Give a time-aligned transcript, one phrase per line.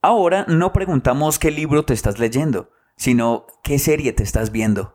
[0.00, 4.94] Ahora no preguntamos qué libro te estás leyendo, sino qué serie te estás viendo.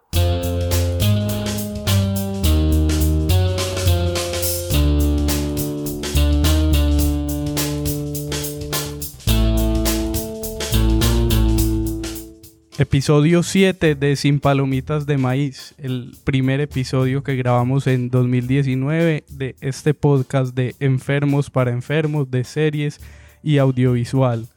[12.78, 19.56] Episodio 7 de Sin Palomitas de Maíz, el primer episodio que grabamos en 2019 de
[19.60, 23.02] este podcast de enfermos para enfermos, de series
[23.44, 24.48] y audiovisual.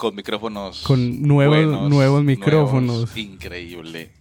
[0.00, 0.80] Con micrófonos.
[0.80, 2.86] Con nuevos, buenos, nuevos micrófonos.
[2.86, 4.12] nuevos, increíble.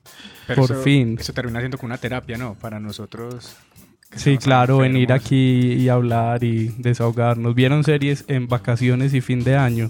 [0.46, 1.16] Pero Por eso- fin.
[1.18, 2.56] Eso termina siendo como una terapia, ¿no?
[2.56, 3.56] Para nosotros.
[4.14, 7.56] Sí, claro, venir aquí y hablar y desahogarnos.
[7.56, 9.90] ¿Vieron series en vacaciones y fin de año?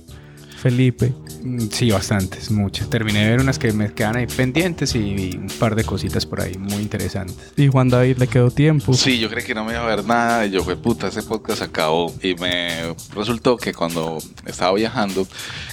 [0.59, 1.13] Felipe.
[1.43, 2.89] Mm, Sí, bastantes, muchas.
[2.89, 6.41] Terminé de ver unas que me quedan ahí pendientes y un par de cositas por
[6.41, 7.53] ahí muy interesantes.
[7.55, 8.93] Y Juan David le quedó tiempo.
[8.93, 11.23] Sí, yo creí que no me iba a ver nada y yo fue puta, ese
[11.23, 15.25] podcast acabó y me resultó que cuando estaba viajando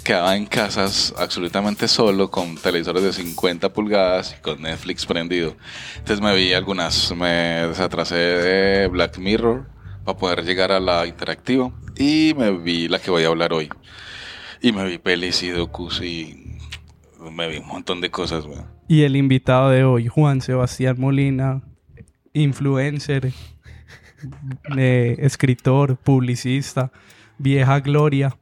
[0.04, 5.56] quedaba en casas absolutamente solo con televisores de 50 pulgadas y con Netflix prendido.
[5.98, 9.66] Entonces me vi algunas, me desatrasé de Black Mirror
[10.04, 13.68] para poder llegar a la interactiva y me vi la que voy a hablar hoy.
[14.60, 16.58] Y me vi pelis y docus y
[17.30, 18.66] me vi un montón de cosas, weón.
[18.88, 21.62] Y el invitado de hoy, Juan Sebastián Molina,
[22.32, 23.32] influencer,
[24.76, 26.92] eh, escritor, publicista,
[27.38, 28.36] vieja gloria.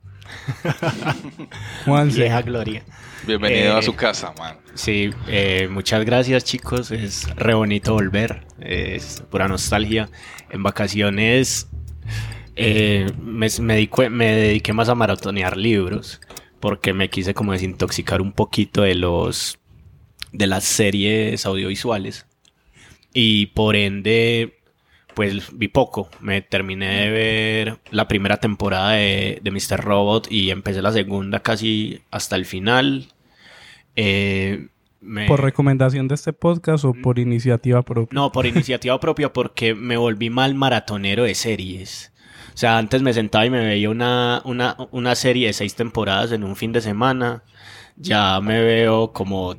[1.85, 2.83] Juan Vieja gloria.
[3.27, 4.57] Bienvenido Eh, a su casa, man.
[4.75, 10.09] Sí, eh, muchas gracias chicos, es re bonito volver, es pura nostalgia.
[10.51, 11.69] En vacaciones
[12.57, 16.21] eh, me, me dedico- me dediqué más a maratonear libros
[16.61, 19.59] porque me quise como desintoxicar un poquito de los
[20.33, 22.27] de las series audiovisuales
[23.13, 24.59] y por ende
[25.15, 26.09] pues vi poco.
[26.21, 29.81] Me terminé de ver la primera temporada de, de Mr.
[29.81, 33.13] Robot y empecé la segunda casi hasta el final.
[33.95, 34.69] Eh,
[35.01, 38.15] me- ¿Por recomendación de este podcast o por iniciativa propia?
[38.15, 42.13] no, por iniciativa propia porque me volví mal maratonero de series.
[42.49, 46.33] O sea, antes me sentaba y me veía una, una, una serie de seis temporadas
[46.33, 47.43] en un fin de semana.
[47.97, 49.57] Ya me veo como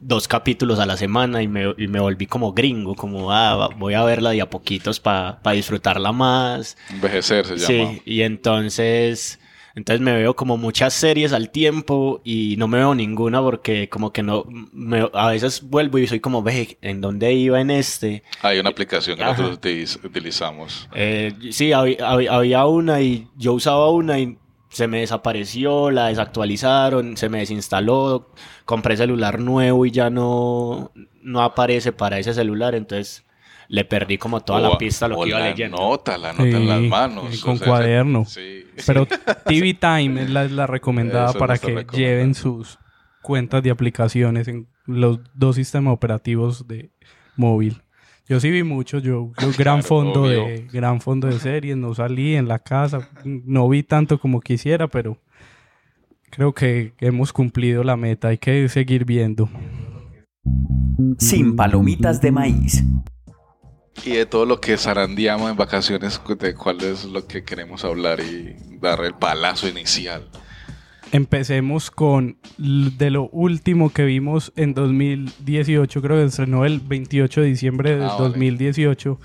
[0.00, 3.94] dos capítulos a la semana y me, y me volví como gringo, como ah, voy
[3.94, 6.76] a verla de a poquitos para disfrutarla más.
[6.88, 7.90] Envejecer se llama.
[7.92, 9.39] Sí, y entonces,
[9.74, 14.12] entonces me veo como muchas series al tiempo y no me veo ninguna porque como
[14.12, 18.22] que no, me- a veces vuelvo y soy como, ve, ¿en dónde iba en este?
[18.42, 19.32] Hay una aplicación que Ajá.
[19.32, 20.88] nosotros utiliz- utilizamos.
[20.94, 24.36] Eh, sí, había, había- había una y yo usaba una y
[24.68, 28.30] se me desapareció, la desactualizaron, se me desinstaló,
[28.64, 30.92] compré celular nuevo y ya no,
[31.22, 33.24] no aparece para ese celular, entonces
[33.72, 35.76] le perdí como toda O- la pista a lo o que iba la leyendo.
[35.78, 37.34] nota, la nota en las Sí, manos.
[37.38, 38.24] y con o sea, cuaderno.
[38.24, 38.64] Sí.
[38.84, 39.06] Pero
[39.46, 41.96] TV Time es la, la recomendada Eso para que recomendado.
[41.98, 42.78] lleven sus
[43.22, 46.90] cuentas de aplicaciones en los dos sistemas operativos de
[47.36, 47.82] móvil.
[48.28, 50.44] Yo sí vi mucho, yo, yo gran Claro, fondo obvio.
[50.46, 54.88] de gran fondo de series, no salí en la casa, no vi tanto como quisiera,
[54.88, 55.16] pero
[56.30, 59.48] creo que hemos cumplido la meta, hay que seguir viendo.
[61.18, 62.84] Sin palomitas de maíz.
[64.04, 68.20] Y de todo lo que zarandeamos en vacaciones, de cuál es lo que queremos hablar
[68.20, 70.28] y dar el palazo inicial.
[71.12, 77.46] Empecemos con de lo último que vimos en 2018, creo que estrenó el 28 de
[77.48, 78.28] diciembre de Ah, vale.
[78.28, 79.18] 2018.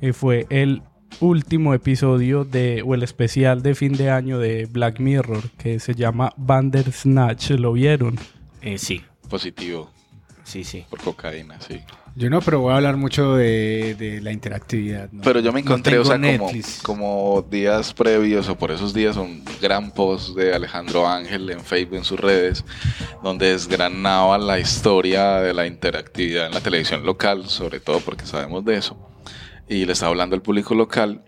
[0.00, 0.82] eh, fue el
[1.20, 5.94] último episodio de, o el especial de fin de año de Black Mirror, que se
[5.94, 7.50] llama Bandersnatch.
[7.52, 8.18] ¿Lo vieron?
[8.60, 9.90] Eh, sí, Positivo
[10.42, 10.84] sí, sí.
[10.90, 11.80] por cocaína, sí.
[12.16, 15.10] Yo no, pero voy a hablar mucho de, de la interactividad.
[15.12, 15.22] ¿no?
[15.22, 16.50] Pero yo me No encontré, o tengo sea, como,
[16.82, 21.96] como días previos o por esos días, un gran post de Alejandro Ángel en Facebook,
[21.98, 22.64] en sus redes,
[23.22, 28.64] donde desgranaba la historia de la interactividad en la televisión local, sobre todo porque sabemos
[28.64, 28.98] de eso,
[29.68, 31.22] y le estaba hablando al público local.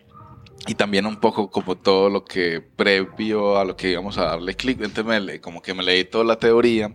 [0.68, 4.54] Y también un poco como todo lo que previo a lo que íbamos a darle
[4.54, 4.78] clic.
[4.80, 6.94] Entonces me le- como que me leí toda la teoría.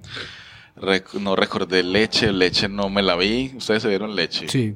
[0.79, 3.51] Rec- no recordé leche, leche no me la vi.
[3.55, 4.47] Ustedes se vieron leche.
[4.47, 4.75] Sí.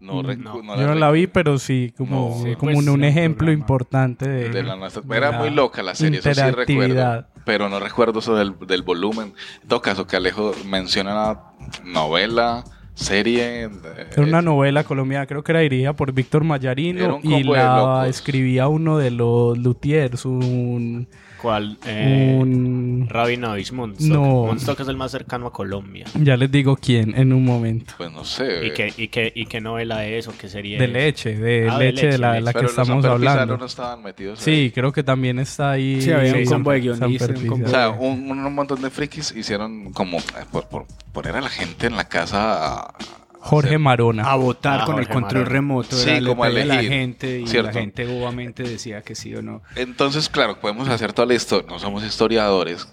[0.00, 0.62] No, Mm, no.
[0.62, 1.32] no Yo no la vi, recuerdo.
[1.32, 4.76] pero sí, como, No, sí, como pues, un, un ejemplo programa importante de, De la
[4.76, 7.26] nuestra- de Era la muy loca la serie, eso sí recuerdo.
[7.44, 9.32] Pero no recuerdo eso del, del volumen.
[9.62, 11.52] En todo caso, que Alejo menciona la
[11.84, 12.62] novela,
[12.94, 13.64] serie.
[13.64, 13.70] eh,
[14.12, 18.98] Era una novela colombiana, creo que era dirigida por Víctor Mayarino y la escribía uno
[18.98, 21.08] de los luthiers, un...
[21.40, 21.78] ¿Cuál?
[21.86, 24.06] Eh, un Rabinovic Monstock.
[24.08, 24.46] No.
[24.46, 26.04] Monstock es el más cercano a Colombia.
[26.14, 27.94] ya les digo quién en un momento.
[27.96, 28.66] Pues no sé.
[28.66, 30.90] ¿Y qué, y, qué, ¿Y qué novela es o qué serie De es?
[30.92, 32.44] leche, de Ah, de leche de leche, la, leche.
[32.44, 33.56] la que Pero los estamos Pizarro hablando.
[33.58, 34.70] no estaban metidos Sí, ahí.
[34.72, 36.02] creo que también está ahí.
[36.02, 39.92] Sí, había sí, un combo de guionistas, O sea, un, un montón de frikis hicieron
[39.92, 42.96] como eh, por, por poner a la gente en la casa a- a
[43.48, 44.24] Jorge Marona.
[44.30, 45.96] A votar Ah, con el control remoto.
[45.96, 47.68] Sí, era, como a la elegir, gente y ¿cierto?
[47.72, 49.62] la gente bobamente decía que sí o no.
[49.74, 51.66] Entonces, claro, podemos hacer toda la historia.
[51.68, 52.86] No somos historiadores.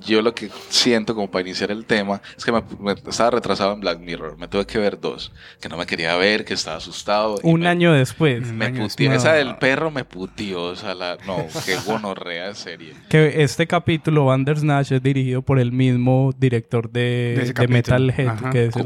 [0.00, 3.74] Yo lo que siento como para iniciar el tema es que me, me- estaba retrasado
[3.74, 4.38] en Black Mirror.
[4.38, 5.32] Me tuve que ver dos.
[5.60, 7.38] Que no me quería ver, que estaba asustado.
[7.42, 8.50] Un me- año después.
[8.52, 9.10] Me año después.
[9.12, 10.62] Esa del perro me puteó.
[10.64, 12.94] O sea, la, no, qué gonorrea de serie.
[13.08, 17.68] Que este capítulo, Bandersnatch, es dirigido por el mismo director de, De de.
[17.68, 18.50] Metalhead, Ajá.
[18.50, 18.82] que es de...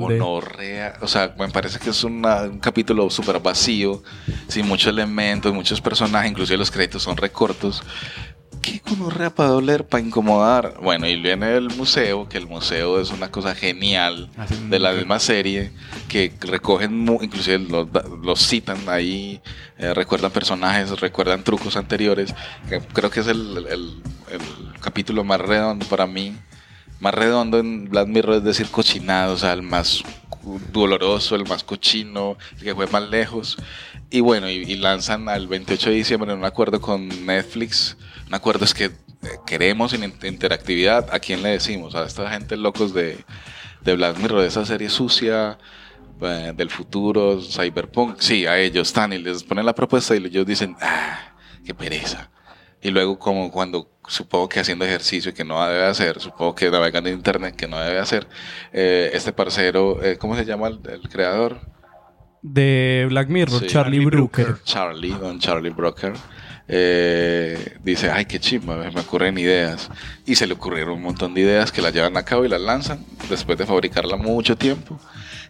[1.00, 4.03] O sea, me parece que es una- un capítulo súper vacío,
[4.49, 7.83] sin muchos elementos, muchos personajes, inclusive los créditos son recortos.
[8.94, 10.75] ¿Qué gonorrea para doler, para incomodar?
[10.81, 14.91] Bueno, y viene el museo, que el museo es una cosa genial Hacen de la
[14.93, 15.73] un- misma serie,
[16.06, 19.41] que recogen, mu- inclusive los, da- los citan ahí,
[19.79, 22.32] eh, recuerdan personajes, recuerdan trucos anteriores,
[22.69, 26.37] que creo que es el, el- el capítulo más redondo para mí,
[27.00, 31.49] más redondo en Black Mirror es decir cochinado, o sea, el más cu- doloroso, el
[31.49, 33.56] más cochino, el que fue más lejos.
[34.11, 37.97] Y bueno, y, y lanzan al 28 de diciembre en un acuerdo con Netflix.
[38.35, 38.91] Un acuerdo es que eh,
[39.47, 41.07] queremos in- interactividad.
[41.15, 41.95] ¿A quién le decimos?
[41.95, 43.17] A esta gente locos de,
[43.83, 45.57] de Black Mirror, de esa serie sucia
[46.21, 48.17] eh, del futuro, cyberpunk.
[48.19, 51.17] Sí, a ellos están y les ponen la propuesta y ellos dicen, ah,
[51.65, 52.29] qué pereza.
[52.83, 57.09] Y luego como cuando supongo que haciendo ejercicio que no debe hacer, supongo que navegando
[57.09, 58.27] en internet que no debe hacer,
[58.73, 61.61] eh, este parcero, eh, ¿cómo se llama el, el creador?
[62.43, 63.67] de Black Mirror, Sí.
[63.69, 64.45] Charlie, Charlie Brooker.
[64.47, 64.65] Brooker.
[64.65, 66.13] Charlie, don Charlie Broker,
[66.69, 69.90] eh, dice, ay, qué chimba, me ocurren ideas.
[70.26, 72.61] Y se le ocurrieron un montón de ideas que las llevan a cabo y las
[72.61, 74.99] lanzan después de fabricarla mucho tiempo.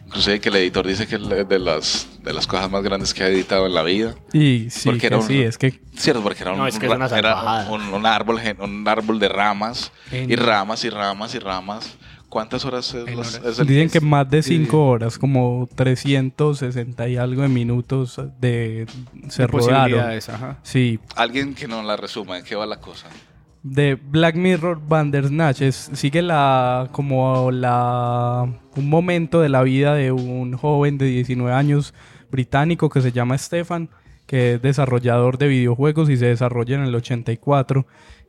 [0.07, 3.23] Inclusive que el editor dice que es de las, de las cosas más grandes que
[3.23, 4.15] ha editado en la vida.
[4.33, 6.79] Y sí, Porque que era un- sí, es que Cierto, porque era un, No, es
[6.79, 11.97] que era un, un árbol, un árbol de ramas y ramas y ramas y ramas.
[12.35, 13.41] ¿Cuántas horas es, las- horas.
[13.53, 14.57] es el- dicen que más de sí.
[14.59, 18.87] 5 horas, como 360 y algo de minutos de
[19.29, 20.01] se de rodaron.
[20.01, 20.59] ajá.
[20.65, 23.07] Sí, Alguien que nos la resuma, ¿en qué va la cosa?
[23.63, 28.47] de Black Mirror Bandersnatch es, sigue la como la
[28.77, 31.95] un momento de la vida de un joven de 19 años
[32.31, 33.89] británico que se llama Stefan
[34.27, 37.87] que es desarrollador de videojuegos y se desarrolla en el 84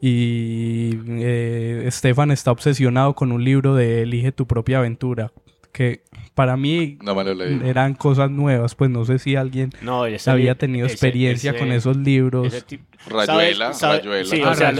[0.10, 5.31] y eh, Stefan está obsesionado con un libro de Elige tu propia aventura
[5.72, 6.02] que
[6.36, 7.19] para mí No
[7.66, 11.60] eran cosas nuevas pues no sé si alguien No, ese había tenido ese- experiencia ese-
[11.60, 12.54] con esos libros.
[13.07, 14.25] Rayuela, ¿sabes- sabes- Rayuela.
[14.25, 14.72] Sí, Ah, o sea,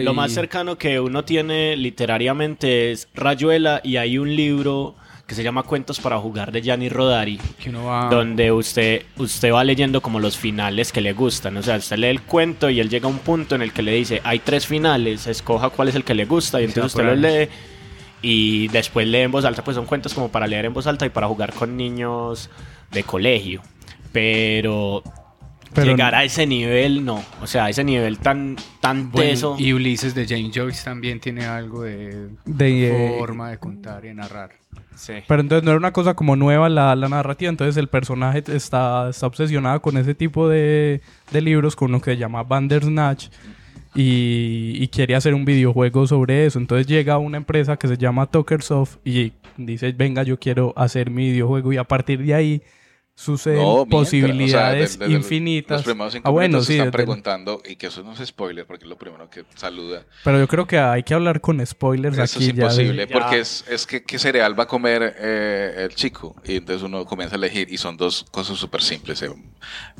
[0.00, 4.94] lo- más cercano que uno tiene literariamente es Rayuela y hay un libro
[5.28, 8.08] que se llama Cuentos para jugar de Gianni Rodari, Que uno va...
[8.08, 11.56] donde usted, usted va leyendo como los finales que le gustan.
[11.58, 13.82] O sea, usted lee el cuento y él llega a un punto en el que
[13.82, 17.08] le dice, hay tres finales, escoja cuál es el que le gusta y entonces usted
[17.10, 17.16] ahí.
[17.18, 17.48] lee
[18.22, 21.04] y después lee en voz alta, pues son cuentos como para leer en voz alta
[21.04, 22.48] y para jugar con niños
[22.90, 23.60] de colegio.
[24.12, 25.02] Pero,
[25.74, 27.22] Pero llegar a ese nivel, no.
[27.42, 29.56] O sea, a ese nivel tan, tan Bueno, teso.
[29.58, 34.08] y Ulises de James Joyce también tiene algo de de eh, forma de contar y
[34.08, 34.52] de narrar.
[35.28, 39.08] Pero entonces no era una cosa como nueva la, la narrativa, entonces el personaje está,
[39.10, 41.00] está obsesionado con ese tipo de,
[41.30, 43.28] de libros, con lo que se llama Bandersnatch,
[43.94, 46.58] y, y quiere hacer un videojuego sobre eso.
[46.58, 51.30] Entonces llega una empresa que se llama Tokersoft y dice, venga, yo quiero hacer mi
[51.30, 52.62] videojuego, y a partir de ahí
[53.18, 55.78] suceden No, mientras, posibilidades o sea, de- de- de infinitas.
[55.78, 58.84] Los primeros cinco ah, bueno, sí, están preguntando, y que eso no es spoiler, porque
[58.84, 60.04] es lo primero que saluda.
[60.22, 63.06] pero yo creo que hay que hablar con spoilers Eso aquí es ya de- imposible,
[63.08, 63.12] Ya.
[63.18, 66.36] porque es, es que qué cereal va a comer eh, el chico.
[66.44, 69.20] Y entonces uno comienza a elegir, y son dos cosas súper simples.
[69.22, 69.30] eh.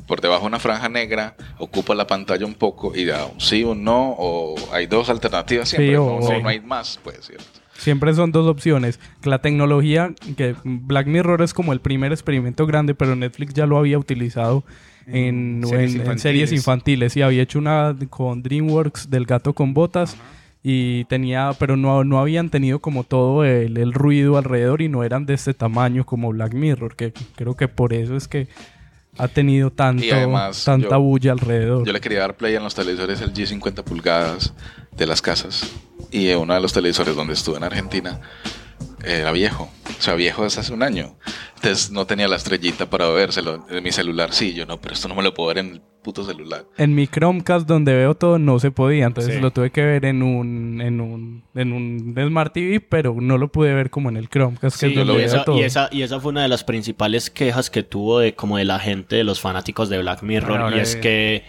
[0.07, 3.83] Por debajo una franja negra, ocupa la pantalla un poco, y da un sí, un
[3.83, 6.41] no, o hay dos alternativas siempre, Sí, no, o- no- sí.
[6.41, 7.58] no hay más, pues, ¿cierto?
[7.79, 8.99] Siempre son dos opciones.
[9.23, 13.77] La tecnología, que Black Mirror es como el primer experimento grande, pero Netflix ya lo
[13.77, 14.63] había utilizado
[15.07, 16.21] en, series en- en infantiles.
[16.21, 17.17] series infantiles.
[17.17, 20.15] Y había hecho una con DreamWorks del gato con botas.
[20.61, 25.05] y tenía, pero no, no habían tenido como todo el, el ruido alrededor y no
[25.05, 28.49] eran de este tamaño como Black Mirror, que creo que por eso es que
[29.17, 31.87] ha tenido tanto, Y además, tanta yo- bulla alrededor.
[31.87, 34.53] Yo le quería dar play en los televisores el G50 pulgadas
[34.97, 35.71] de las casas.
[36.11, 38.19] Y uno de los televisores donde estuve en Argentina
[39.03, 39.69] era viejo.
[39.97, 41.15] O sea, viejo desde hace un año.
[41.55, 43.65] Entonces no tenía la estrellita para vérselo.
[43.69, 45.81] En mi celular sí, yo no, pero esto no me lo puedo ver en el
[46.01, 46.63] puto celular.
[46.77, 49.41] En mi Chromecast donde veo todo no se podía, entonces Sí.
[49.41, 53.51] lo tuve que ver en un, en un, en un Smart TV, pero no lo
[53.51, 55.57] pude ver como en el Chromecast, que Sí, es donde lo veo esa, todo.
[55.59, 58.63] y, esa, y esa fue una de las principales quejas que tuvo de como de
[58.63, 61.43] la gente, de los fanáticos de Black Mirror, Bueno, y es que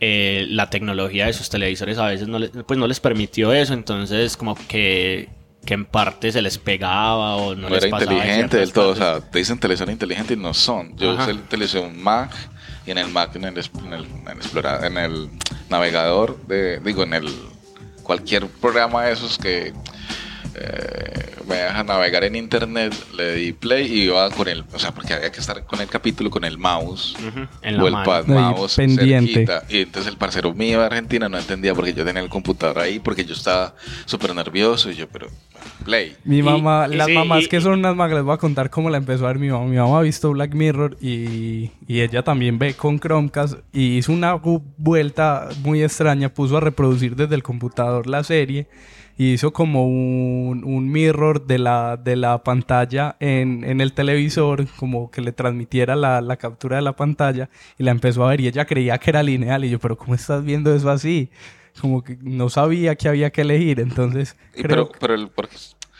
[0.00, 3.74] eh, la tecnología de sus televisores a veces no les, pues no les permitió eso,
[3.74, 5.28] entonces como que,
[5.64, 8.72] que en parte se les pegaba o no, No, les era pasaba en inteligente del
[8.72, 8.90] todo.
[8.90, 10.96] O sea, te dicen televisor inteligente y no son.
[10.96, 11.22] Yo Ajá.
[11.24, 12.30] usé el televisor Mac
[12.86, 15.28] y en el Mac, en el, en el, en el explora- en el
[15.68, 17.28] navegador, de, digo, en el
[18.02, 19.74] cualquier programa de esos que
[20.60, 24.92] eh, me deja navegar en internet, le di play y iba con el, o sea,
[24.92, 27.92] porque había que estar con el capítulo con el mouse Ujú, en la o el
[27.92, 28.04] mano.
[28.04, 29.32] pad Ahí, mouse pendiente.
[29.32, 29.62] cerquita.
[29.68, 32.98] Y entonces el parcero mío de Argentina no entendía porque yo tenía el computador ahí,
[32.98, 33.74] porque yo estaba
[34.06, 35.28] súper nervioso y yo, pero
[35.84, 36.16] play.
[36.24, 38.38] Mi Y- mamá, y las sí, mamás y- que son unas magas, les voy a
[38.38, 39.64] contar cómo la empezó a ver mi mamá.
[39.66, 44.12] Mi mamá ha visto Black Mirror y, y ella también ve con Chromecast y hizo
[44.12, 44.34] una
[44.76, 48.66] vuelta muy extraña, puso a reproducir desde el computador la serie
[49.18, 54.66] y hizo como un, un mirror de la, de la pantalla en, en el televisor,
[54.76, 58.40] como que le transmitiera la, la captura de la pantalla y la empezó a ver
[58.40, 61.30] y ella creía que era lineal y yo, pero ¿cómo estás viendo eso así?
[61.80, 65.56] Como que no sabía que había que elegir, entonces Y creo, pero, pero el, porque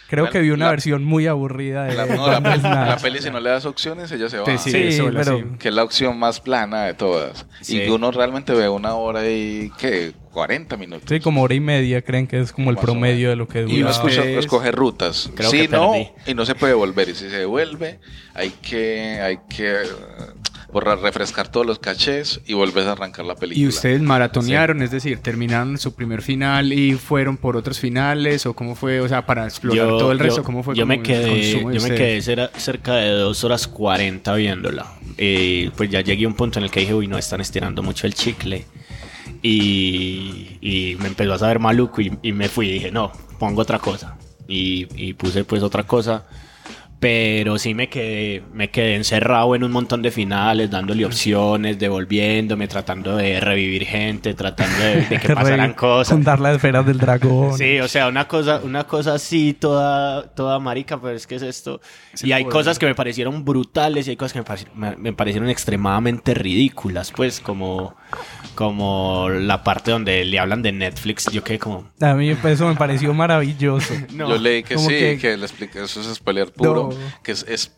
[0.09, 2.97] Creo La- que vi una la- versión muy aburrida de la, no, la, peli, la
[2.97, 4.47] peli, si no le das opciones, ella se va.
[4.57, 5.45] Sí, sigue sola, pero sí.
[5.59, 7.47] Que es la opción más plana de todas.
[7.61, 7.83] Sí.
[7.83, 10.15] Y uno realmente ve una hora y, ¿qué?
[10.39, 11.09] 40 minutos.
[11.09, 13.65] sí, como hora y media creen que es como el promedio de lo que Y
[13.65, 13.91] uno dura.
[13.91, 15.31] escucha- Ustedes- escoge rutas.
[15.35, 16.09] Creo Si que no, perdí.
[16.29, 17.09] y no se puede volver.
[17.09, 17.99] Y si se devuelve,
[18.35, 19.87] hay que, hay que eh,
[20.73, 23.65] borrar, refrescar todos los cachés y volver a arrancar la película.
[23.65, 28.55] Y ustedes maratonearon, es decir, terminaron su primer final y fueron por otros finales o
[28.55, 31.67] cómo fue, o sea, para explorar todo el resto, cómo fue yo me quedé, yo
[31.69, 34.87] me quedé cerca de dos horas 40 viéndola.
[35.17, 37.83] Eh, pues ya llegué a un punto en el que dije, uy, no, están estirando
[37.83, 38.67] mucho el chicle.
[39.49, 43.63] Y, y me empezó a saber maluco y, y me fui y dije, no, pongo
[43.63, 44.17] otra cosa.
[44.47, 46.25] Y, y puse pues otra cosa.
[47.01, 52.67] Pero sí me quedé, me quedé encerrado en un montón de finales, dándole opciones, devolviéndome,
[52.67, 56.13] tratando de revivir gente, tratando de, de que pasaran cosas.
[56.13, 57.57] Contar las esferas del dragón.
[57.57, 61.43] Sí, o sea, una cosa, una cosa así, toda, toda marica, pero es que es
[61.43, 61.81] esto.
[62.21, 65.49] y hay cosas que me parecieron brutales y hay cosas que me, me- me parecieron
[65.51, 67.95] extremadamente ridículas, pues, como,
[68.55, 71.89] como la parte donde le hablan de Netflix, yo quedé como...
[72.01, 73.95] A mí eso me pareció maravilloso.
[74.13, 74.29] No.
[74.29, 76.99] Yo leí que sí, que- que, le expliqué, eso es spoiler puro, No.
[77.23, 77.73] que es, es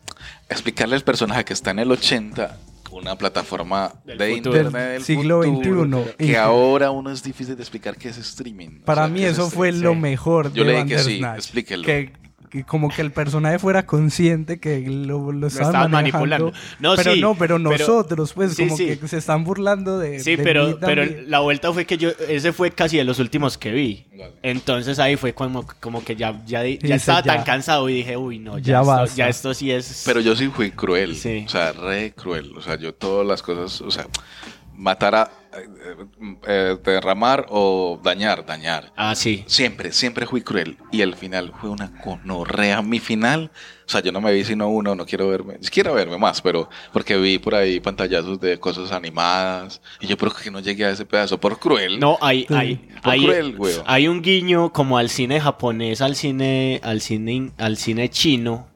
[0.49, 2.57] explicarle al personaje que está en el 80
[2.91, 4.57] una plataforma Del de futuro.
[4.57, 6.15] internet Del siglo futuro, XXI.
[6.17, 8.79] que Y- ahora uno es difícil de explicar qué es streaming.
[8.81, 11.85] O Para sea, mí es eso fue lo mejor Yo de leí que sí, explíquelo.
[11.85, 12.11] Que,
[12.51, 16.51] que como que el personaje fuera consciente que lo, lo, estaban manipulando.
[16.79, 18.97] No, pero sí, no, pero pero- nosotros, pues, sí, como sí.
[18.97, 20.19] que se están burlando de.
[20.19, 23.19] Sí, de pero, mí pero la vuelta fue que yo, ese fue casi de los
[23.19, 24.05] últimos que vi.
[24.43, 27.35] Entonces ahí fue como, como que ya, ya, ya Dice, estaba ya.
[27.35, 30.03] tan cansado y dije, uy, no, Ya ya, esto, ya esto sí es...
[30.05, 31.45] Pero yo sí fui cruel, Sí.
[31.47, 32.51] o sea, re cruel.
[32.57, 34.05] O sea, yo todas las cosas, o sea,
[34.81, 35.95] matar a, eh,
[36.47, 38.91] eh, derramar o dañar, dañar.
[38.95, 39.43] Ah, sí.
[39.45, 40.77] Siempre, siempre fui cruel.
[40.91, 42.81] Y el final fue una conorrea.
[42.81, 43.51] Mi final,
[43.85, 46.67] o sea, yo no me vi sino uno, no quiero verme, quiero verme más, pero
[46.91, 49.81] porque vi por ahí pantallazos de cosas animadas.
[49.99, 51.99] Y yo, pero que no llegué a ese pedazo por cruel.
[51.99, 56.81] No, hay, hay, Por hay, cruel, hay un guiño como al cine japonés, al cine,
[56.83, 58.70] al cine, al cine chino,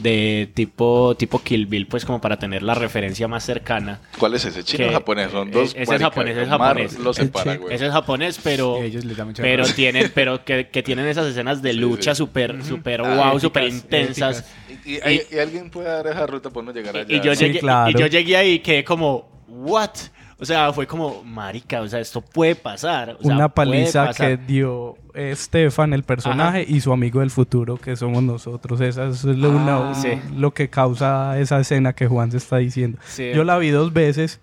[0.00, 4.00] de tipo, tipo Kill Bill, pues como para tener la referencia más cercana.
[4.18, 4.62] ¿Cuál es ese?
[4.62, 5.30] ¿Chino Que- o japonés?
[5.32, 5.74] Son dos.
[5.76, 6.98] ese es japonés, ese es japonés.
[7.14, 7.74] Separa, güey.
[7.74, 11.26] Ese es japonés, pero, ellos les da mucha pero tienen, pero que, que tienen esas
[11.26, 12.18] escenas de Sí, lucha sí.
[12.18, 14.44] súper, súper Ah, wow, épicas, súper intensas.
[14.84, 17.06] Y, y- y- y alguien puede dar esa ruta para no llegar allá.
[17.12, 17.90] Y, y yo Sí, llegué, claro.
[17.90, 19.90] y yo llegué ahí y quedé como, ¿what?
[20.40, 23.16] O sea, fue como, marica, o sea, esto puede pasar.
[23.18, 24.26] o sea, Una paliza pasar".
[24.28, 28.80] que dio Estefan, el personaje, y su amigo del futuro, que somos nosotros.
[28.80, 30.10] Esa es lo, Ah, una- sí.
[30.36, 32.98] lo que causa esa escena que Juan se está diciendo.
[33.04, 33.32] Sí.
[33.34, 34.40] Yo la vi dos veces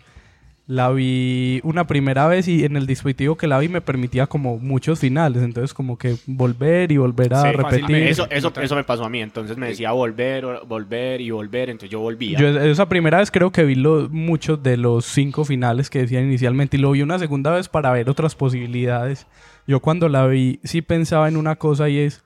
[0.68, 4.58] la vi una primera vez y en el dispositivo que la vi me permitía como
[4.58, 7.96] muchos finales, entonces como que volver y volver a Sí, repetir.
[7.98, 11.70] Eso, eso, eso me pasó a mí, entonces me decía volver, o- volver y volver,
[11.70, 12.40] entonces yo volvía.
[12.40, 16.24] Yo esa primera vez creo que vi lo- muchos de los cinco finales que decían
[16.26, 19.28] inicialmente y lo vi una segunda vez para ver otras posibilidades.
[19.68, 22.24] Yo cuando la vi sí pensaba en una cosa y es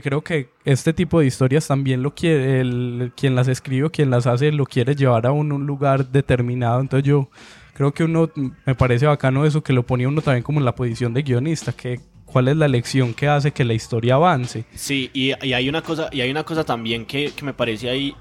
[0.00, 4.26] creo que este tipo de historias también lo quiere, el, quien las escribe quien las
[4.26, 6.80] hace lo quiere llevar a un, un lugar determinado.
[6.80, 7.28] Entonces yo
[7.74, 8.30] creo que uno,
[8.64, 11.72] me parece bacano eso, que lo ponía uno también como en la posición de guionista,
[11.72, 14.64] que cuál es la lección que hace que la historia avance.
[14.74, 17.90] Sí, y, y hay una cosa, y hay una cosa también que, que me parece
[17.90, 18.14] ahí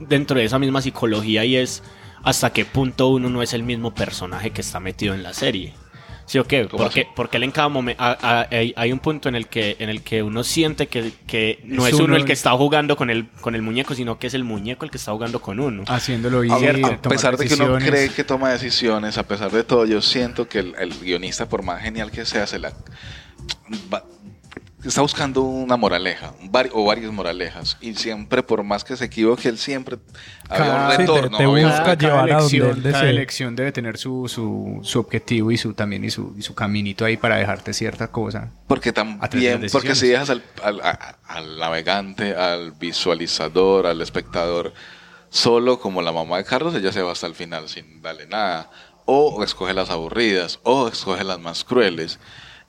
[0.00, 1.82] dentro de esa misma psicología y es
[2.22, 5.74] hasta qué punto uno no es el mismo personaje que está metido en la serie.
[6.28, 6.68] ¿Sí o qué?
[6.68, 9.88] ¿Cómo Porque, porque él en cada momento hay, hay un punto en el que en
[9.88, 12.96] el que uno siente que, que no Es es, uno uno el que está jugando
[12.96, 15.58] con el con el muñeco, sino que es el muñeco el que está jugando con
[15.58, 15.84] uno.
[15.86, 16.52] Haciéndolo A, ir,
[16.84, 20.02] a tomar pesar de que uno cree que toma decisiones, a pesar de todo, yo
[20.02, 22.74] siento que el, el guionista, por más genial que sea, se la
[23.92, 24.04] va-
[24.88, 29.48] está buscando una moraleja, vari- o varias moralejas, y siempre, por más que se equivoque,
[29.48, 29.98] él siempre
[30.48, 31.38] había Cada- un Sí, te- retorno.
[31.38, 34.80] te había un- busca llevar a donde elección, él cada elección debe tener su, su,
[34.82, 38.50] su objetivo y su también y su, y su caminito ahí para dejarte cierta cosa.
[38.66, 44.72] Porque también, porque si dejas al, al- a- al navegante, al visualizador, al espectador,
[45.30, 48.70] solo como la mamá de Carlos, ella se va hasta el final sin darle nada.
[49.10, 52.18] O escoge las aburridas, o escoge las más crueles.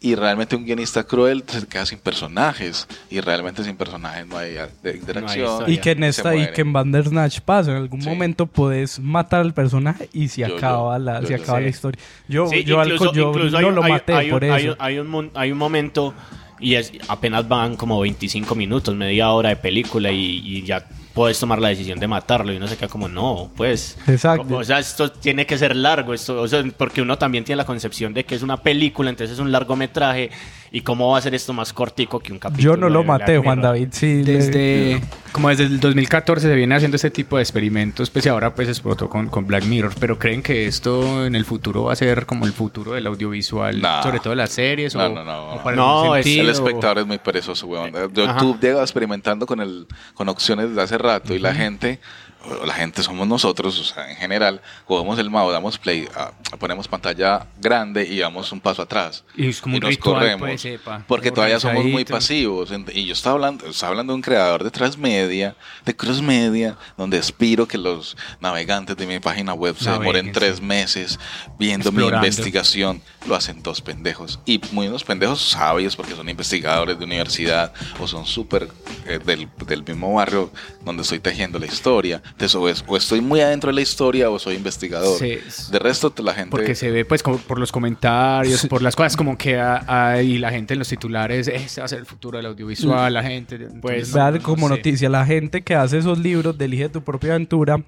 [0.01, 2.87] Y realmente un guionista cruel se queda sin personajes.
[3.09, 4.55] Y realmente sin personajes no hay
[4.95, 5.69] interacción.
[5.69, 8.07] Y que en esta y que en Bandersnatch pasa, en algún Sí.
[8.09, 11.59] momento puedes matar al personaje y se Yo- acaba yo- la yo- se yo acaba
[11.59, 12.01] la historia.
[12.27, 14.49] Yo Sí, yo, al- incluso- yo incluso no hay- lo hay- maté hay por un-
[14.49, 14.55] eso.
[14.55, 16.13] Hay, un- hay un, hay momento
[16.61, 20.85] y es apenas van como 25 minutos, media hora de película y, y ya
[21.19, 23.97] puedes tomar la decisión de matarlo y uno se queda como no, pues.
[24.07, 24.55] Exacto.
[24.55, 27.65] O sea, esto tiene que ser largo, esto, o sea, porque uno también tiene la
[27.65, 30.31] concepción de que es una película, entonces es un largometraje
[30.71, 32.63] y cómo va a ser esto más cortico que un capítulo.
[32.75, 33.73] Yo no lo de Black maté, Juan Mirror.
[33.73, 33.87] David.
[33.91, 38.25] Sí, le- Desde, como desde el 2014 se viene haciendo este tipo de experimentos, pues
[38.25, 41.83] y ahora pues explotó con, con Black Mirror, pero ¿creen que esto en el futuro
[41.85, 44.03] va a ser como el futuro del audiovisual, Nah.
[44.03, 44.95] sobre todo las series?
[44.95, 45.53] No, o, no, no.
[45.55, 47.95] o para No, es- sentido, El o- espectador es muy perezoso, weón.
[47.95, 48.07] Ajá.
[48.39, 52.28] YouTube llega experimentando con el con opciones desde hace rato y la gente, o
[52.65, 56.87] la gente somos nosotros, o sea, en general, cogemos el mouse, damos play, ah, ponemos
[56.87, 59.23] pantalla grande y damos un paso atrás.
[59.35, 60.47] Y es como un nos ritual, corremos.
[60.47, 62.71] pues, sepa, porque todavía somos muy pasivos.
[62.93, 65.55] Y yo estaba hablando, estaba hablando de un creador de transmedia,
[65.85, 70.61] de cross media, donde aspiro que los navegantes de mi página web se demoren tres
[70.61, 71.19] meses
[71.57, 73.01] viendo mi investigación.
[73.27, 74.39] Lo hacen dos pendejos.
[74.45, 78.69] Y muy unos pendejos sabios porque son investigadores de universidad o son súper
[79.05, 80.51] eh, del, del mismo barrio
[80.85, 82.21] donde estoy tejiendo la historia.
[82.55, 85.17] O, es- o estoy muy adentro de la historia o soy investigador.
[85.19, 85.37] Sí.
[85.71, 86.49] De resto, la gente...
[86.51, 90.49] Porque se ve pues como por los comentarios, por las cosas como que hay la
[90.51, 93.55] gente en los titulares, este va a ser el futuro del audiovisual, la gente...
[93.55, 97.31] entonces, Pues, no- como noticia, la gente que hace esos libros de Elige tu propia
[97.31, 97.81] aventura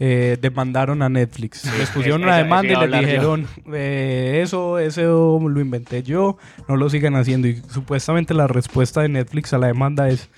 [0.00, 1.64] eh, demandaron a Netflix.
[1.76, 6.36] Les pusieron una demanda y les dijeron, eh, eso, eso lo inventé yo,
[6.68, 7.48] no lo sigan haciendo.
[7.48, 10.28] Y supuestamente la respuesta de Netflix a la demanda es,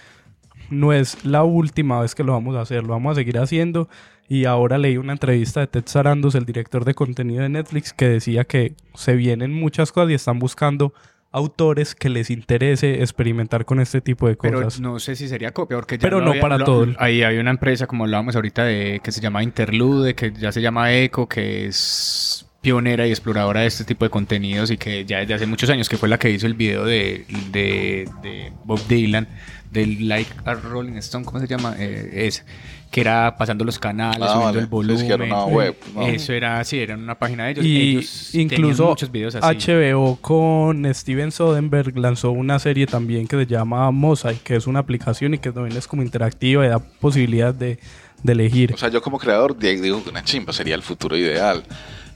[0.70, 3.88] no es la última vez que lo vamos a hacer, lo vamos a seguir haciendo.
[4.28, 8.08] Y ahora leí una entrevista de Ted Sarandos, el director de contenido de Netflix, que
[8.08, 10.94] decía que se vienen muchas cosas y están buscando
[11.32, 14.80] autores que les interese experimentar con este tipo de Pero cosas.
[14.80, 16.86] no sé si sería copia, porque ya Pero lo no había- para lo- todo.
[16.98, 20.60] Ahí hay una empresa, como hablábamos ahorita, de que se llama Interlude, que ya se
[20.60, 25.18] llama Eco, que es pionera y exploradora de este tipo de contenidos y que ya
[25.20, 28.80] desde hace muchos años, que fue la que hizo el video de, de, de Bob
[28.86, 29.28] Dylan,
[29.70, 31.74] del Like a Rolling Stone, ¿cómo se llama?
[31.78, 32.44] Eh, es
[32.90, 34.58] que era pasando los canales, Ah, subiendo vale.
[34.60, 34.96] el volumen.
[34.96, 36.06] Es que era una web, ¿no?
[36.08, 37.64] Eso era, sí, era una página de ellos.
[37.64, 39.70] y ellos incluso muchos videos así.
[39.72, 44.80] HBO con Steven Soderbergh lanzó una serie también que se llama Mosaic, que es una
[44.80, 47.78] aplicación y que también es como interactiva y da posibilidad de,
[48.24, 48.74] de elegir.
[48.74, 51.62] O sea, yo como creador di- digo que una chimba sería el futuro ideal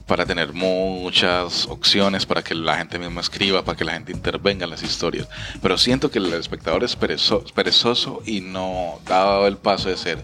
[0.06, 4.64] para tener muchas opciones, para que la gente misma escriba, para que la gente intervenga
[4.64, 5.28] en las historias.
[5.62, 10.18] Pero siento que el espectador es perezo- perezoso y no ha el paso de ser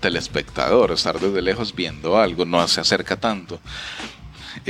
[0.00, 3.58] telespectador, estar desde lejos viendo algo, no se acerca tanto.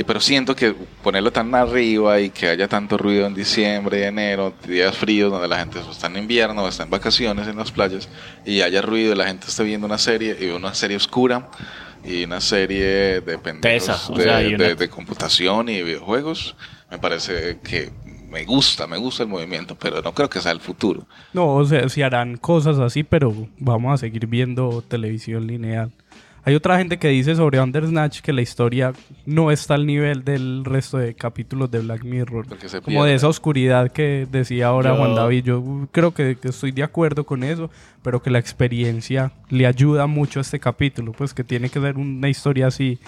[0.07, 0.73] Pero siento que
[1.03, 5.57] ponerlo tan arriba y que haya tanto ruido en diciembre, enero, días fríos donde la
[5.59, 8.07] gente está en invierno está en vacaciones en las playas
[8.45, 11.49] y haya ruido y la gente esté viendo una serie y una serie oscura
[12.05, 16.55] y una serie de pendejos de, sea, una- de- de computación y videojuegos,
[16.91, 17.91] me parece que
[18.29, 21.05] me gusta, me gusta el movimiento, pero no creo que sea el futuro.
[21.33, 25.91] No, o sea, si harán cosas así, pero vamos a seguir viendo televisión lineal.
[26.45, 28.91] Hay otra gente que dice sobre Bandersnatch que la historia
[29.25, 32.45] no está al nivel del resto de capítulos de Black Mirror.
[32.83, 35.43] Como de esa oscuridad que decía ahora Yo- Juan David.
[35.45, 37.69] Yo creo que, que estoy de acuerdo con eso,
[38.01, 41.95] pero que la experiencia le ayuda mucho a este capítulo, pues que tiene que ser
[41.97, 42.99] una historia así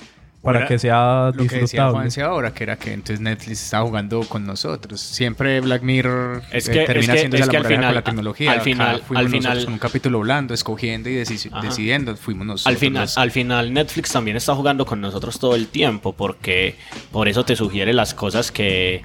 [0.45, 1.91] para que sea Lo que decía disfrutable.
[1.93, 5.01] Juanse ahora, que era que entonces Netflix está jugando con nosotros.
[5.01, 7.87] Siempre Black Mirror Es eh, termina es que- siendo es la que al moraleja final-
[7.87, 8.51] con la tecnología.
[8.51, 11.61] al Acá final- fuimos al final- con un capítulo blando, escogiendo y deci- Ajá.
[11.67, 12.67] decidiendo, fuimos nosotros.
[12.73, 16.75] Al final, los- al final Netflix también está jugando con nosotros todo el tiempo porque
[17.11, 19.01] por eso te sugiere las cosas que,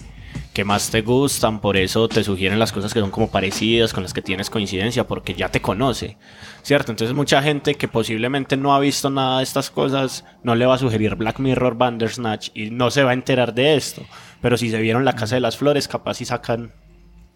[0.52, 4.02] que más te gustan, por eso te sugieren las cosas que son como parecidas, con
[4.02, 6.16] las que tienes coincidencia, porque ya te conoce,
[6.62, 6.90] ¿cierto?
[6.90, 10.74] Entonces mucha gente que posiblemente no ha visto nada de estas cosas no le va
[10.74, 14.02] a sugerir Black Mirror Bandersnatch y no se va a enterar de esto,
[14.40, 16.72] pero si se vieron La Casa de las Flores, capaz si sacan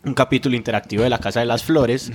[0.04, 2.12] un capítulo interactivo de La Casa de las Flores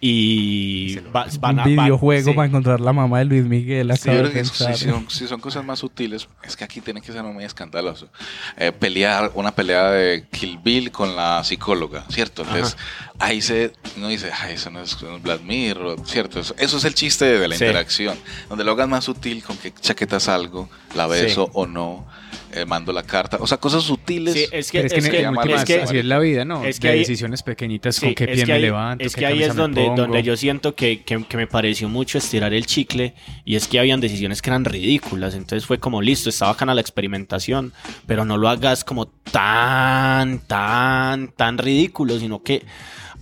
[0.00, 2.36] y va- van un a- van- videojuego sí.
[2.36, 3.92] para encontrar la mamá de Luis Miguel.
[3.96, 7.00] Sí, yo creo que si, son, si son cosas más sutiles, es que aquí tiene
[7.00, 8.08] que ser muy escandaloso.
[8.56, 12.42] Eh, pelear, una pelea de Kill Bill con la psicóloga, ¿cierto?
[12.42, 12.76] Entonces,
[13.18, 16.40] ahí se, uno dice, ay, eso no es, no Mirror, ¿cierto?
[16.40, 17.64] Eso, eso es el chiste de la Sí.
[17.64, 18.16] interacción,
[18.48, 21.50] donde lo hagas más sutil, con qué chaqueta salgo, la beso Sí.
[21.54, 22.06] o no,
[22.52, 24.34] eh, mando la carta, o sea, cosas sutiles.
[24.34, 25.18] Sí, es que, es que, es que-
[25.54, 26.64] es que- así es la vida, ¿no?
[26.64, 29.20] es que de ahí- decisiones pequeñitas, Sí, con qué pie que me levanto, Es qué
[29.20, 32.66] que ahí es donde, donde yo siento que, que- que me pareció mucho estirar el
[32.66, 35.34] chicle y es que habían decisiones que eran ridículas.
[35.34, 37.72] Entonces fue como listo, está bacana la experimentación,
[38.06, 42.62] pero no lo hagas como tan, tan, tan ridículo, sino que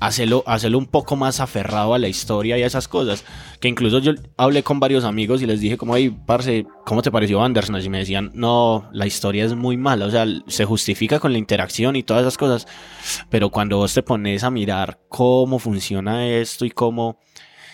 [0.01, 3.25] hacerlo, hacerlo un poco más aferrado a la historia y a esas cosas.
[3.61, 7.11] Que incluso yo hablé con varios amigos y les dije como, hey, parce, ¿cómo te
[7.11, 7.85] pareció Bandersnatch?
[7.85, 11.39] Y me decían, no, la historia es muy mala, o sea, se justifica con la
[11.39, 12.67] interacción y todas esas cosas,
[13.31, 17.19] pero cuando vos te pones a mirar cómo funciona esto y cómo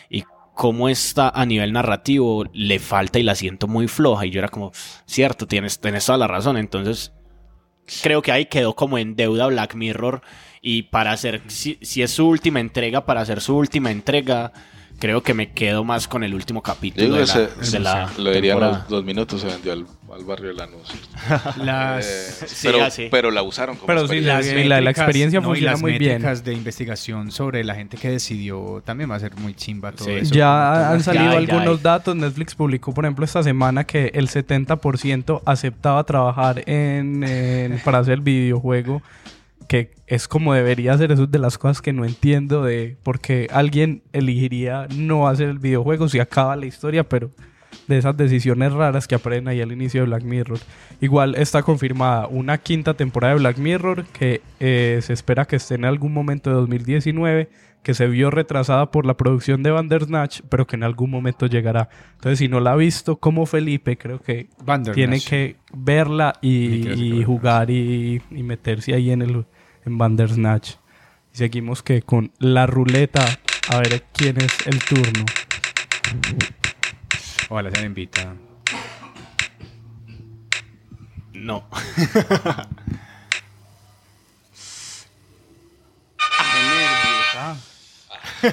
[0.08, 4.26] y cómo está a nivel narrativo, le falta y la siento muy floja.
[4.26, 4.72] Y yo era como,
[5.06, 6.56] cierto, tienes, tienes toda la razón.
[6.56, 7.12] Entonces,
[8.02, 10.22] creo que ahí quedó como en deuda Black Mirror.
[10.64, 14.52] Y para hacer, si, si es su última entrega, para hacer su última entrega,
[15.00, 18.12] creo que me quedo más con el último capítulo digo de la, se- de la
[18.16, 18.78] lo temporada.
[18.78, 20.88] los dos minutos, se vendió al, al barrio de Lanús.
[21.56, 23.08] Las, Eh, Sí, pero, así.
[23.10, 25.98] pero la usaron como Pero sí, la- la- la experiencia no, y funciona las muy
[25.98, 26.22] bien.
[26.22, 30.12] de investigación sobre la gente que decidió también va a ser muy chimba todo Sí.
[30.12, 30.32] eso.
[30.32, 31.90] Ya han salido ya, algunos ya.
[31.90, 32.14] datos.
[32.14, 38.14] Netflix publicó, por ejemplo, esta semana que el 70% aceptaba trabajar en, en- para hacer
[38.14, 39.02] el videojuego.
[39.72, 41.12] Que es como debería ser.
[41.12, 45.48] Eso es de las cosas que no entiendo de por qué alguien elegiría no hacer
[45.48, 47.30] el videojuego si acaba la historia, pero
[47.86, 50.58] de esas decisiones raras que aprenden ahí al inicio de Black Mirror.
[51.00, 55.76] Igual está confirmada una quinta temporada de Black Mirror que eh, se espera que esté
[55.76, 57.48] en algún momento de 2019,
[57.82, 61.88] que se vio retrasada por la producción de Bandersnatch, pero que en algún momento llegará.
[62.16, 64.50] Entonces, si no la ha visto como Felipe, creo que
[64.92, 69.46] tiene que verla y, jugar y, y meterse ahí en el
[69.84, 70.72] en Bandersnatch.
[71.32, 73.24] Y seguimos que con la ruleta
[73.70, 75.24] a ver quién es el turno.
[77.48, 78.34] Ojalá se me invita.
[81.32, 81.66] No.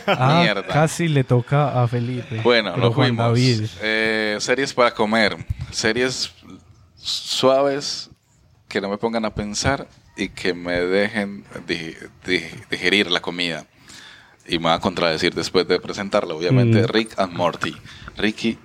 [0.07, 0.67] Ah, Mierda.
[0.67, 2.41] casi le toca a Felipe.
[2.41, 3.25] Bueno, lo Juan fuimos.
[3.25, 3.69] David.
[3.81, 5.37] Eh, series para comer.
[5.71, 6.31] Series
[6.95, 8.09] suaves
[8.67, 9.87] que no me pongan a pensar
[10.19, 13.65] y que me dejen di- di- digerir la comida.
[14.47, 16.81] Y me va a contradecir después de presentarla, obviamente.
[16.81, 16.85] Mm.
[16.87, 17.75] Rick and Morty.
[18.17, 18.57] Ricky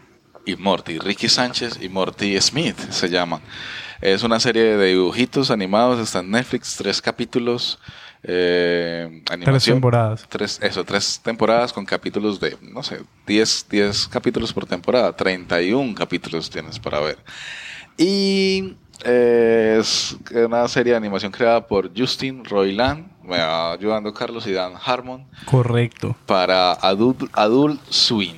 [0.46, 0.98] y Morty.
[0.98, 3.40] Ricky Sánchez y Morty Smith se llaman.
[4.00, 6.00] Es una serie de dibujitos animados.
[6.00, 6.76] Está en Netflix.
[6.76, 7.78] Tres capítulos.
[8.22, 10.24] Eh, Tres temporadas.
[10.30, 15.94] Tres, eso, tres temporadas con capítulos de, no sé, 10, 10 capítulos por temporada, 31
[15.94, 17.18] capítulos tienes para ver.
[17.98, 24.52] Y es una serie de animación creada por Justin Roiland, me va ayudando Carlos y
[24.52, 26.16] Dan Harmon, Correcto.
[26.26, 28.36] para Adult, Adult Swim.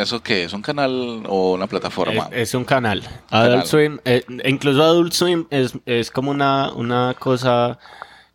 [0.00, 0.52] ¿Eso qué es?
[0.52, 2.28] ¿Un canal o una plataforma?
[2.32, 3.02] Es, es un canal.
[3.30, 3.52] Canal.
[3.52, 7.78] Adult Swim, eh, incluso Adult Swim es, es como una, una cosa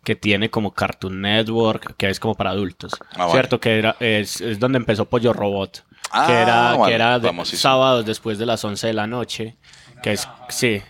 [0.02, 2.92] que tiene como Cartoon Network, que es como para adultos.
[3.16, 3.60] Ah, ¿Cierto?
[3.60, 5.84] Que era, es, es donde empezó Pollo Robot.
[6.10, 9.56] Ah, que era, bueno, que era de- sábados después de las 11 de la noche.
[10.02, 10.82] Que es, sí.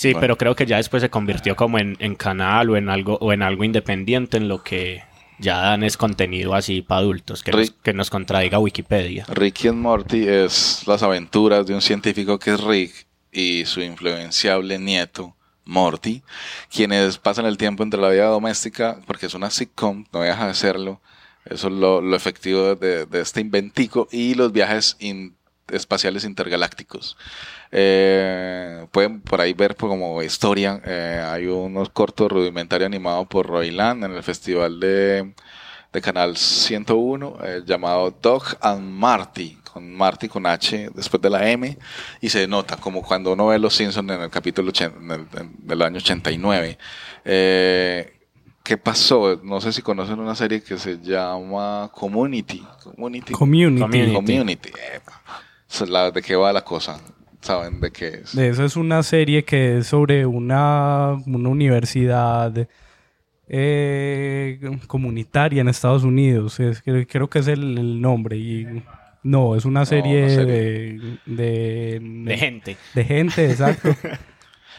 [0.00, 0.20] Sí, Bueno.
[0.20, 3.34] pero creo que ya después se convirtió como en, en canal o en algo o
[3.34, 5.02] en algo independiente en lo que
[5.38, 7.74] ya dan es contenido así para adultos, que, nos, Rick.
[7.82, 9.26] que nos contradiga Wikipedia.
[9.28, 14.78] Ricky and Morty es las aventuras de un científico que es Rick y su influenciable
[14.78, 15.36] nieto
[15.66, 16.22] Morty,
[16.74, 20.54] quienes pasan el tiempo entre la vida doméstica, porque es una sitcom, no deja de
[20.54, 21.00] serlo,
[21.44, 24.96] eso es lo, lo efectivo de, de este inventico, y los viajes
[25.74, 27.16] espaciales intergalácticos.
[27.72, 30.80] Eh, pueden por ahí ver pues, como historia.
[30.84, 35.32] eh, hay unos cortos rudimentarios animados por Royland en el festival de,
[35.92, 41.48] de Canal 101 eh, llamado Dog and Marty, con Marty con H después de la
[41.50, 41.78] M,
[42.20, 45.26] y se nota como cuando uno ve Los Simpsons en el capítulo ochen- en el-
[45.40, 46.76] en- del año 89.
[47.24, 48.16] Eh,
[48.62, 49.40] ¿Qué pasó?
[49.42, 52.62] No sé si conocen una serie que se llama Community.
[52.84, 53.32] Community.
[53.80, 54.12] Community.
[54.14, 54.70] Community.
[55.88, 57.00] La- ¿De qué va la cosa?
[57.40, 58.34] ¿Saben de qué es?
[58.36, 62.68] De esa es una serie que es sobre una, una universidad
[63.48, 66.60] eh, comunitaria en Estados Unidos.
[66.60, 68.36] Es, creo, creo que es el, el nombre.
[68.36, 68.82] Y
[69.22, 70.52] no, es una serie, una serie.
[70.54, 72.76] De, de, De gente.
[72.94, 73.90] de gente, exacto.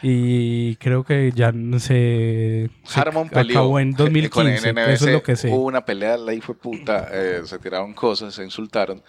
[0.02, 4.72] y creo que ya se, se Harmon peleó acabó en con 2015.
[4.72, 5.48] NBC, eso es lo que sé.
[5.48, 9.02] Hubo una pelea, la de puta, eh, se tiraron cosas, se insultaron.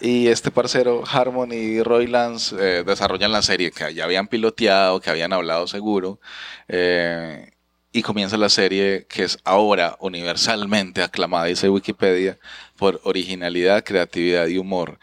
[0.00, 5.00] Y este parcero, Harmon y Roy Lance, eh, desarrollan la serie que ya habían piloteado,
[5.00, 6.20] que habían hablado seguro.
[6.68, 7.50] eh,
[7.96, 12.38] y comienza la serie que es ahora universalmente aclamada, dice Wikipedia,
[12.76, 14.98] por originalidad, creatividad y humor.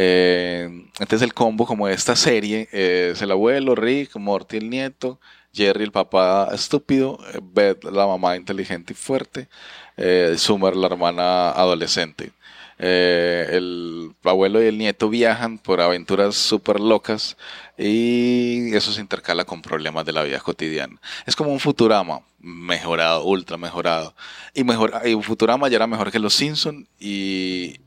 [0.00, 0.68] Eh,
[1.00, 5.18] entonces el combo como esta serie eh, es el abuelo, Rick, Morty el nieto,
[5.52, 9.48] Jerry el papá estúpido, eh, Beth la mamá inteligente y fuerte,
[9.96, 12.30] eh, Summer la hermana adolescente.
[12.78, 17.36] El abuelo y el nieto viajan por aventuras súper locas
[17.76, 21.00] y eso se intercala con problemas de la vida cotidiana.
[21.26, 24.14] Es como un Futurama mejorado, ultra mejorado.
[24.54, 27.80] Y, mejor, y Futurama ya era mejor que Los Simpson y,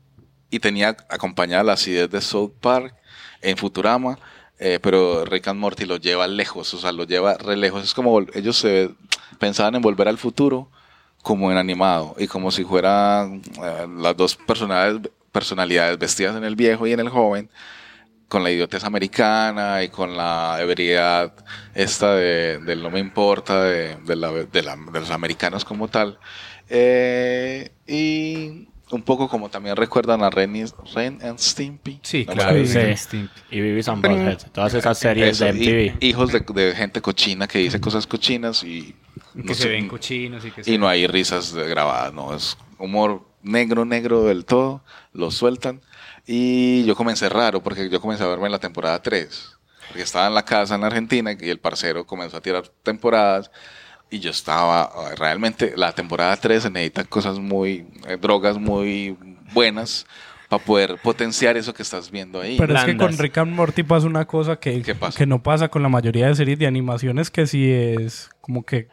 [0.52, 2.94] y tenía acompañada la acidez de South Park
[3.40, 4.18] en Futurama,
[4.60, 7.82] eh, pero Rick and Morty lo lleva lejos, o sea, lo lleva re lejos.
[7.84, 8.90] Es como ellos se
[9.40, 10.70] pensaban en volver al futuro
[11.22, 16.56] como en animado y como si fueran eh, las dos personalidades, personalidades vestidas en el
[16.56, 17.50] viejo y en el joven
[18.28, 21.34] con la idiotez americana y con la ebriedad
[21.74, 26.18] esta de, del no me importa de, de la- la- de los americanos como tal
[26.68, 32.34] Eh, y un poco como también recuerdan a Ren, y- Ren and Stimpy Sí, No
[32.34, 32.64] claro.
[32.64, 32.78] Sí.
[32.96, 33.40] Stimpy.
[33.50, 34.50] Y Beavis and Butthead.
[34.52, 36.06] Todas esas series Eso, de y- MTV.
[36.06, 38.94] hijos de, de gente cochina que dice cosas cochinas y
[39.34, 42.34] Que no se sé, ven cochinos y que y se no hay risas grabadas, no,
[42.34, 45.80] es humor negro, negro del todo, lo sueltan.
[46.26, 49.56] Y yo comencé raro, porque yo comencé a verme en la temporada 3,
[49.88, 53.50] porque estaba en la casa en Argentina y el parcero comenzó a tirar temporadas.
[54.12, 59.16] Y yo estaba, ah, realmente, la temporada 3 se necesitan cosas muy, eh, drogas muy
[59.52, 60.06] buenas
[60.50, 62.56] para poder potenciar eso que estás viendo ahí.
[62.58, 64.82] Pero es que con Rick and Morty pasa una cosa que,
[65.16, 68.88] que no pasa con la mayoría de series de animaciones, que sí es como que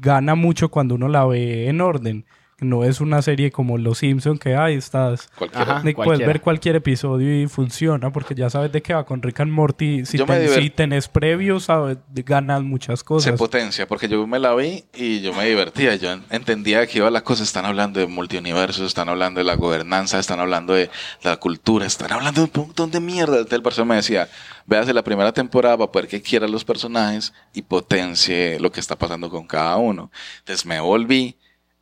[0.00, 2.24] gana mucho cuando uno la ve en orden.
[2.60, 5.28] No es una serie como Los Simpson que ahí estás.
[5.54, 5.82] Ajá.
[5.94, 9.04] Puedes ver cualquier episodio y funciona porque ya sabes de qué va.
[9.04, 13.38] Con Rick and Morty, si, ten- si tenés previos, sabes, ganas muchas se cosas.
[13.38, 17.22] potencia, porque yo me la vi y yo me divertía, yo entendía qué iba la
[17.22, 20.90] cosa, están hablando de multiuniversos, están hablando de la gobernanza, están hablando de
[21.22, 23.36] la cultura, están hablando de un montón de mierda.
[23.36, 24.28] Entonces el personaje me decía,
[24.66, 28.96] véase la primera temporada para poder que quiera los personajes y potencie lo que está
[28.96, 30.10] pasando con cada uno.
[30.40, 31.36] Entonces me volví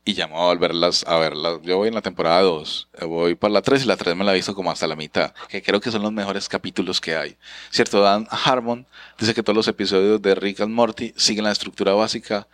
[0.08, 1.60] y ya me voy a volverlas a verlas.
[1.64, 4.32] Yo voy en la temporada 2, voy para la 3 y la 3 me la
[4.32, 7.36] he visto como hasta la mitad, que creo que son los mejores capítulos que hay.
[7.68, 8.86] Cierto, Dan Harmon
[9.18, 12.48] dice que todos los episodios de Rick and Morty siguen la estructura básica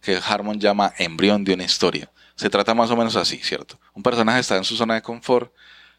[0.00, 2.10] que Harmon llama embrión de una historia.
[2.36, 3.78] Se trata más o menos así, ¿cierto?
[3.92, 5.52] Un personaje está en su zona de confort,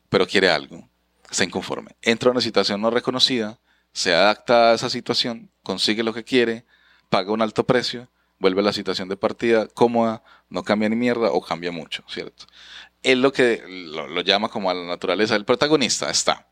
[0.10, 0.90] pero quiere algo,
[1.30, 1.96] está inconforme.
[2.02, 3.60] Entra a una situación no reconocida,
[3.94, 6.66] se adapta a esa situación, consigue lo que quiere,
[7.10, 11.32] paga un alto precio, vuelve a la situación de partida cómoda, no cambia ni mierda
[11.32, 12.46] o cambia mucho, ¿cierto?
[13.04, 16.48] Él lo que lo, llama como a la naturaleza del protagonista está.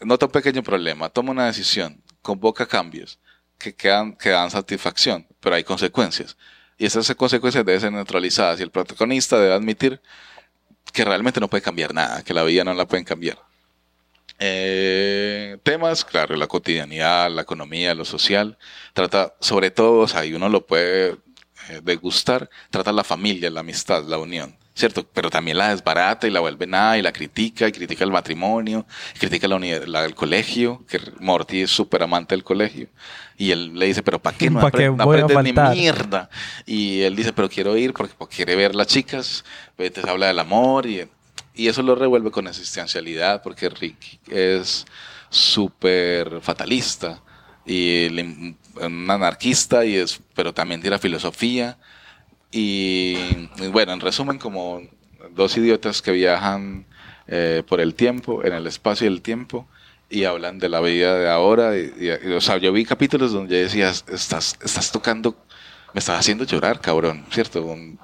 [0.00, 3.18] Nota un pequeño problema, toma una decisión, convoca cambios
[3.58, 6.36] que, quedan, que dan satisfacción, pero hay consecuencias.
[6.78, 10.00] Y esas consecuencias deben ser neutralizadas y el protagonista debe admitir
[10.92, 13.38] que realmente no puede cambiar nada, que la vida no la pueden cambiar.
[14.42, 18.56] Eh, temas, claro, la cotidianidad, la economía, lo social.
[18.94, 21.10] Trata, sobre todo, o sea, y uno lo puede
[21.68, 25.06] eh, degustar, trata la familia, la amistad, la unión, ¿cierto?
[25.12, 28.86] Pero también la desbarata y la vuelve nada y la critica y critica el matrimonio,
[29.14, 32.88] y critica la, la del colegio, que Morty es súper amante del colegio.
[33.36, 36.30] Y él le dice, pero ¿para qué no, ¿Pa' qué apre- no aprendes ni mierda?
[36.64, 39.44] Y él dice, pero quiero ir porque, porque quiere ver las chicas,
[39.76, 41.06] entonces habla del amor y,
[41.60, 44.86] y eso lo revuelve con existencialidad porque Rick es
[45.28, 47.20] súper fatalista
[47.66, 48.06] y
[48.80, 51.76] un anarquista y es pero también tira filosofía
[52.50, 53.14] y,
[53.72, 54.80] bueno en resumen como
[55.32, 56.86] dos idiotas que viajan
[57.28, 59.66] eh, por el tiempo en el espacio y el tiempo
[60.08, 61.76] y hablan de la vida de ahora.
[61.78, 65.36] y- y- o sea, yo vi capítulos donde decías, estás, estás tocando,
[65.94, 67.62] me estás haciendo llorar, cabrón, ¿cierto?
[67.64, 67.96] Un-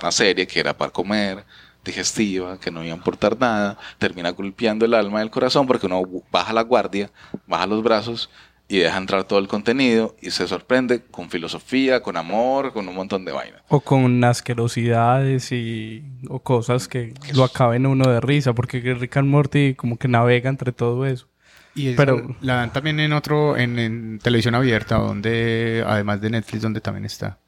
[0.00, 1.44] una serie que era para comer,
[1.84, 5.86] digestiva, que no iba a importar nada, termina golpeando el alma y el corazón porque
[5.86, 7.10] uno baja la guardia,
[7.46, 8.30] baja los brazos
[8.68, 12.94] y deja entrar todo el contenido y se sorprende con filosofía, con amor, con un
[12.94, 13.60] montón de vainas.
[13.68, 19.28] O con asquerosidades y o cosas que lo acaben uno de risa, porque Rick and
[19.28, 21.26] Morty como que navega entre todo eso.
[21.74, 26.62] Y Pero- la dan también en otro, en, en televisión abierta, donde, además de Netflix,
[26.62, 27.38] donde también está.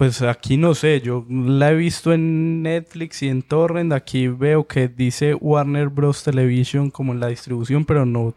[0.00, 3.92] Pues aquí no sé, yo la he visto en Netflix y en Torrent.
[3.92, 6.22] Aquí veo que dice Warner Bros.
[6.22, 8.32] Television como en la distribución, pero no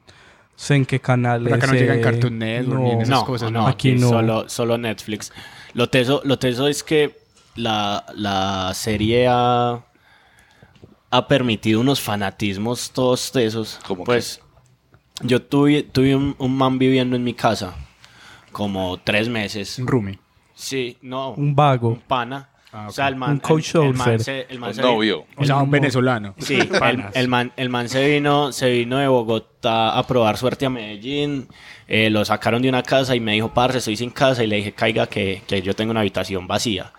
[0.58, 1.46] sé en qué canales.
[1.46, 3.68] Pero acá no llega en eh, Cartoon Network ni en esas no, cosas, no, ¿no?
[3.70, 4.10] Aquí aquí no.
[4.10, 5.32] Solo, solo Netflix.
[5.74, 7.16] Lo teso, lo teso es que
[7.56, 9.86] la, la serie ha,
[11.12, 13.80] ha permitido unos fanatismos todos tesos.
[13.88, 14.42] ¿Cómo pues
[15.22, 17.74] yo tuve, tuve un, un man viviendo en mi casa
[18.52, 19.80] como tres meses.
[19.80, 20.23] Un roomie.
[20.64, 21.32] Sí, no.
[21.32, 21.90] Un vago.
[21.90, 22.50] un pana.
[22.76, 24.82] Ah, O sea, el man, Un coach el, el man se, el man Un se-
[24.82, 25.26] novio.
[25.38, 26.34] O sea, un venezolano.
[26.40, 30.66] Sí, el, el man, el man se vino, se vino de Bogotá a probar suerte
[30.66, 31.48] a Medellín.
[31.88, 34.44] eh, lo sacaron de una casa y me dijo, parce, estoy sin casa.
[34.44, 36.94] Y le dije, caiga, que, que yo tengo una habitación vacía.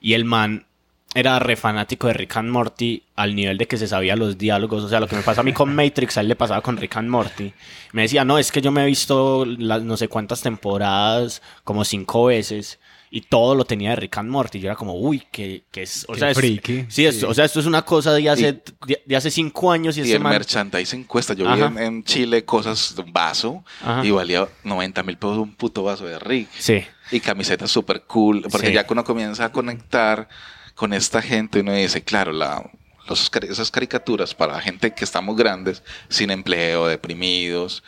[0.00, 0.64] Y el man
[1.12, 4.84] era re fanático de Rick and Morty al nivel de que se sabía los diálogos.
[4.84, 6.78] O sea, lo que me pasa a mí con Matrix, a él le pasaba con
[6.78, 7.52] Rick and Morty.
[7.92, 11.84] Me decía, no, es que yo me he visto las no sé cuántas temporadas, como
[11.84, 12.78] cinco veces.
[13.12, 14.60] Y todo lo tenía de Rick and Morty.
[14.60, 16.04] Yo era como, uy, que, que es.
[16.08, 16.84] O Qué sea, es- friki.
[16.88, 19.96] sí, es- o sea, esto es una cosa de hace, de, de hace cinco años
[19.96, 21.34] y, Y ese el man- merchandising cuesta.
[21.34, 24.04] Yo vi en, en Chile cosas de un vaso Ajá.
[24.06, 26.48] y valía 90 mil pesos un puto vaso de Rick.
[26.56, 26.84] Sí.
[27.10, 28.42] Y camisetas súper cool.
[28.48, 28.72] Porque Sí.
[28.74, 30.28] ya que uno comienza a conectar
[30.76, 32.70] con esta gente, uno dice, claro, la,
[33.08, 37.82] los, esas caricaturas para gente que estamos grandes, sin empleo, deprimidos.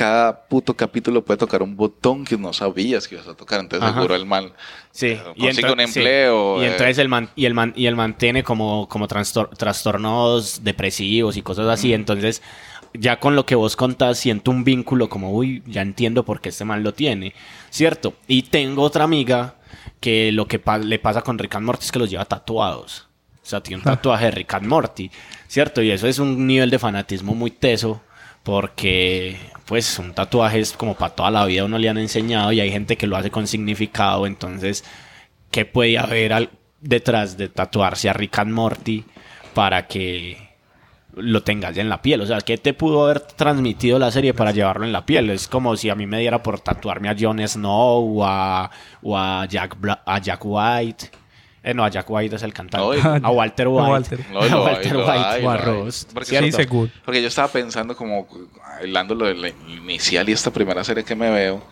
[0.00, 3.60] Cada puto capítulo puede tocar un botón que no sabías que ibas a tocar.
[3.60, 3.96] Entonces, Ajá.
[3.98, 4.54] seguro el mal
[4.92, 5.98] Sí, eh, y consigue entra- un sí.
[6.00, 6.62] empleo.
[6.62, 9.50] Y eh, entonces el man, y el man, y el man tiene como, como trastor-
[9.58, 11.92] trastornos depresivos y cosas así.
[11.92, 12.40] Entonces,
[12.94, 16.48] ya con lo que vos contás, siento un vínculo como, uy, ya entiendo por qué
[16.48, 17.34] este man lo tiene.
[17.68, 18.14] ¿Cierto?
[18.26, 19.56] Y tengo otra amiga
[20.00, 23.06] que lo que pa- le pasa con Rick and Morty es que los lleva tatuados.
[23.42, 25.10] O sea, tiene un tatuaje de Rick and Morty.
[25.46, 25.82] ¿Cierto?
[25.82, 28.00] Y eso es un nivel de fanatismo muy teso.
[28.42, 29.36] Porque,
[29.70, 32.70] pues, un tatuaje es como para toda la vida uno le han enseñado y hay
[32.72, 34.26] gente que lo hace con significado.
[34.26, 34.84] Entonces,
[35.52, 39.04] ¿qué puede haber al- detrás de tatuarse a Rick and Morty
[39.54, 40.36] para que
[41.14, 42.20] lo tengas en la piel?
[42.20, 45.30] O sea, ¿qué te pudo haber transmitido la serie para llevarlo en la piel?
[45.30, 48.70] Es como si a mí me diera por tatuarme a Jon Snow o a,
[49.02, 49.76] o a Jack
[50.42, 51.10] White.
[51.62, 53.00] Eh, no, a Jack White es el cantante.
[53.22, 53.90] A Walter A White.
[53.90, 54.26] Walter.
[54.30, 55.56] No, a Walter lo White o a.
[55.58, 56.06] Ross.
[57.04, 58.26] Porque yo estaba pensando como,
[58.80, 61.62] hablando lo del inicial y esta primera serie que me veo,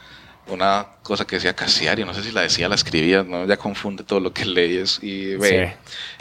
[0.48, 3.46] una cosa que decía Casiari, no sé si la decía, la escribía, ¿no?
[3.46, 5.76] Ya confunde todo lo que lees y ve.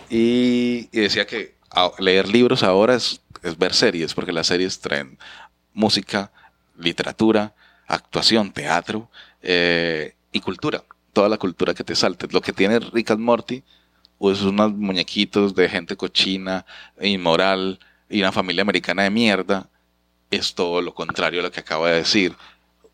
[0.09, 1.55] Y, y decía que
[1.99, 5.17] leer libros ahora es, es ver series, porque las series traen
[5.73, 6.31] música,
[6.77, 7.53] literatura,
[7.87, 9.09] actuación, teatro
[9.41, 10.83] eh, y cultura.
[11.17, 12.27] Toda la cultura que te salte.
[12.29, 13.63] Lo que tiene Rick and Morty
[14.19, 16.63] pues unos muñequitos de gente cochina,
[17.01, 19.67] inmoral y una familia americana de mierda,
[20.29, 22.35] es todo lo contrario a lo que acabo de decir.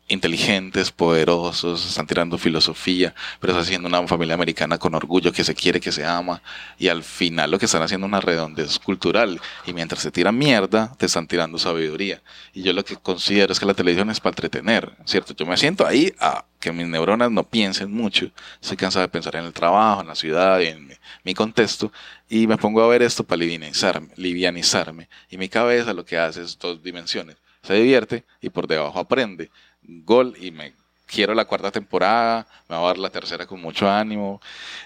[0.06, 5.54] Inteligentes, poderosos, están tirando filosofía, pero están haciendo una familia americana con orgullo que se
[5.54, 6.42] quiere, que se ama,
[6.78, 10.36] y al final lo que están haciendo es una redondez cultural, y mientras se tiran
[10.36, 12.22] mierda, te están tirando sabiduría.
[12.52, 15.32] Y yo lo que considero es que la televisión es para entretener, ¿cierto?
[15.32, 19.36] Yo me siento ahí a que mis neuronas no piensen mucho, estoy cansado de pensar
[19.36, 21.90] en el trabajo, en la ciudad, en mi, mi contexto,
[22.28, 25.08] y me pongo a ver esto para livianizarme, livianizarme.
[25.30, 27.36] Y mi cabeza lo que hace es dos dimensiones.
[27.62, 29.50] Se divierte y por debajo aprende.
[29.86, 30.72] Gol y me
[31.06, 34.40] quiero la cuarta temporada, me va a dar la tercera con mucho ánimo.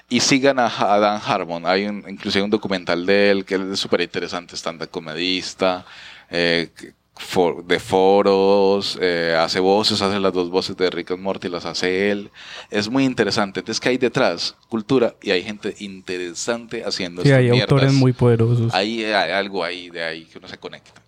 [0.09, 1.65] Y sigan a, a Dan Harmon.
[1.67, 5.87] Hay un, inclusive un documental de él que es súper interesante, stand comedista,
[6.31, 6.71] eh,
[7.17, 11.65] for- de foros, eh, hace voces, hace las dos voces de Rick and Morty, las
[11.65, 12.31] hace él.
[12.71, 13.61] Es muy interesante.
[13.61, 14.55] Entonces, que hay detrás?
[14.69, 18.75] Cultura y hay gente interesante haciendo Sí, hay autores muy poderosos.
[18.75, 21.01] Ahí hay algo ahí de ahí que uno se conecta.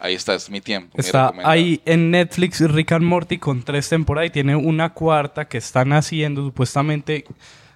[0.00, 0.96] Ahí está, es mi tiempo.
[0.96, 1.52] mi Está recomendado.
[1.52, 5.92] ahí en Netflix Rick and Morty con tres temporadas y tiene una cuarta que están
[5.92, 7.24] haciendo supuestamente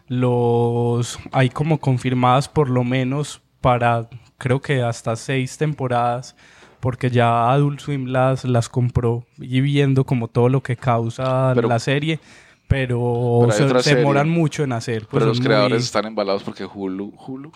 [0.08, 4.08] los hay como confirmadas por lo menos para
[4.38, 6.36] creo que hasta seis temporadas
[6.80, 11.68] porque ya Adult Swim las, las compró y viendo como todo lo que causa Pero-
[11.68, 12.20] la serie
[12.66, 13.98] pero, se, otra se serie.
[14.00, 17.52] demoran mucho en hacer pues Pero los creadores muy- están embalados porque Hulu, Hulu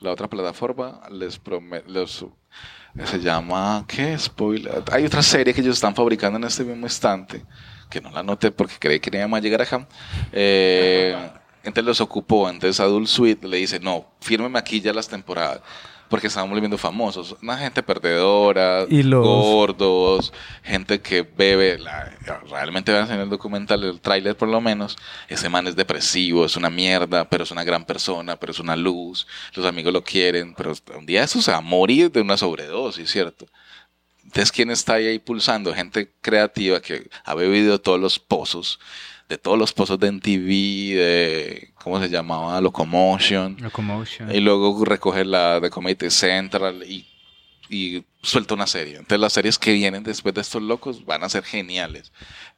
[0.00, 2.26] la otra plataforma les promete, los,
[3.04, 4.18] se llama, ¿qué?
[4.18, 4.82] Spoiler.
[4.92, 7.44] Hay otra serie que ellos están fabricando en este mismo instante,
[7.90, 9.86] que no la noté porque creí que no íbamos a llegar acá.
[10.32, 11.14] Eh,
[11.62, 15.60] entonces los ocupó, entonces Adult Suite le dice, no, fírmeme aquí ya las temporadas
[16.08, 17.36] porque estaban volviendo famosos.
[17.42, 20.32] Una gente perdedora, Y los- gordos,
[20.62, 21.78] gente que bebe.
[21.78, 22.12] la-
[22.50, 24.96] realmente vean en el documental, el tráiler por lo menos.
[25.28, 28.76] Ese man es depresivo, es una mierda, pero es una gran persona, pero es una
[28.76, 29.26] luz.
[29.54, 33.10] Los amigos lo quieren, pero un día eso se va a morir de una sobredosis,
[33.10, 33.46] ¿cierto?
[34.24, 35.72] Entonces, ¿quién está ahí, ahí pulsando?
[35.72, 38.80] Gente creativa que ha bebido todos los pozos,
[39.28, 42.60] de todos los pozos de MTV, de, ¿cómo se llamaba?
[42.60, 43.56] Locomotion.
[43.60, 44.34] Locomotion.
[44.34, 47.06] Y luego recoge la de Comedy Central y,
[47.68, 48.94] y suelta una serie.
[48.94, 52.12] Entonces las series que vienen después de estos locos van a ser geniales.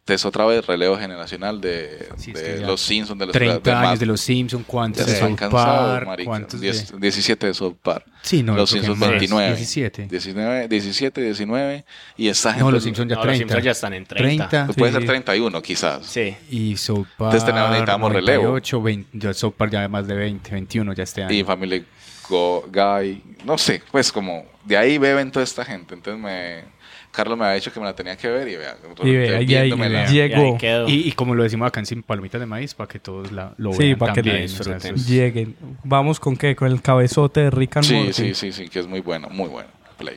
[0.08, 3.32] Entonces otra vez relevo generacional de, Sí, es de que ya los Simpsons, de los
[3.34, 6.08] 30 de años de los Simpsons, ¿cuántos de South Park?
[6.24, 6.70] ¿Cuántos de...?
[6.72, 8.06] Diez- 17 de South Park.
[8.22, 9.10] Sí, no, los que Simpsons más.
[9.10, 9.46] 29.
[9.54, 10.06] 17.
[10.10, 11.84] 19, 17, 19
[12.16, 13.38] y esta gente No, los Simpsons ya No, los 30.
[13.44, 14.66] Simpsons ya están en 30.
[14.78, 14.98] puede Sí.
[14.98, 16.06] ser 31 quizás.
[16.06, 16.34] Sí.
[16.50, 17.34] Y South Park.
[17.34, 18.42] Entonces tenemos- necesitamos relevo.
[18.44, 21.34] 98, 20, ya South Park ya más de 20, 21 ya este año.
[21.34, 21.84] y Family
[22.30, 25.92] Go- Guy, no sé, pues como de ahí beben toda esta gente.
[25.94, 26.77] Entonces me
[27.10, 29.54] Carlos me había dicho que me la tenía que ver y vea, Y vea, y
[29.54, 30.56] ahí llegó.
[30.86, 30.92] Y.
[30.92, 33.54] Y, y como lo decimos acá en Sin Palomitas de Maíz, para que todos la,
[33.56, 34.36] lo Sí, vean para que también.
[34.38, 34.96] la o sea, disfruten.
[35.06, 35.56] Lleguen.
[35.84, 36.54] Vamos con qué?
[36.54, 38.12] Con el cabezote de Rick and Sí, Morty.
[38.12, 39.68] sí, sí, sí, que es muy bueno, muy bueno.
[39.96, 40.16] Play.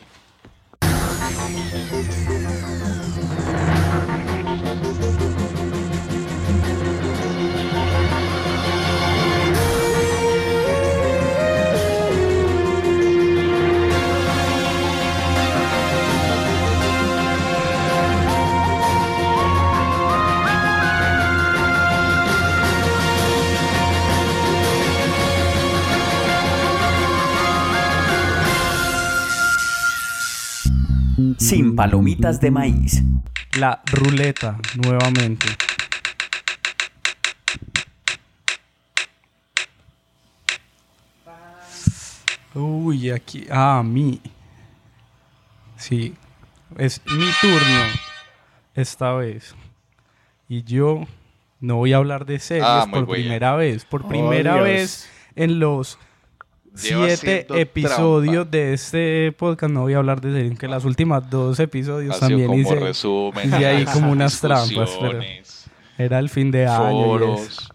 [31.51, 33.03] Sin palomitas de maíz.
[33.59, 35.47] La ruleta, nuevamente.
[42.53, 43.45] Uy, aquí.
[43.49, 44.21] Ah, a mí.
[45.77, 46.13] Sí.
[46.77, 47.81] Es mi turno.
[48.75, 49.55] Esta vez.
[50.47, 51.05] Y yo
[51.59, 53.21] no voy a hablar de series Ah, por bien.
[53.21, 53.85] primera vez.
[53.85, 55.97] Por Oh, primera vez en los
[56.73, 58.51] siete episodios trampa.
[58.57, 60.59] de este podcast no voy a hablar de series.
[60.59, 62.75] Que las últimas dos episodios Ha también como hice.
[62.75, 63.47] resumen.
[63.47, 65.19] hice ahí como unas trampas, pero-
[65.97, 66.91] Era el fin de año.
[66.91, 67.07] y eso.
[67.07, 67.73] Foros.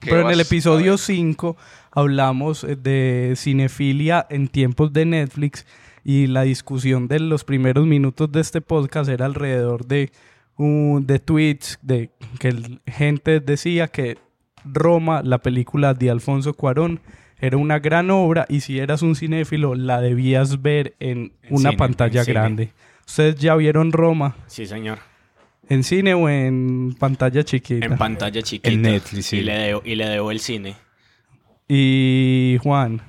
[0.00, 0.98] ¿Qué Pero en el episodio ver?
[0.98, 1.56] 5
[1.90, 5.66] hablamos eh, de cinefilia en tiempos de Netflix
[6.04, 10.12] y la discusión de los primeros minutos de este podcast era alrededor de,
[10.56, 14.18] un- de tweets de que gente decía que
[14.64, 17.00] Roma, la película de Alfonso Cuarón,
[17.38, 21.70] era una gran obra y si eras un cinéfilo la debías ver en En una
[21.70, 22.34] cine, pantalla en cine.
[22.34, 22.72] grande.
[23.06, 24.98] ¿Ustedes ya vieron Roma Sí, señor.
[25.68, 27.84] en cine o en pantalla chiquita?
[27.86, 28.70] En pantalla chiquita.
[28.70, 29.38] En Netflix, sí.
[29.38, 30.74] Y le debo, y le debo el cine.
[31.68, 33.02] y Juan,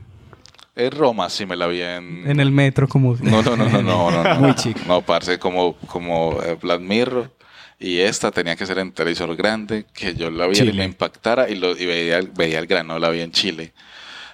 [0.75, 2.29] Es Roma, sí me la vi en...
[2.29, 3.15] en el metro como...
[3.21, 4.23] No, no, no, no, no, no.
[4.23, 4.35] no.
[4.39, 4.79] Muy chico.
[4.87, 7.31] No, parce, como, como eh, Black Mirror.
[7.79, 11.47] Y esta tenía que ser en televisor grande, que yo la viera y me impactara
[11.49, 13.73] y, lo, y veía, veía el grano, la vi en Chile.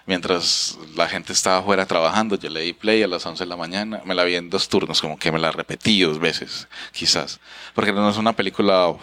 [0.06, 3.56] Mientras la gente estaba afuera trabajando, yo le di play a las 11 de la
[3.56, 7.40] mañana, me la vi en dos turnos, como que me la repetí dos veces, quizás.
[7.74, 8.94] Porque no es una película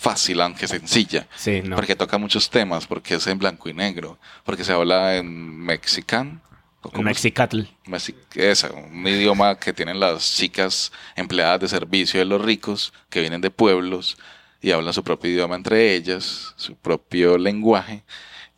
[0.00, 1.26] fácil, aunque sencilla.
[1.36, 1.76] Sí, no.
[1.76, 6.40] Porque toca muchos temas, porque es en blanco y negro, porque se habla en mexicano.
[6.82, 7.60] ¿o cómo se- Mexicatl.
[7.86, 13.20] Mexi- esa, un idioma que tienen las chicas empleadas de servicio de los ricos que
[13.20, 14.16] vienen de pueblos
[14.60, 18.04] y hablan su propio idioma entre ellas, su propio lenguaje.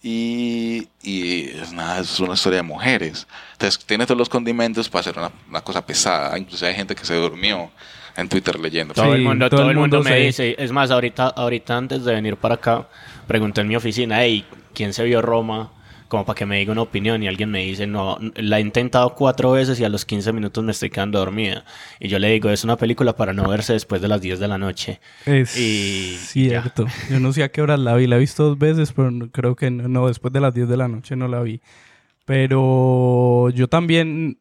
[0.02, 3.26] Y, y es nada, es una historia de mujeres.
[3.52, 6.38] Entonces tiene todos los condimentos para hacer una, una cosa pesada.
[6.38, 7.70] Incluso hay gente que se durmió
[8.16, 8.94] en Twitter leyendo.
[8.94, 10.54] Todo Sí, el mundo, todo todo el el mundo, mundo me se- dice.
[10.58, 12.88] Es más, ahorita, ahorita antes de venir para acá,
[13.26, 14.44] pregunté en mi oficina, hey,
[14.74, 15.70] ¿quién se vio Roma?
[16.10, 17.22] Como para que me diga una opinión.
[17.22, 20.62] Y alguien me dice, no, la he intentado cuatro veces y a los 15 minutos
[20.62, 21.64] me estoy quedando dormida.
[22.00, 24.48] Y yo le digo, es una película para no verse después de las 10 de
[24.48, 25.00] la noche.
[25.24, 26.86] Es Y cierto.
[27.08, 28.08] Yo no sé a qué hora la vi.
[28.08, 30.76] La he visto dos veces, pero creo que no, no, después de las 10 de
[30.76, 31.62] la noche no la vi.
[32.24, 34.38] Pero yo también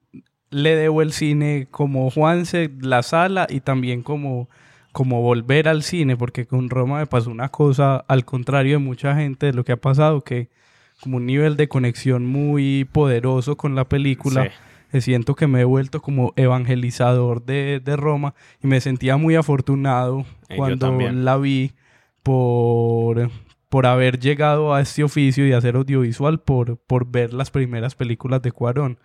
[0.49, 4.49] le debo el cine como Juanse, la sala y también como,
[4.91, 9.15] como volver al cine, porque con Roma me pasó una cosa al contrario de mucha
[9.15, 10.49] gente de lo que ha pasado, que
[11.01, 14.43] como un nivel de conexión muy poderoso con la película.
[14.45, 14.49] Sí.
[14.91, 18.33] Eh, Siento que me he vuelto como evangelizador de, de Roma
[18.63, 21.73] y me sentía muy afortunado Eh, cuando la vi
[22.23, 23.29] por,
[23.69, 28.41] por haber llegado a este oficio y hacer audiovisual por, por ver las primeras películas
[28.41, 28.99] de Cuarón.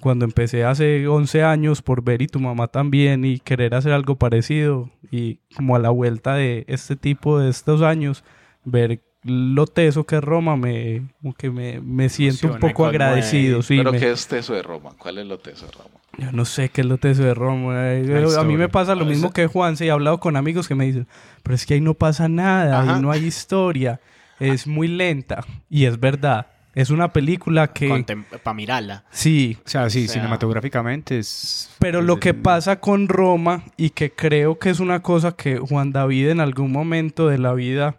[0.00, 4.16] Cuando empecé hace 11 años por ver y tu mamá también y querer hacer algo
[4.16, 8.22] parecido y como a la vuelta de este tipo de estos años,
[8.64, 13.62] ver lo teso que es Roma, me, como que me, me siento un poco agradecido.
[13.62, 14.90] Sí, ¿Pero me- qué es teso de Roma?
[14.98, 15.90] ¿Cuál es lo teso de Roma?
[16.18, 17.92] yo no sé qué es lo teso de Roma.
[17.94, 18.26] eh.
[18.36, 20.84] A mí me pasa lo mismo que Juanse y he hablado con amigos que me
[20.86, 21.06] dicen,
[21.44, 22.96] pero es que ahí no pasa nada, Ajá.
[22.96, 24.00] ahí no hay historia,
[24.40, 25.44] es muy lenta.
[25.70, 28.04] Y es verdad, es una película que...
[28.42, 29.04] Para mirarla.
[29.10, 31.70] Sí, O sea, sí, O sea- cinematográficamente es...
[31.78, 35.92] pero lo que pasa con Roma y que creo que es una cosa que Juan
[35.92, 37.96] David en algún momento de la vida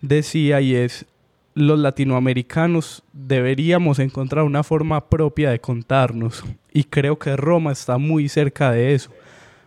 [0.00, 1.06] decía y es
[1.54, 6.44] los latinoamericanos deberíamos encontrar una forma propia de contarnos.
[6.72, 9.10] Y creo que Roma está muy cerca de eso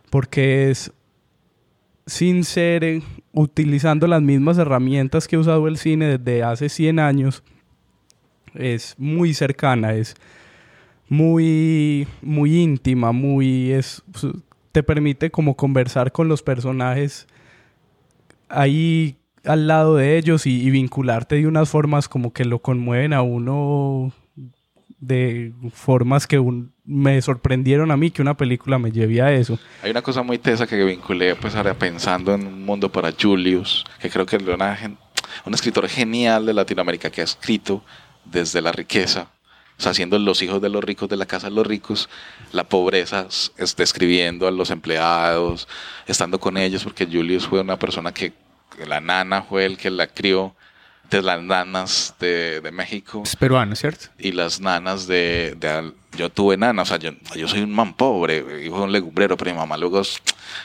[0.09, 0.91] porque es
[2.05, 7.43] sin ser utilizando las mismas herramientas que ha usado el cine desde hace 100 años
[8.53, 10.15] es muy cercana es
[11.07, 14.03] muy muy íntima muy es
[14.71, 17.25] te permite como conversar con los personajes
[18.49, 19.15] ahí
[19.45, 24.11] al lado de ellos y, vincularte de unas formas como que lo conmueven a uno
[24.99, 26.41] de formas que
[26.85, 29.59] me sorprendieron a mí que una película me lleve a eso.
[29.81, 33.83] Hay una cosa muy tesa que vinculé pues ahora pensando en un mundo para Julius,
[33.99, 34.77] que creo que es una
[35.45, 37.83] un escritor genial de Latinoamérica que ha escrito
[38.23, 39.27] desde la riqueza,
[39.77, 42.07] o sea, haciendo los hijos de los ricos de la casa de los ricos,
[42.51, 43.27] la pobreza,
[43.75, 45.67] describiendo a los empleados,
[46.05, 48.33] estando con ellos, porque Julius fue una persona que
[48.85, 50.55] la nana fue el que la crió,
[51.09, 54.07] de las nanas de, de México Es peruano, ¿cierto?
[54.17, 55.55] y las nanas de,
[56.17, 59.37] yo tuve nanas, o sea, yo, yo soy un man pobre, hijo de un legumbrero,
[59.37, 60.01] pero mi mamá luego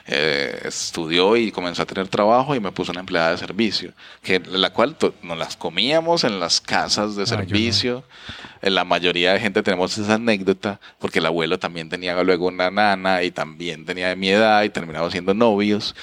[0.06, 3.92] eh, estudió y comenzó a tener trabajo y me puso una empleada de servicio,
[4.22, 7.36] que la cual nos las comíamos en las casas de Ah, no.
[7.36, 8.04] servicio.
[8.62, 12.70] En la mayoría de gente tenemos esa anécdota, porque el abuelo también tenía luego una
[12.70, 15.94] nana y también tenía de mi edad y terminaba siendo novios.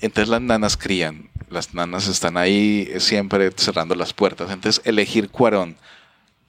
[0.00, 4.50] Entonces las nanas crían, las nanas están ahí eh, siempre cerrando las puertas.
[4.50, 5.76] Entonces elegir Cuarón,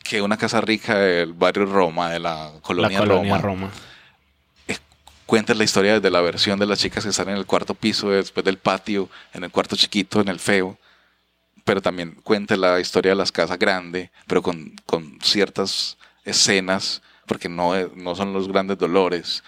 [0.03, 3.71] que una casa rica del barrio Roma, de la colonia, la colonia Roma, Roma.
[5.25, 8.09] cuenta la historia desde la versión de las chicas que están en el cuarto piso,
[8.09, 10.77] después del patio, en el cuarto chiquito, en el feo,
[11.63, 17.47] pero también cuenta la historia de las casas grandes, pero con, con ciertas escenas, porque
[17.49, 19.43] no, es- no son los grandes dolores.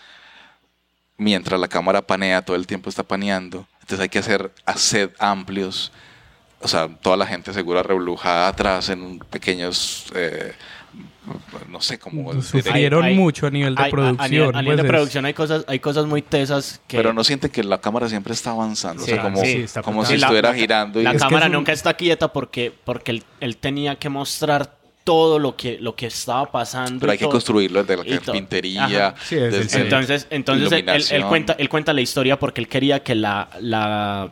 [1.18, 3.68] Mientras la cámara panea, todo el tiempo está paneando.
[3.86, 5.91] Entonces hay que hacer set amplios.
[6.59, 10.53] O sea, toda la gente segura reblujada atrás en pequeños, eh,
[11.69, 12.41] no sé cómo...
[12.41, 14.21] Sufrieron Hay- hay- mucho a nivel de Hay- a- producción.
[14.25, 16.97] A, nivel, a nivel pues, de es- producción hay cosas, hay cosas muy tesas que...
[16.97, 19.03] Pero no sienten que la cámara siempre está avanzando.
[19.03, 20.99] o sea, Sí, como, sí, está como si Sí, la- estuviera la- girando.
[20.99, 23.97] Y La Es que cámara es un- nunca está quieta porque, porque él, él tenía
[23.97, 26.99] que mostrar todo lo que, lo que estaba pasando.
[26.99, 29.16] pero hay que construirlo desde la y carpintería.
[29.24, 31.30] Sí, desde Entonces, entonces él, él- él iluminación.
[31.30, 34.30] cuenta, él cuenta la historia porque él quería que la, la,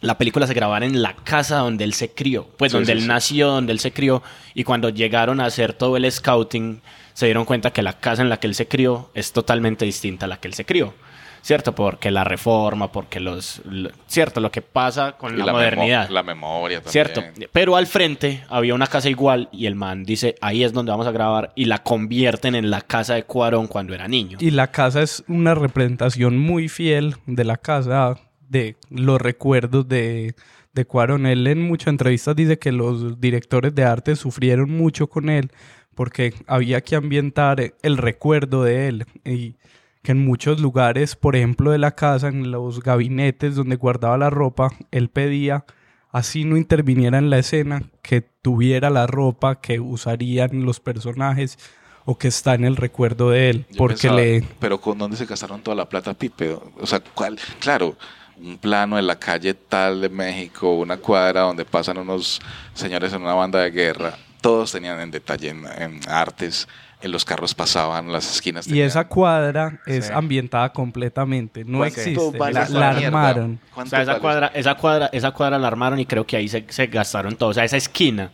[0.00, 2.96] la película se grabara en la casa donde él se crió, pues Sí, donde sí,
[2.98, 3.08] él sí.
[3.08, 4.22] nació, donde él se crió,
[4.54, 6.80] y cuando llegaron a hacer todo el scouting,
[7.12, 10.24] se dieron cuenta que la casa en la que él se crió es totalmente distinta
[10.24, 10.94] a la que él se crió.
[11.42, 11.74] ¿Cierto?
[11.74, 13.62] Porque la reforma, porque los...
[13.64, 14.40] lo- ¿Cierto?
[14.40, 16.08] Lo que pasa con y la, memo- modernidad.
[16.10, 16.92] la memoria también.
[16.92, 17.22] ¿Cierto?
[17.52, 21.06] Pero al frente había una casa igual y el man dice, ahí es donde vamos
[21.06, 24.38] a grabar y la convierten en la casa de Cuarón cuando era niño.
[24.40, 28.16] Y la casa es una representación muy fiel de la casa,
[28.48, 30.34] de los recuerdos de,
[30.72, 31.24] de Cuarón.
[31.26, 35.50] Él en muchas entrevistas dice que los directores de arte sufrieron mucho con él
[35.94, 39.06] porque había que ambientar el recuerdo de él.
[39.24, 39.56] Y
[40.02, 44.30] que en muchos lugares, por ejemplo de la casa, en los gabinetes donde guardaba la
[44.30, 45.64] ropa, él pedía,
[46.10, 51.58] así no interviniera en la escena, que tuviera la ropa que usarían los personajes
[52.06, 54.44] o que está en el recuerdo de él, Yo porque pensaba, le...
[54.58, 56.56] Pero ¿con dónde se gastaron toda la plata, Pipe?
[56.80, 57.38] O sea, ¿cuál?
[57.60, 57.96] Claro,
[58.42, 62.40] un plano en la calle tal de México, una cuadra donde pasan unos
[62.72, 64.16] señores en una banda de guerra.
[64.40, 66.66] Todos tenían en detalle en, en artes.
[67.02, 70.12] En los carros pasaban, las esquinas Y tenían- esa cuadra es Sí.
[70.14, 73.58] ambientada completamente, no ¿Cuánto existe, vale la, armaron.
[73.70, 74.20] O ¿Cuánto sea, esa vale?
[74.22, 77.48] cuadra, esa cuadra, esa cuadra la armaron y creo que ahí se, se gastaron todo.
[77.50, 78.30] O sea, esa esquina.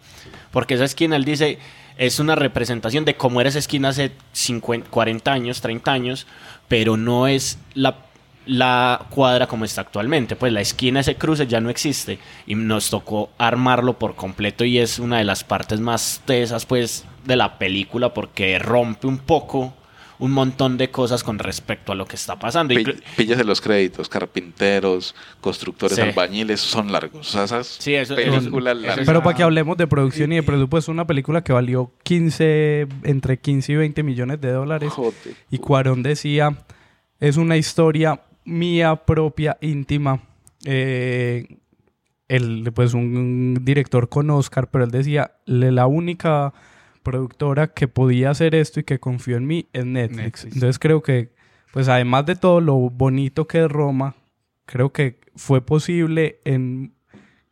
[0.51, 1.59] Porque esa esquina, él dice,
[1.97, 6.27] es una representación de cómo era esa esquina hace 50, 40 años, 30 años,
[6.69, 7.99] pero no es la,
[8.47, 10.35] la cuadra como está actualmente.
[10.37, 12.19] Pues la esquina, ese cruce ya no existe.
[12.47, 17.05] Y nos tocó armarlo por completo y es una de las partes más tesas, pues,
[17.27, 19.75] de la película porque rompe un poco
[20.19, 22.75] un montón de cosas con respecto a lo que está pasando.
[23.19, 26.01] Pillas de los créditos, carpinteros, constructores, Sí.
[26.01, 27.29] albañiles, son largos.
[27.29, 29.07] O sea, esas Sí, eso- películas eso- largas.
[29.07, 33.39] Pero para que hablemos de producción y de presupuesto, una película que valió 15, entre
[33.39, 34.91] 15 y 20 millones de dólares.
[34.91, 35.13] Joder.
[35.51, 36.57] Y Cuarón decía,
[37.21, 40.23] es una historia mía propia, íntima.
[40.65, 41.47] Eh,
[42.29, 46.55] él, pues un director con Oscar, pero él decía, "Le- la única
[47.11, 50.17] productora que podía hacer esto y que confió en mí es Netflix.
[50.23, 50.55] Netflix.
[50.55, 51.31] Entonces creo que,
[51.73, 54.17] pues además de todo lo bonito que es Roma,
[54.65, 56.93] creo que fue posible en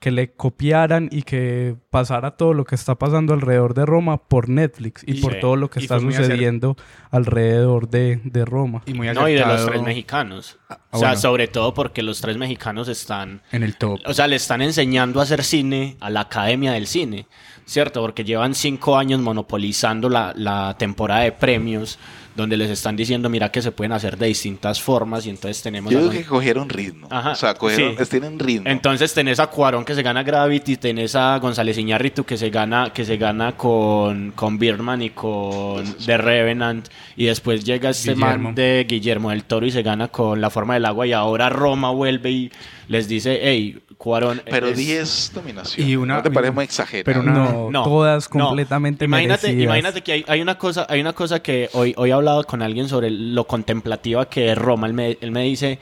[0.01, 4.51] que le copiaran y que pasara todo lo que está pasando alrededor de Roma por
[4.51, 5.39] Netflix y, Y- por sí.
[5.41, 6.77] todo lo que y está sucediendo
[7.11, 8.83] alrededor de, de Roma.
[8.85, 10.59] Y muy no, y de los tres mexicanos.
[10.69, 11.21] Ah, o sea, bueno.
[11.23, 13.99] sobre todo porque los tres mexicanos están en el top.
[14.05, 17.27] O sea, le están enseñando a hacer cine a la Academia del Cine,
[17.67, 18.01] ¿cierto?
[18.01, 21.99] Porque llevan cinco años monopolizando la, la temporada de premios,
[22.37, 25.93] donde les están diciendo, mira, que se pueden hacer de distintas formas, y entonces tenemos...
[25.93, 27.07] Yo Gon- que cogieron ritmo.
[27.09, 28.05] Ajá, o sea, cogieron, sí.
[28.11, 28.69] tienen ritmo.
[28.69, 32.93] Entonces tenés a Cuarón que se gana Gravity, tenés a González Iñárritu que se gana,
[32.93, 38.43] que se gana con, con Birdman y con The Revenant, y después llega este Guillermo.
[38.47, 41.51] man de Guillermo del Toro y se gana con La Forma del Agua, y ahora
[41.51, 42.53] Roma vuelve y
[42.89, 44.43] les dice, hey, Cuarón...
[44.51, 45.89] pero es- 10 nominaciones.
[45.91, 47.05] Y una- ¿No te parece muy exagerado?
[47.07, 48.49] pero una- no, No, todas no.
[48.49, 49.65] completamente imagínate, merecidas.
[49.65, 52.61] imagínate que hay, hay una cosa, hay una cosa que hoy, hoy he hablado con
[52.61, 54.87] alguien sobre lo contemplativa que es Roma.
[54.89, 55.79] Él me, él me dice,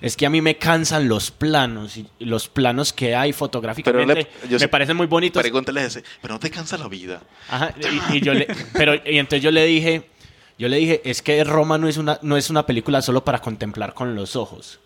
[0.00, 4.14] es que a mí me cansan los planos y y los planos que hay fotográficamente
[4.14, 5.42] Pero le- yo me sé- parecen muy bonitos.
[5.42, 7.22] Pregúntale ese, pero no te cansa la vida.
[7.48, 7.74] Ajá,
[8.12, 10.08] y, y yo le, pero y entonces yo le dije,
[10.58, 13.40] yo le dije, es que Roma no es una, no es una película solo para
[13.40, 14.78] contemplar con los ojos.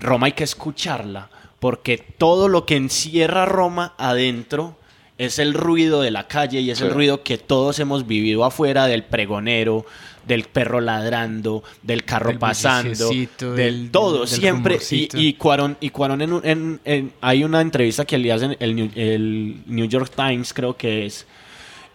[0.00, 1.28] Roma hay que escucharla,
[1.60, 4.76] porque todo lo que encierra Roma adentro
[5.18, 8.86] es el ruido de la calle y es el ruido que todos hemos vivido afuera
[8.86, 9.84] del pregonero,
[10.26, 13.08] del perro ladrando, del carro Del pasando,
[13.56, 14.74] del, todo, del siempre.
[15.16, 18.56] Y, y Cuarón, y Cuarón en, un- en- en- hay una entrevista que le hacen
[18.60, 21.26] el, New- el New York Times, creo que es,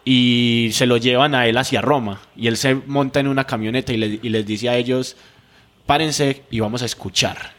[0.03, 2.19] y se lo llevan a él hacia Roma.
[2.35, 5.15] Y él se monta en una camioneta y, le- y les dice a ellos,
[5.85, 7.53] párense y vamos a escuchar.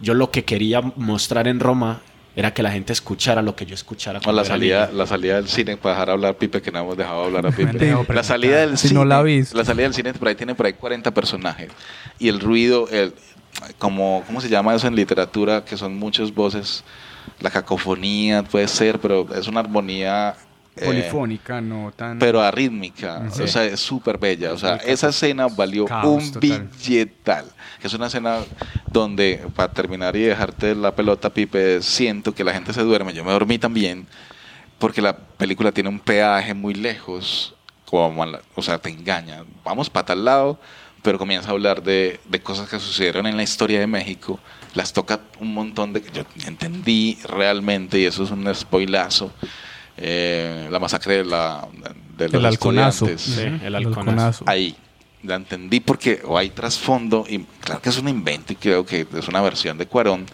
[0.00, 2.00] Yo lo que quería mostrar en Roma
[2.34, 4.18] era que la gente escuchara lo que yo escuchara.
[4.18, 4.98] No, cuando la salida, niño.
[4.98, 7.50] la salida del cine para dejar hablar a Pipe, que no hemos dejado hablar a
[7.50, 7.94] Pipe.
[8.12, 9.00] la salida del Si cine.
[9.00, 9.56] no la viste.
[9.56, 11.70] La salida del cine por ahí tiene por ahí 40 personajes.
[12.18, 13.14] Y el ruido, el,
[13.78, 15.64] como, ¿cómo se llama eso en literatura?
[15.64, 16.84] Que son muchas voces.
[17.40, 20.36] La cacofonía puede ser, pero es una armonía.
[20.76, 22.18] Eh, Polifónica, no tan...
[22.18, 23.42] pero arrítmica, Sí.
[23.42, 24.52] o sea, es súper bella.
[24.52, 26.68] O sea, esa escena valió Caos un total.
[26.78, 27.46] billetal.
[27.82, 28.38] Es una escena
[28.90, 33.12] donde, para terminar y dejarte la pelota, Pipe, siento que la gente se duerme.
[33.12, 34.06] Yo me dormí también,
[34.78, 37.54] porque la película tiene un peaje muy lejos,
[37.84, 38.24] como
[38.54, 39.44] o sea, te engaña.
[39.64, 40.58] Vamos para tal lado,
[41.02, 44.40] pero comienza a hablar de, de cosas que sucedieron en la historia de México.
[44.74, 46.02] Las toca un montón de...
[46.12, 49.32] Yo entendí realmente, y eso es un spoilazo,
[49.96, 51.66] eh, la masacre de, la,
[52.16, 53.06] de los El halconazo.
[53.06, 53.60] estudiantes.
[53.60, 54.44] Sí, el halconazo.
[54.46, 54.76] ahí
[55.22, 59.06] la entendí porque o hay trasfondo y claro que es un invento y creo que
[59.12, 60.26] es una versión de Cuarón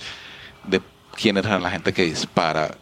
[0.64, 0.80] de
[1.14, 2.74] quién era la gente que dispara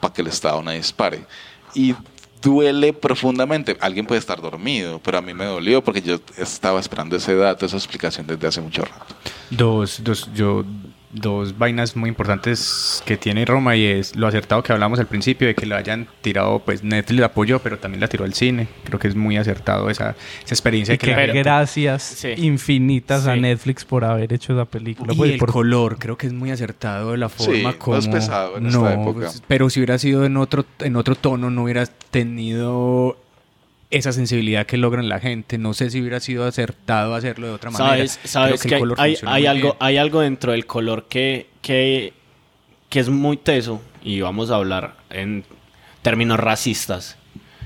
[0.00, 1.26] para que el Estado no dispare.
[1.74, 1.94] Y
[2.40, 3.76] duele profundamente.
[3.80, 7.66] Alguien puede estar dormido pero a mí me dolió porque yo estaba esperando ese dato
[7.66, 9.14] esa explicación desde hace mucho rato.
[9.50, 10.64] Dos, dos, yo,
[11.10, 15.48] dos vainas muy importantes que tiene Roma y es lo acertado que hablamos al principio
[15.48, 18.68] de que lo hayan tirado, pues Netflix la apoyó, pero también la tiró al cine.
[18.84, 20.10] Creo que es muy acertado esa,
[20.44, 20.94] esa experiencia.
[20.94, 22.28] Y que que la gracias Sí.
[22.36, 23.40] infinitas a Sí.
[23.40, 25.12] Netflix por haber hecho esa película.
[25.14, 27.68] Y pues, el por- color, creo que es muy acertado de la Sí, forma no
[27.70, 28.10] es como...
[28.12, 29.12] pesado en esta época.
[29.20, 33.16] pues, pero si hubiera sido en otro, en otro tono, no hubiera tenido
[33.90, 35.58] esa sensibilidad que logran la gente.
[35.58, 37.90] No sé si hubiera sido acertado hacerlo de otra manera.
[37.90, 39.76] Sabes, sabes que, el color hay, funciona hay muy algo, bien.
[39.80, 42.12] hay algo dentro del color que, que,
[42.88, 45.44] que es muy teso y vamos a hablar en
[46.02, 47.16] términos racistas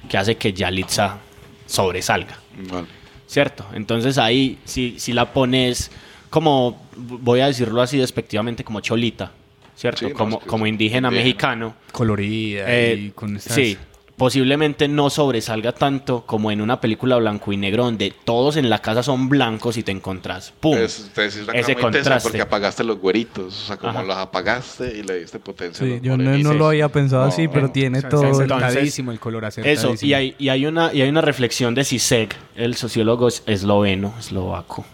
[0.08, 1.18] que hace que Yalitza
[1.66, 2.38] sobresalga.
[2.70, 2.86] Vale.
[3.26, 3.66] ¿Cierto?
[3.72, 5.90] Entonces ahí si, si la pones
[6.32, 9.32] como, voy a decirlo así despectivamente, como cholita,
[9.76, 10.08] ¿cierto?
[10.08, 11.24] Sí, como, que como indígena indígena.
[11.24, 11.74] mexicano.
[11.92, 13.54] colorida Eh, y con estas...
[13.54, 13.76] Sí,
[14.22, 18.78] posiblemente no sobresalga tanto como en una película blanco y negro donde todos en la
[18.78, 20.78] casa son blancos y te encontrás, ¡pum!
[20.78, 22.28] Es, te decís una Ese contraste.
[22.28, 24.04] porque apagaste los güeritos, o sea, como Ajá.
[24.04, 25.84] los apagaste y le diste potencia.
[25.84, 28.10] a Sí, yo no, no lo había pensado No, así, pero no, tiene O sea,
[28.10, 28.30] todo.
[28.30, 29.94] acertadísimo el color acertadísimo.
[29.94, 33.42] Eso, y hay, y hay una, y hay una reflexión de Zizek, el sociólogo es-
[33.46, 34.84] esloveno, eslovaco.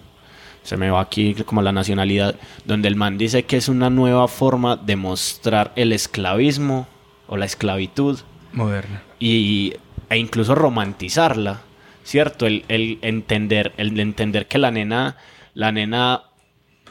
[0.63, 4.27] Se me va aquí como la nacionalidad, donde el man dice que es una nueva
[4.27, 6.89] forma de mostrar el esclavismo
[7.27, 8.19] o la esclavitud
[8.55, 9.03] Moderna.
[9.19, 9.75] Y,
[10.11, 11.61] e incluso romantizarla,
[12.05, 12.47] ¿cierto?
[12.47, 15.17] El, el entender, el entender que la nena,
[15.55, 16.23] la nena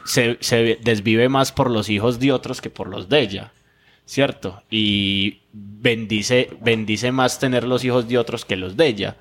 [0.04, 3.52] se, se desvive más por los hijos de otros que por los de ella,
[4.06, 4.62] ¿cierto?
[4.70, 9.16] Y bendice, bendice más tener los hijos de otros que los de ella.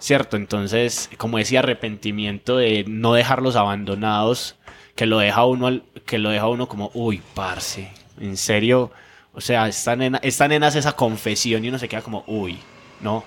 [0.00, 0.36] ¿Cierto?
[0.36, 4.56] Entonces, como ese arrepentimiento de no dejarlos abandonados,
[4.96, 7.90] que lo deja uno, que lo deja uno como, uy, parce,
[8.20, 8.92] en serio,
[9.34, 12.58] o sea, esta nena, esta nena hace esa confesión y uno se queda como, uy,
[13.00, 13.24] no.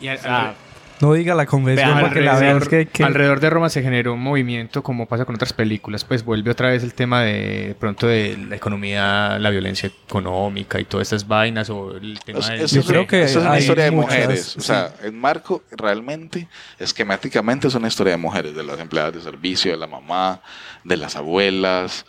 [0.00, 0.54] Y al- O sea, al-
[1.00, 3.82] No diga la convención Vean, porque la alrededor, Es que, que- alrededor de Roma se
[3.82, 7.68] generó un movimiento como pasa con otras películas, pues vuelve otra vez el tema de,
[7.68, 12.40] de pronto de la economía, la violencia económica y todas estas vainas o el tema
[12.40, 14.56] Eso, del- eso Yo creo que eso es una historia de muchas, mujeres.
[14.56, 14.66] O sí.
[14.66, 16.48] sea, en marco realmente,
[16.80, 20.40] esquemáticamente es una historia de mujeres, de las empleadas de servicio, de la mamá,
[20.82, 22.06] de las abuelas,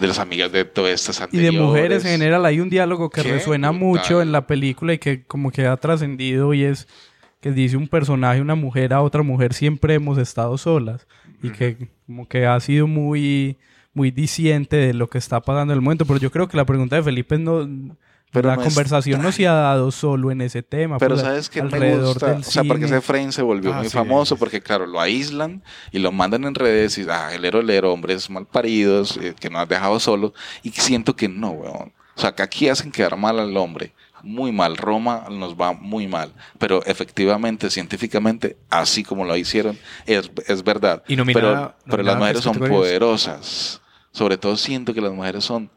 [0.00, 1.60] de las amigas de todas estas y de anteriores.
[1.60, 3.88] mujeres en general hay un diálogo que Qué resuena brutal.
[3.88, 6.88] mucho en la película y que como que ha trascendido y es
[7.40, 11.06] que dice un personaje, una mujer a otra mujer, siempre hemos estado solas
[11.42, 13.58] y que como que ha sido muy
[13.94, 16.64] muy diciente de lo que está pasando en el momento, pero yo creo que la
[16.64, 17.68] pregunta de Felipe no
[18.32, 21.20] Pero la no es- conversación no se ha dado solo en ese tema, Pero pues,
[21.26, 23.86] sabes que me alrededor gusta, del o sea, porque ese frame se volvió Ah, muy
[23.86, 25.62] sí, famoso, porque claro, lo aíslan
[25.92, 29.62] y lo mandan en redes y, ah, el héroe, hombres mal paridos, eh, que nos
[29.62, 31.92] has dejado solo, y siento que no, weón.
[32.16, 36.06] O sea, que aquí hacen quedar mal al hombre, muy mal, Roma nos va muy
[36.06, 39.76] mal, pero efectivamente, científicamente, así como lo hicieron,
[40.06, 41.02] es, es verdad.
[41.08, 42.58] Y nominada- pero, pero nominada las mujeres son
[43.06, 43.80] poderosas,
[44.12, 45.70] sobre todo siento que las mujeres son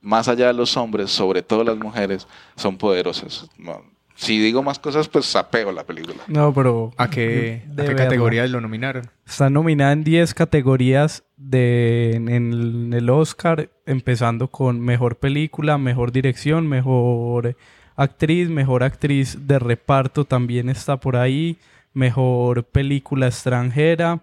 [0.00, 2.26] más allá de los hombres, sobre todo las mujeres,
[2.56, 3.48] son poderosas.
[3.58, 3.82] No,
[4.16, 6.16] si digo más cosas, pues sapeo la película.
[6.26, 9.10] No, pero ¿A qué, a qué categorías lo nominaron?
[9.26, 16.66] Está nominada en 10 categorías de, en el Oscar, empezando con mejor película, mejor dirección,
[16.66, 17.56] mejor
[17.94, 21.58] actriz, mejor actriz de reparto también está por ahí,
[21.92, 24.20] mejor película extranjera,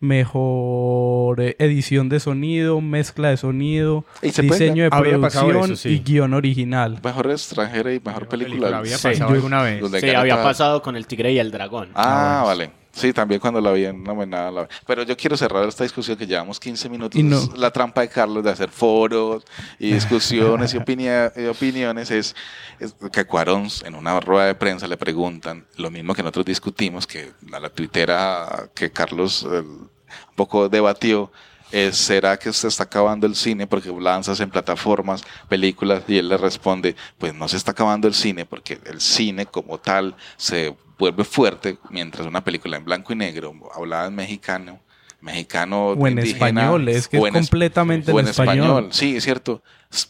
[0.00, 5.76] mejor eh, edición de sonido, mezcla de sonido, Y se puede diseño de producción eso,
[5.76, 5.88] sí.
[5.90, 6.98] y guion original.
[7.04, 8.78] Mejor extranjera y mejor película.
[8.78, 9.08] Había Sí.
[9.08, 9.82] pasado alguna vez.
[10.00, 11.90] Sí, había pasado con el tigre y el dragón.
[11.94, 12.70] Ah, vale.
[12.92, 14.50] Sí, también cuando la vi en nominada.
[14.50, 14.68] La...
[14.86, 17.18] Pero yo quiero cerrar esta discusión que llevamos 15 minutos.
[17.18, 17.38] Y no.
[17.38, 19.44] Es La trampa de Carlos de hacer foros
[19.78, 22.34] y discusiones y, opinia- y opiniones es,
[22.80, 27.06] es que Cuarón en una rueda de prensa le preguntan lo mismo que nosotros discutimos,
[27.06, 29.90] que a la tuitera que Carlos un
[30.34, 31.30] poco debatió.
[31.72, 36.02] Es, ¿Será que se está acabando el cine porque lanzas en plataformas películas?
[36.08, 39.78] Y él le responde, pues no se está acabando el cine porque el cine como
[39.78, 44.78] tal se vuelve fuerte mientras una película en blanco y negro, hablada en mexicano,
[45.20, 48.54] mexicano O en indígena, español, es que es en es- completamente o en en español.
[48.66, 48.88] español.
[48.92, 49.62] Sí, es cierto.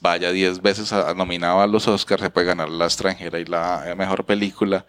[0.03, 3.95] Vaya 10 veces a- nominado a los Oscars, se puede ganar la extranjera y la
[3.97, 4.85] mejor película.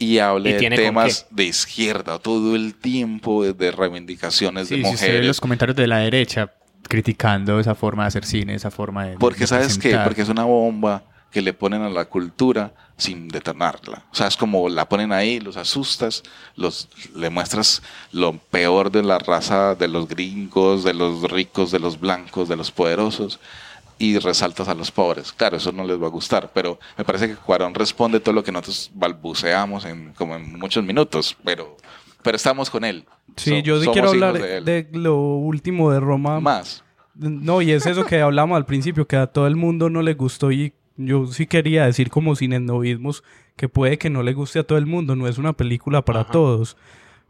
[0.00, 4.88] Y hable ¿Y de temas de izquierda todo el tiempo, de, reivindicaciones Sí, de si
[4.94, 5.26] usted ve mujeres.
[5.26, 6.52] los comentarios de la derecha
[6.88, 9.18] criticando esa forma de hacer cine, esa forma de...
[9.18, 13.28] Porque de sabes qué, porque es una bomba que le ponen a la cultura sin
[13.28, 14.04] detonarla.
[14.10, 16.22] O sea, es como la ponen ahí, los asustas,
[16.56, 21.78] los le muestras lo peor de la raza de los gringos, de los ricos, de
[21.78, 23.38] los blancos, de los poderosos
[24.00, 25.32] y resaltas a los pobres.
[25.32, 28.42] Claro, eso no les va a gustar, pero me parece que Cuarón responde todo lo
[28.44, 31.76] que nosotros balbuceamos en como en muchos minutos, pero
[32.22, 33.04] pero estamos con él.
[33.36, 36.40] Sí, So- yo sí quiero hablar de de lo último de Roma.
[36.40, 36.82] más.
[37.14, 40.14] No, y es eso que hablamos al principio, que a todo el mundo no le
[40.14, 43.24] gustó y yo sí quería decir como sin etnovismos
[43.56, 46.24] que puede que no le guste a todo el mundo, no es una película para
[46.24, 46.76] todos.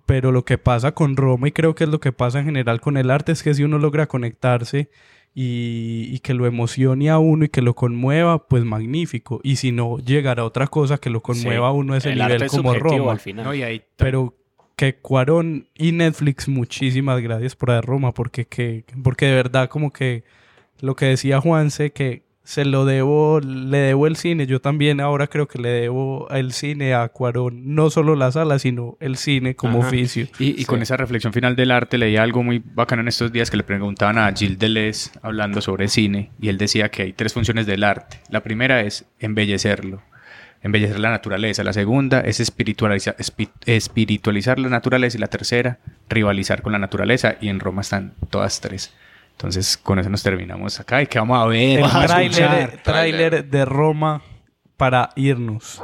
[0.07, 2.81] Pero lo que pasa con Roma y creo que es lo que pasa en general
[2.81, 4.89] con el arte es que si uno logra conectarse
[5.35, 9.41] y, y que lo emocione a uno y que lo conmueva, pues magnífico.
[9.43, 12.19] Y si no, llegar a otra cosa que lo conmueva a uno a ese el
[12.19, 13.13] nivel arte es como Roma.
[13.13, 13.45] al final.
[13.45, 14.35] No, y ahí Pero
[14.77, 19.93] que Cuarón y Netflix, muchísimas gracias por dar Roma, porque, que, porque de verdad como
[19.93, 20.25] que
[20.81, 25.27] lo que decía Juanse, que se lo debo, le debo el cine, yo también ahora
[25.27, 29.55] creo que le debo el cine a Cuarón, no solo la sala, sino el cine
[29.55, 29.89] como Ajá.
[29.89, 30.27] oficio.
[30.39, 33.51] Y, y con esa reflexión final del arte leí algo muy bacano en estos días
[33.51, 37.35] que le preguntaban a Gilles Deleuze hablando sobre cine y él decía que hay tres
[37.35, 38.21] funciones del arte.
[38.31, 40.01] La primera es embellecerlo,
[40.63, 41.63] embellecer la naturaleza.
[41.65, 47.37] La segunda es espiritualizar, espi- espiritualizar la naturaleza y la tercera, rivalizar con la naturaleza
[47.43, 48.91] y en Roma están todas tres.
[49.39, 51.79] Entonces con eso nos terminamos acá y que vamos a ver.
[51.79, 54.21] El tráiler de Roma
[54.77, 55.81] para irnos.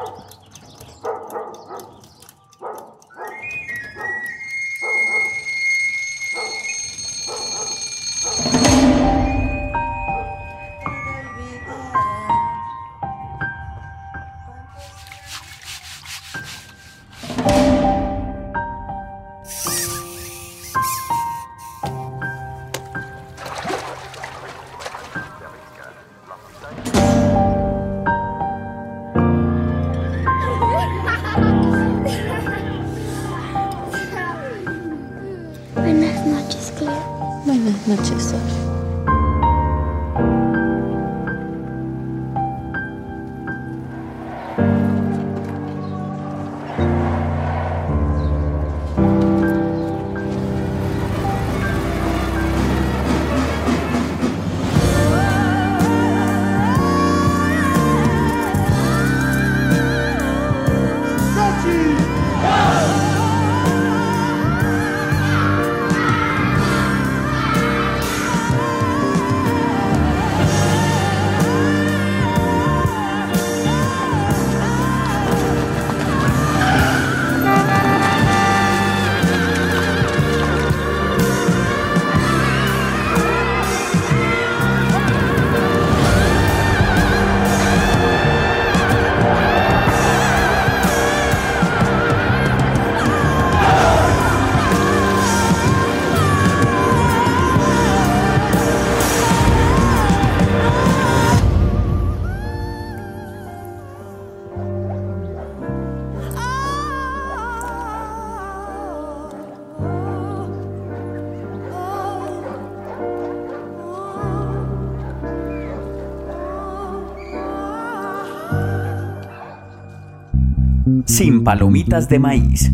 [121.15, 122.73] Sin palomitas de maíz.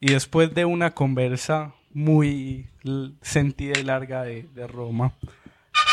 [0.00, 2.66] Y después de una conversa muy
[3.22, 5.12] sentida y larga de, de Roma,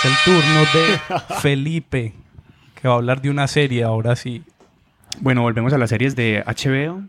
[0.03, 2.15] es el turno de Felipe,
[2.81, 4.43] que va a hablar de una serie ahora sí.
[5.21, 7.03] Bueno, volvemos a las series de HBO.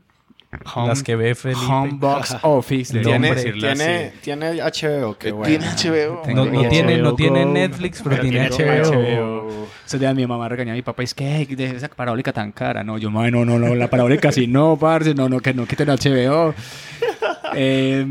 [0.74, 1.60] Home- Las que ve Felipe.
[1.68, 2.98] Home Box Office.
[3.00, 4.18] Tiene, decirlas tiene, así.
[4.22, 5.46] tiene HBO, qué bueno.
[5.46, 6.22] Tiene HBO.
[6.34, 10.14] No, tiene, no tiene Netflix, pero, pero tiene tiene HBO.
[10.14, 12.82] Mi mamá regañaba a mi papá, es que "Ey, de esa parabólica tan cara.
[12.82, 15.66] No, yo, "Mae, no, no, no, la parabólica sí, no, parce, no, no, que no
[15.66, 16.54] quiten HBO.
[17.54, 18.06] Eh,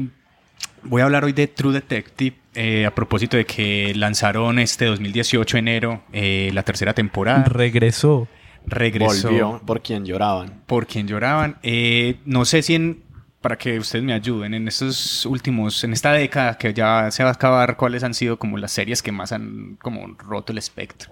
[0.84, 5.58] voy a hablar hoy de True Detective, eh, a propósito de que lanzaron este 2018
[5.60, 7.44] enero eh, la tercera temporada.
[7.46, 8.28] Regresó.
[8.68, 10.62] Regresó Volvió por quien lloraban.
[10.68, 11.58] por quien lloraban.
[11.64, 13.02] Eh, no sé si en,
[13.42, 17.30] para que ustedes me ayuden, en estos últimos, en esta década que ya se va
[17.30, 21.12] a acabar, ¿cuáles han sido como las series que más han como roto el espectro?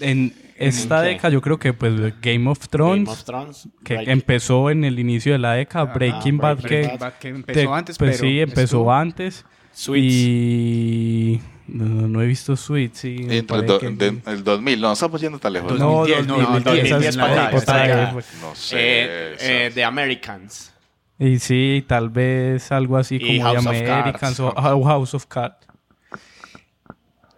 [0.00, 3.68] En esta década yo creo que pues Game of Thrones, Game of Thrones.
[3.84, 7.28] que Break- empezó en el inicio de la década, Breaking Bad Breaking que, Bad, que
[7.28, 9.44] empezó te- antes, pues pero sí, empezó estuvo- antes.
[9.72, 10.02] Suits.
[10.04, 13.26] Y no, no he visto Suits, sí.
[13.28, 15.78] Entre el, do- que de- el 2000, no, estamos yendo tan lejos.
[15.78, 18.12] No, 2010, no, 2010, 2010 esa es para.
[18.12, 18.76] No sé.
[18.78, 20.72] Eh, eh, The Americans.
[21.18, 24.40] Y sí, tal vez algo así Y como House of Americans Cards.
[24.40, 25.56] o Hou- House of Cards.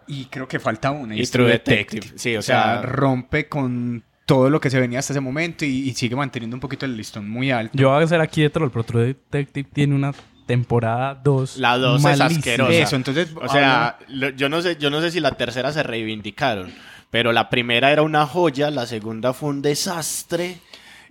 [0.07, 1.15] Y creo que falta una.
[1.15, 2.07] Y es True Detective.
[2.15, 5.93] Sí, o sea- rompe con todo lo que se venía hasta ese momento y, y
[5.93, 7.77] sigue manteniendo un poquito el listón muy alto.
[7.77, 10.13] Yo voy a hacer aquí de troll, pero True Detective tiene una
[10.55, 11.57] temporada 2.
[11.57, 12.71] La 2 es asquerosa.
[12.73, 15.81] Eso, entonces, O sea, lo- yo no sé, yo no sé si la tercera se
[15.83, 16.71] reivindicaron,
[17.09, 20.57] pero la primera era una joya, la segunda fue un desastre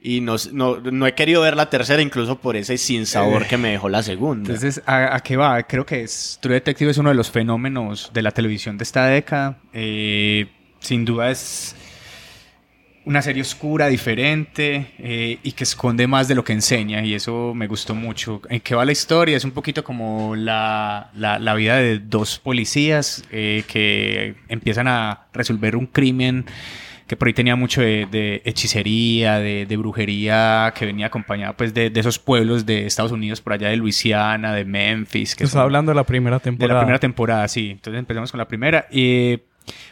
[0.03, 3.70] y no, no, no he querido ver la tercera incluso por ese sinsabor que me
[3.72, 4.53] dejó la segunda.
[4.53, 5.62] Entonces, ¿a, a qué va?
[5.64, 9.07] Creo que es, True Detective es uno de los fenómenos de la televisión de esta
[9.07, 9.59] década.
[9.74, 10.47] Eh,
[10.80, 11.76] sin duda es
[13.07, 17.53] una serie oscura, diferente eh, y que esconde más de lo que enseña y eso
[17.55, 18.42] me gustó mucho.
[18.51, 19.36] ¿En qué va la historia?
[19.36, 25.26] Es un poquito como la, la- la vida de dos policías eh, que empiezan a
[25.32, 26.44] resolver un crimen
[27.07, 31.74] que por ahí tenía mucho de, de hechicería, de, de brujería, que venía acompañada pues
[31.74, 35.34] de, de esos pueblos de Estados Unidos, por allá de Luisiana, de Memphis.
[35.34, 36.74] Que Está son- hablando de la primera de temporada.
[36.74, 37.70] la primera temporada, sí.
[37.70, 38.86] Entonces empezamos con la primera.
[38.92, 39.40] Y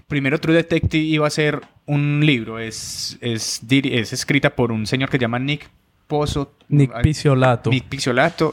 [0.06, 2.58] primero True Detective iba a ser un libro.
[2.58, 5.68] Es, es, es escrita por un señor que se llama Nick
[6.06, 6.54] Pozo.
[6.68, 7.70] Nick Picciolato.
[7.70, 7.86] Nick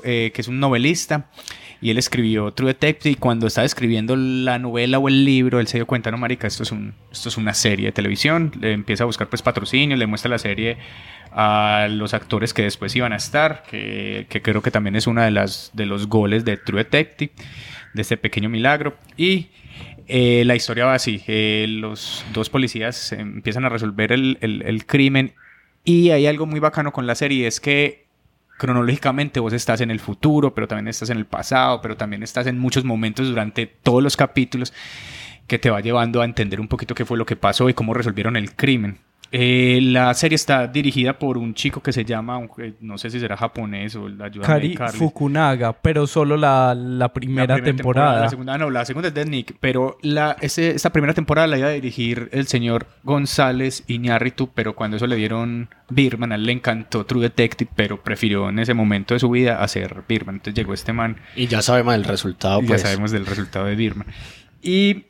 [0.03, 1.29] eh, que es un novelista.
[1.85, 5.67] Y él escribió True Detective y cuando estaba escribiendo la novela o el libro, él
[5.67, 8.51] se dio cuenta, no, marica, esto es, un, esto es una serie de televisión.
[8.59, 10.77] Le empieza a buscar pues patrocinio, le muestra la serie
[11.31, 15.29] a los actores que después iban a estar, que, creo que también es una de
[15.29, 17.31] las de los goles de True Detective,
[17.93, 18.97] de este pequeño milagro.
[19.15, 19.49] Y
[20.07, 24.87] eh, la historia va así, eh, los dos policías empiezan a resolver el, el- el
[24.87, 25.33] crimen
[25.83, 28.04] y hay algo muy bacano con la serie, es que
[28.57, 32.47] cronológicamente vos estás en el futuro, pero también estás en el pasado, pero también estás
[32.47, 34.73] en muchos momentos durante todos los capítulos
[35.47, 37.93] que te va llevando a entender un poquito qué fue lo que pasó y cómo
[37.93, 38.99] resolvieron el crimen.
[39.37, 42.39] Eh, la serie está dirigida por un chico que se llama,
[42.79, 47.61] no sé si será japonés o la ayuda Kari Fukunaga, pero solo la, la primera,
[47.61, 48.21] temporada.
[48.21, 51.57] La segunda no, la segunda es de Nick, pero la, ese, esta primera temporada la
[51.57, 56.45] iba a dirigir el señor González Iñárritu, pero cuando eso le dieron Birman, a él
[56.45, 60.35] le encantó True Detective, pero prefirió en ese momento de su vida hacer Birman.
[60.35, 61.17] Entonces llegó este man.
[61.35, 62.69] Y ya sabemos del resultado, pues.
[62.69, 64.07] Ya sabemos del resultado de Birman.
[64.61, 65.07] Y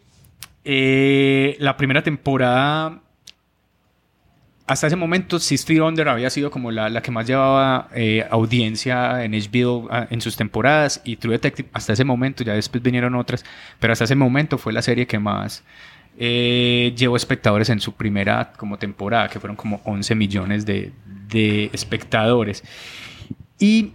[0.64, 3.04] eh, la primera temporada
[4.68, 8.26] hasta ese momento Six Feet Under había sido como la, la que más llevaba eh,
[8.32, 12.82] audiencia en HBO ah, en sus temporadas y True Detective hasta ese momento, ya después
[12.82, 13.46] vinieron otras,
[13.80, 15.64] pero hasta ese momento fue la serie que más
[16.18, 20.92] eh, llevó espectadores en su primera como temporada, que fueron como 11 millones de,
[21.28, 22.64] de espectadores.
[23.60, 23.92] Y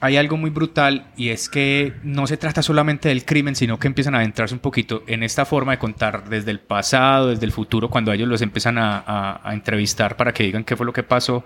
[0.00, 3.88] hay algo muy brutal y es que no se trata solamente del crimen, sino que
[3.88, 7.52] empiezan a adentrarse un poquito en esta forma de contar desde el pasado, desde el
[7.52, 11.02] futuro, cuando ellos los empiezan a, a entrevistar para que digan qué fue lo que
[11.02, 11.44] pasó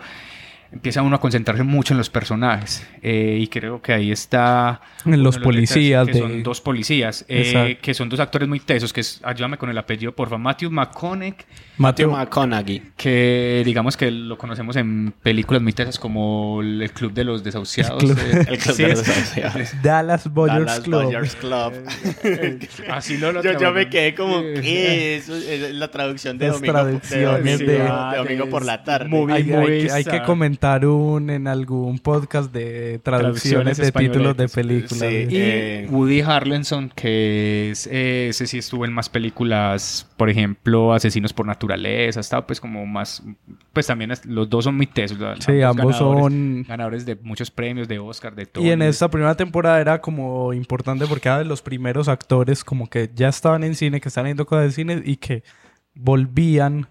[0.73, 2.87] empieza uno a concentrarse mucho en los personajes.
[3.03, 4.81] Eh, y creo que ahí está.
[5.05, 6.07] En los policías.
[6.07, 9.69] Que son dos policías, eh, que son dos actores muy tesos, que es, ayúdame con
[9.71, 11.35] el apellido, porfa, Matthew McConaughey.
[11.77, 12.83] Matthew McConaughey.
[12.97, 18.03] Que digamos que lo conocemos en películas muy tesas como El Club de los Desahuciados.
[18.03, 18.15] El
[18.59, 19.73] Club, de los Desahuciados.
[19.83, 21.29] Dallas Buyers Dallas Club.
[21.41, 21.73] Club.
[22.91, 25.17] Así lo, lo yo, yo, me quedé como, ¿qué?
[25.17, 29.09] Eso es la traducción de, domingo, de, de, de, domingo por la tarde.
[29.09, 34.49] Muy, hay, hay, hay que comentar un, en algún podcast de traducciones, de títulos de
[34.49, 35.03] películas.
[35.03, 40.93] y eh, Woody Harlenson, que es, eh, ese sí estuvo en más películas, por ejemplo,
[40.93, 43.25] Asesinos por Naturaleza, estaba pues como más,
[43.73, 45.19] pues también los dos son muy tesos.
[45.41, 48.65] Sí, ambos, son ganadores de muchos premios, de Oscar, de todo.
[48.65, 52.89] Y en esta primera temporada era como importante porque era de los primeros actores como
[52.89, 55.43] que ya estaban en cine, que estaban viendo cosas de cine y que
[55.95, 56.89] volvían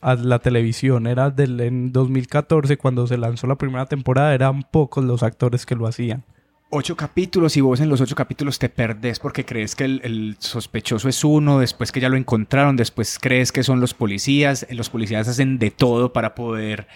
[0.00, 1.06] a la televisión.
[1.06, 5.74] Era del, en 2014, cuando se lanzó la primera temporada, eran pocos los actores que
[5.74, 6.24] lo hacían.
[6.70, 11.08] Ocho capítulos y vos en los ocho capítulos te perdés porque crees que el, sospechoso
[11.08, 15.28] es uno, después que ya lo encontraron, después crees que son los policías, los policías
[15.28, 16.88] hacen de todo para poder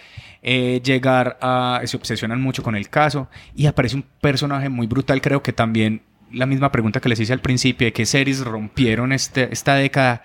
[0.42, 1.80] eh, llegar a...
[1.84, 6.02] se obsesionan mucho con el caso y aparece un personaje muy brutal, creo que también
[6.32, 10.22] la misma pregunta que les hice al principio, de qué series rompieron este, esta década,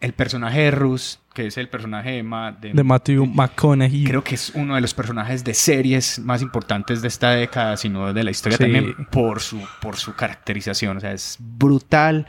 [0.00, 4.02] el personaje de Rus que es el personaje de, de, Matthew McConaughey.
[4.02, 8.12] Creo que es uno de los personajes de series más importantes de esta década, sino
[8.12, 10.96] de la historia también por su, por su caracterización.
[10.96, 12.26] O sea, es brutal.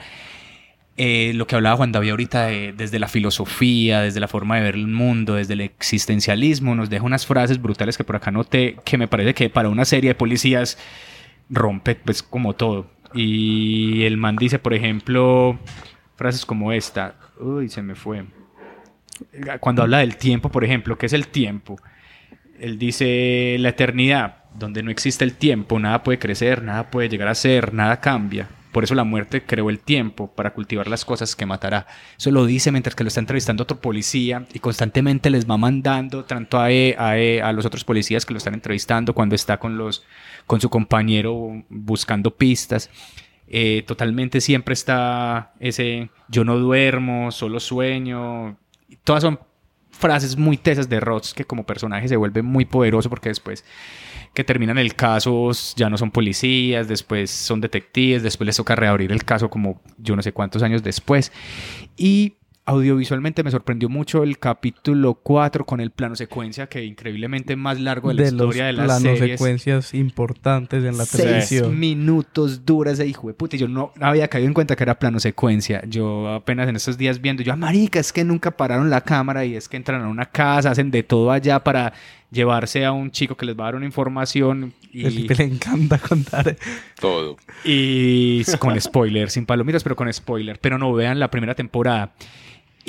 [0.96, 4.76] Eh, lo que hablaba Juan David ahorita desde la filosofía, desde la forma de ver
[4.76, 9.00] el mundo, desde el existencialismo, nos deja unas frases brutales que por acá noté, que
[9.00, 10.78] me parece que para una serie de policías
[11.50, 12.92] rompe pues como todo.
[13.16, 15.58] Y el man dice, por ejemplo,
[16.20, 18.26] frases como esta, uy, se me fue
[19.60, 21.80] cuando habla del tiempo, por ejemplo, ¿qué es el tiempo?
[22.60, 27.28] Él dice la eternidad, donde no existe el tiempo, nada puede crecer, nada puede llegar
[27.28, 28.50] a ser, nada cambia.
[28.72, 31.88] Por eso la muerte creó el tiempo para cultivar las cosas que matará.
[32.18, 36.26] Eso lo dice mientras que lo está entrevistando otro policía y constantemente les va mandando
[36.26, 39.58] tanto a, e, a, e, a los otros policías que lo están entrevistando cuando está
[39.58, 40.04] con, los,
[40.46, 42.92] con su compañero buscando pistas.
[43.52, 48.58] Eh, totalmente siempre está ese yo no duermo, solo sueño,
[49.04, 49.40] todas son
[49.90, 53.66] frases muy tesas de Roth que como personaje se vuelve muy poderoso porque después
[54.34, 59.12] que terminan el caso ya no son policías, después son detectives, después les toca reabrir
[59.12, 61.32] el caso como yo no sé cuántos años después.
[61.98, 62.36] Y
[62.70, 68.10] audiovisualmente me sorprendió mucho el capítulo 4 con el plano secuencia que increíblemente más largo
[68.10, 71.80] de la historia de la planos secuencias importantes en la Seis televisión.
[71.80, 73.56] minutos duras de hijo de puta.
[73.56, 75.82] Y yo no había caído en cuenta que era plano secuencia.
[75.88, 79.46] Yo apenas en estos días viendo, yo, ah, marica, es que nunca pararon la cámara
[79.46, 81.94] y es que entran a una casa, hacen de todo allá para
[82.32, 84.74] llevarse a un chico que les va a dar una información.
[84.94, 85.28] Y...
[85.28, 86.56] le encanta contar.
[87.00, 87.38] Todo.
[87.64, 90.60] Y con spoiler, sin palomitas, pero con spoiler.
[90.60, 92.14] Pero no vean la primera temporada.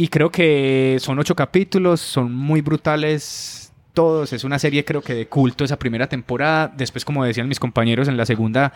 [0.01, 4.33] Y creo que son ocho capítulos, son muy brutales todos.
[4.33, 6.73] Es una serie creo que de culto esa primera temporada.
[6.75, 8.73] Después, como decían mis compañeros, en la segunda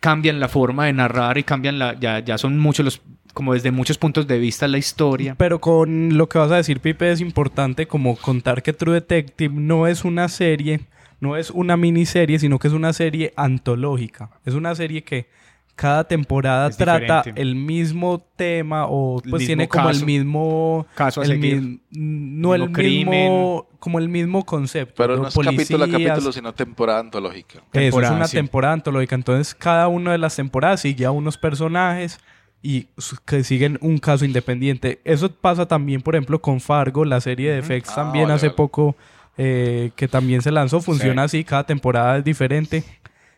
[0.00, 1.94] cambian la forma de narrar y cambian la...
[2.00, 3.02] Ya, ya son muchos los...
[3.34, 5.36] Como desde muchos puntos de vista la historia.
[5.38, 9.54] Pero con lo que vas a decir, Pipe, es importante como contar que True Detective
[9.54, 10.80] no es una serie,
[11.20, 14.30] no es una miniserie, sino que es una serie antológica.
[14.44, 15.28] Es una serie que
[15.74, 22.54] cada temporada trata el mismo tema o pues tiene como el mismo caso el no
[22.54, 27.62] el mismo como el mismo concepto pero no es capítulo a capítulo sino temporada antológica.
[27.72, 29.14] Eso es una temporada antológica.
[29.14, 32.18] Entonces cada una de las temporadas sigue a unos personajes
[32.62, 32.86] y
[33.26, 35.00] que siguen un caso independiente.
[35.04, 38.46] Eso pasa también, por ejemplo, con Fargo, la serie de FX Ah, también vale, hace
[38.46, 38.56] vale.
[38.56, 38.96] poco
[39.36, 40.80] eh, que también se lanzó.
[40.80, 42.82] Funciona así, cada temporada es diferente.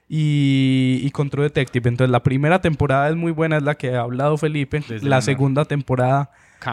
[0.09, 1.89] Y, y con True Detective.
[1.89, 4.81] Entonces, la primera temporada es muy buena, es la que ha hablado Felipe.
[4.89, 6.31] Desde la segunda temporada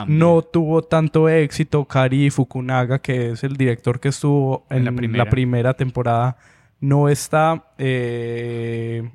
[0.07, 1.85] no tuvo tanto éxito.
[1.85, 5.29] Kari Fukunaga, que es el director que estuvo en, En la la, primera.
[5.29, 5.73] primera.
[5.73, 6.37] temporada,
[6.79, 7.65] no está.
[7.79, 9.09] eh,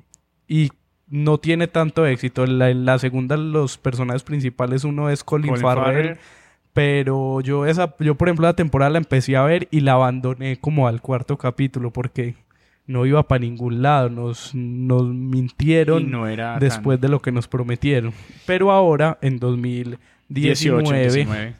[0.47, 0.69] y
[1.07, 2.43] no tiene tanto éxito.
[2.43, 5.85] En la, en la segunda, los personajes principales, uno es Colin, Colin Farrell.
[6.07, 6.17] Farrell.
[6.73, 10.57] Pero yo esa, yo por ejemplo la temporada la empecé a ver y la abandoné
[10.59, 12.35] como al cuarto capítulo porque
[12.89, 14.09] no iba para ningún lado.
[14.09, 18.11] Nos, nos mintieron Y no era tan- después de lo que nos prometieron.
[18.45, 21.53] Pero ahora, en 2019, 18, 19.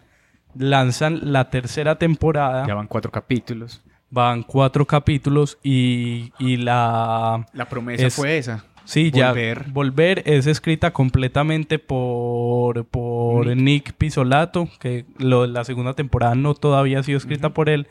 [0.58, 2.66] lanzan la tercera temporada.
[2.68, 3.82] Ya van cuatro capítulos.
[4.12, 7.46] Van cuatro capítulos y, y la...
[7.54, 8.66] La promesa Es- fue esa.
[8.86, 9.66] Sí, Volver.
[9.68, 13.58] ya Volver es escrita completamente por, por Nick.
[13.58, 13.94] Nick.
[13.94, 17.86] Pisolato, que lo, la segunda temporada no todavía ha sido escrita por él.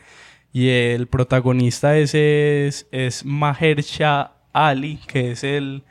[0.52, 5.84] Y el protagonista ese es, es Mahershala Ali, que es el,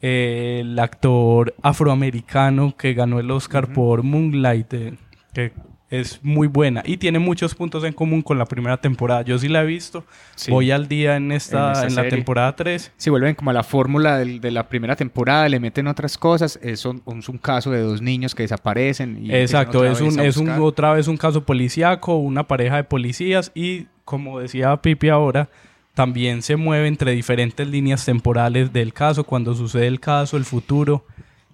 [0.00, 4.94] eh, el actor afroamericano que ganó el Oscar por Moonlight, eh,
[5.32, 5.52] que
[5.92, 9.22] es muy buena y tiene muchos puntos en común con la primera temporada.
[9.22, 10.50] Yo sí la he visto, Sí.
[10.50, 12.90] voy al día en esta, En la temporada 3.
[12.96, 16.58] Si vuelven como a la fórmula del- de la primera temporada, le meten otras cosas.
[16.62, 19.24] Es un, es un caso de dos niños que desaparecen.
[19.26, 23.52] Y Exacto, es un, es un, otra vez un caso policíaco, una pareja de policías
[23.54, 25.48] y como decía Pipi ahora,
[25.94, 31.04] también se mueve entre diferentes líneas temporales del caso, cuando sucede el caso, el futuro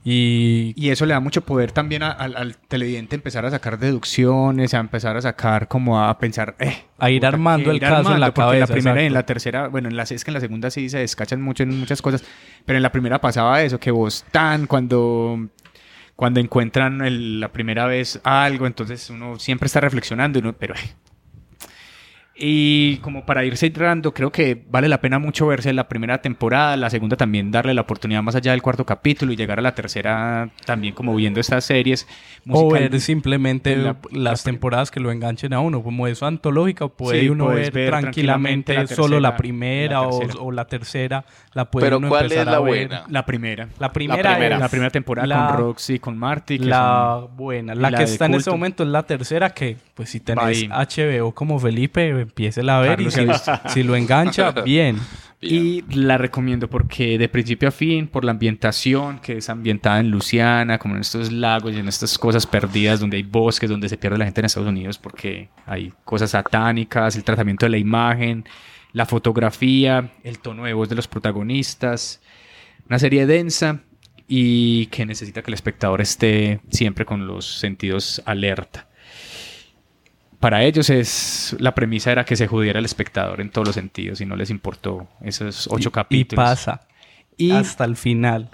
[0.04, 3.78] y Y eso le da mucho poder también a- al, al televidente empezar a sacar
[3.78, 8.14] deducciones, a empezar a sacar como a pensar, eh, A ir armando el ir caso
[8.14, 10.40] en la porque primera y en la tercera, bueno, en la, es que en la
[10.40, 12.24] segunda sí se descachan mucho en muchas cosas,
[12.64, 15.48] pero en la primera pasaba eso, que vos tan cuando
[16.16, 20.74] cuando encuentran el- la primera vez algo, entonces uno siempre está reflexionando, y uno, pero...
[20.74, 20.78] eh.
[22.40, 26.76] Y como para ir cerrando, creo que vale la pena mucho verse la primera temporada,
[26.76, 29.74] la segunda también darle la oportunidad más allá del cuarto capítulo y llegar a la
[29.74, 32.06] tercera también como viendo estas series.
[32.50, 37.20] o ver simplemente la- las temporadas que lo enganchen a uno, como eso antológica, puede
[37.22, 41.66] Sí, uno ver, ver tranquilamente, tranquilamente la solo la primera, la o- la tercera, la
[41.70, 42.88] puede Pero uno ¿cuál es empezar la a ver.
[42.88, 43.04] buena?
[43.10, 43.68] La primera.
[43.78, 44.54] La primera, primera.
[44.54, 46.58] es La primera temporada la- con Roxy, con Marty.
[46.58, 47.74] que la son- buena.
[47.74, 48.56] La, la que está en este culto.
[48.56, 50.66] momento es la tercera que, pues si tenés.
[50.70, 54.98] HBO como Felipe, empiece a ver Carlos y si, si lo engancha, bien.
[55.40, 60.10] Y la recomiendo porque de principio a fin, por la ambientación, que es ambientada en
[60.10, 63.96] Luciana, como en estos lagos y en estas cosas perdidas, donde hay bosques, donde se
[63.96, 68.44] pierde la gente en Estados Unidos, porque hay cosas satánicas, el tratamiento de la imagen,
[68.92, 72.20] la fotografía, el tono de voz de los protagonistas.
[72.88, 73.80] Una serie densa
[74.26, 78.87] y que necesita que el espectador esté siempre con los sentidos alerta.
[80.40, 84.20] Para ellos es la premisa era que se judiera el espectador en todos los sentidos
[84.20, 86.32] y no les importó esos ocho Y- capítulos.
[86.44, 86.80] Y pasa.
[87.36, 88.50] Y hasta el final.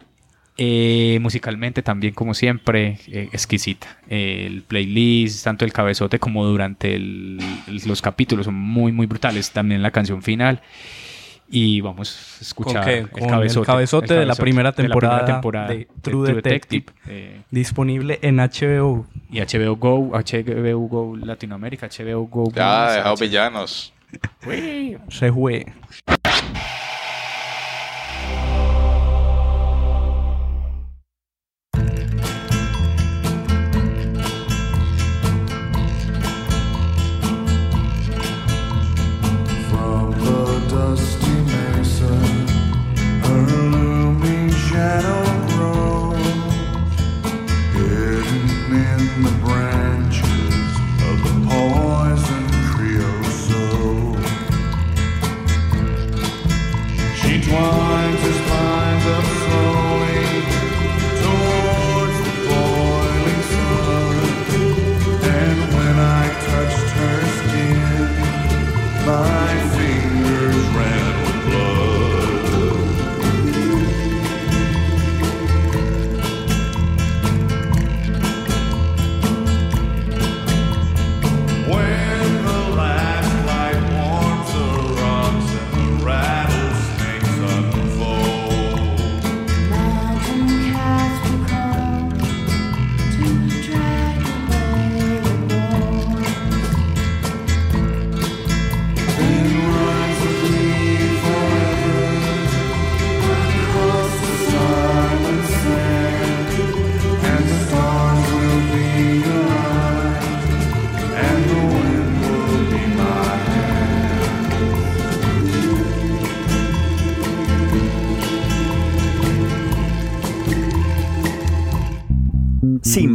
[0.57, 3.99] eh, musicalmente también, como siempre, eh, exquisita.
[4.09, 9.51] el playlist, tanto el cabezote como durante el- el- los capítulos, son muy, muy brutales.
[9.51, 10.62] También la canción final.
[11.49, 12.99] Y vamos a escuchar ¿Con qué?
[12.99, 16.86] el, Con cabezote, el cabezote de la primera temporada temporada de True Detective.
[17.07, 19.07] eh, Disponible en HBO.
[19.30, 22.51] y HBO Go, HBO Go Latinoamérica, HBO Go.
[22.53, 23.92] Ya, Más, dejado H- villanos.
[25.11, 25.66] Se fue.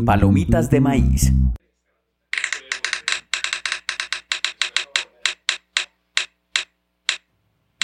[0.10, 1.32] Palomitas de maíz.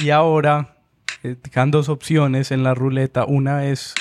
[0.02, 0.76] Y ahora
[1.22, 3.26] eh, quedan dos opciones en la ruleta.
[3.26, 3.94] Una es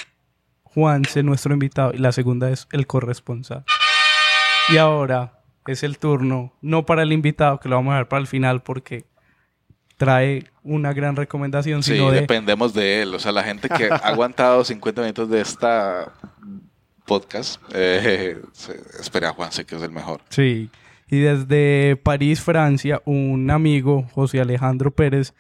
[0.62, 3.66] Juanse, nuestro invitado, y la segunda es el corresponsal.
[4.70, 8.20] Y ahora es el turno, no para el invitado, que lo vamos a dejar para
[8.22, 9.04] el final porque
[9.98, 12.22] trae una gran recomendación, Sí, sino de...
[12.22, 13.14] dependemos de él.
[13.14, 16.14] O sea, la gente que ha aguantado 50 minutos de esta
[17.04, 18.40] podcast, eh,
[19.00, 20.20] espera a Juanse, que es el mejor.
[20.30, 20.70] Sí.
[21.10, 25.34] Y desde París, Francia, un amigo, José Alejandro Pérez,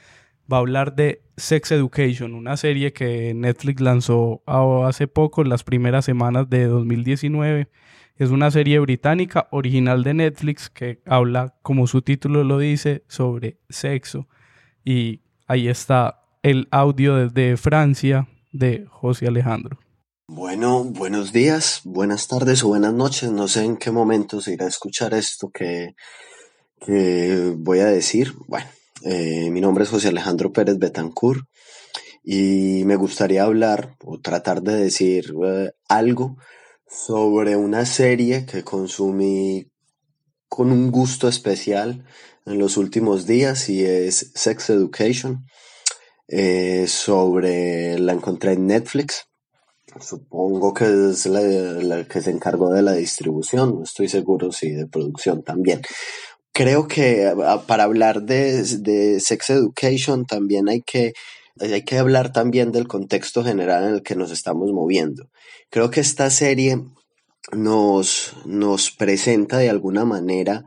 [0.52, 6.04] va a hablar de Sex Education, una serie que Netflix lanzó hace poco, las primeras
[6.04, 7.68] semanas de 2019.
[8.16, 13.58] Es una serie británica original de Netflix que habla, como su título lo dice, sobre
[13.68, 14.28] sexo.
[14.84, 19.78] Y ahí está el audio desde Francia de José Alejandro.
[20.26, 23.30] Bueno, buenos días, buenas tardes o buenas noches.
[23.30, 25.94] No sé en qué momento se irá a escuchar esto que,
[27.58, 28.32] voy a decir.
[28.48, 28.66] Bueno,
[29.02, 31.46] eh, mi nombre es José Alejandro Pérez Betancourt
[32.22, 36.38] y me gustaría hablar o tratar de decir eh, algo
[36.88, 39.70] sobre una serie que consumí
[40.48, 42.02] con un gusto especial
[42.46, 45.44] en los últimos días y es Sex Education.
[46.28, 49.26] Eh, sobre la encontré en Netflix.
[50.00, 54.86] Supongo que es la, que se encargó de la distribución, no estoy seguro si de
[54.86, 55.80] producción también.
[56.52, 57.32] Creo que
[57.66, 61.12] para hablar de, de Sex Education también hay que,
[61.60, 65.28] hay que hablar también del contexto general en el que nos estamos moviendo.
[65.70, 66.80] Creo que esta serie
[67.52, 70.64] nos, nos presenta de alguna manera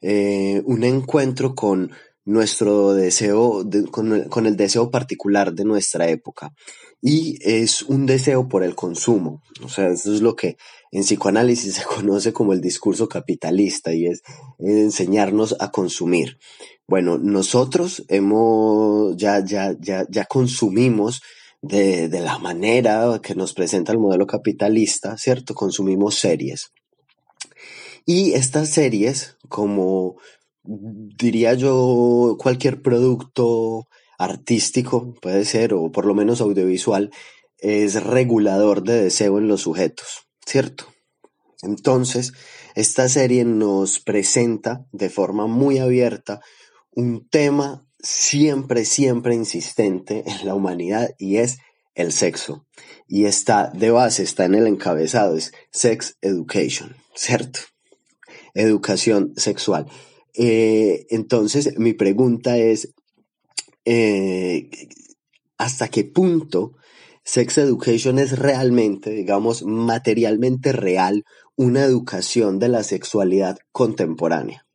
[0.00, 1.92] eh, un encuentro con
[2.24, 6.50] nuestro deseo, de- con, con el deseo particular de nuestra época.
[7.02, 9.42] Y es un deseo por el consumo.
[9.62, 10.56] O sea, eso es lo que
[10.90, 14.22] en psicoanálisis se conoce como el discurso capitalista y es
[14.58, 16.38] enseñarnos a consumir.
[16.88, 21.20] Bueno, nosotros hemos, ya, ya, ya, ya consumimos
[21.62, 25.54] de, de la manera que nos presenta el modelo capitalista, ¿cierto?
[25.54, 26.72] Consumimos series.
[28.04, 30.16] Y estas series, como
[30.62, 37.10] diría yo, cualquier producto artístico, puede ser, o por lo menos audiovisual,
[37.58, 40.86] es regulador de deseo en los sujetos, ¿cierto?
[41.62, 42.32] Entonces,
[42.74, 46.40] esta serie nos presenta de forma muy abierta
[46.90, 51.58] un tema siempre, siempre insistente en la humanidad y es
[51.94, 52.66] el sexo.
[53.08, 57.60] Y está de base, está en el encabezado, es Sex Education, ¿cierto?
[58.54, 59.86] Educación sexual.
[60.34, 62.94] Eh, entonces, mi pregunta es,
[63.86, 64.68] eh,
[65.56, 66.72] ¿hasta qué punto
[67.24, 71.24] Sex Education es realmente, digamos, materialmente real
[71.56, 74.66] una educación de la sexualidad contemporánea?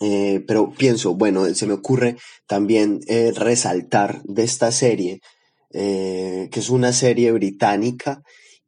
[0.00, 2.16] Eh, pero pienso, bueno, se me ocurre
[2.46, 5.20] también eh, resaltar de esta serie,
[5.70, 8.22] que es una serie británica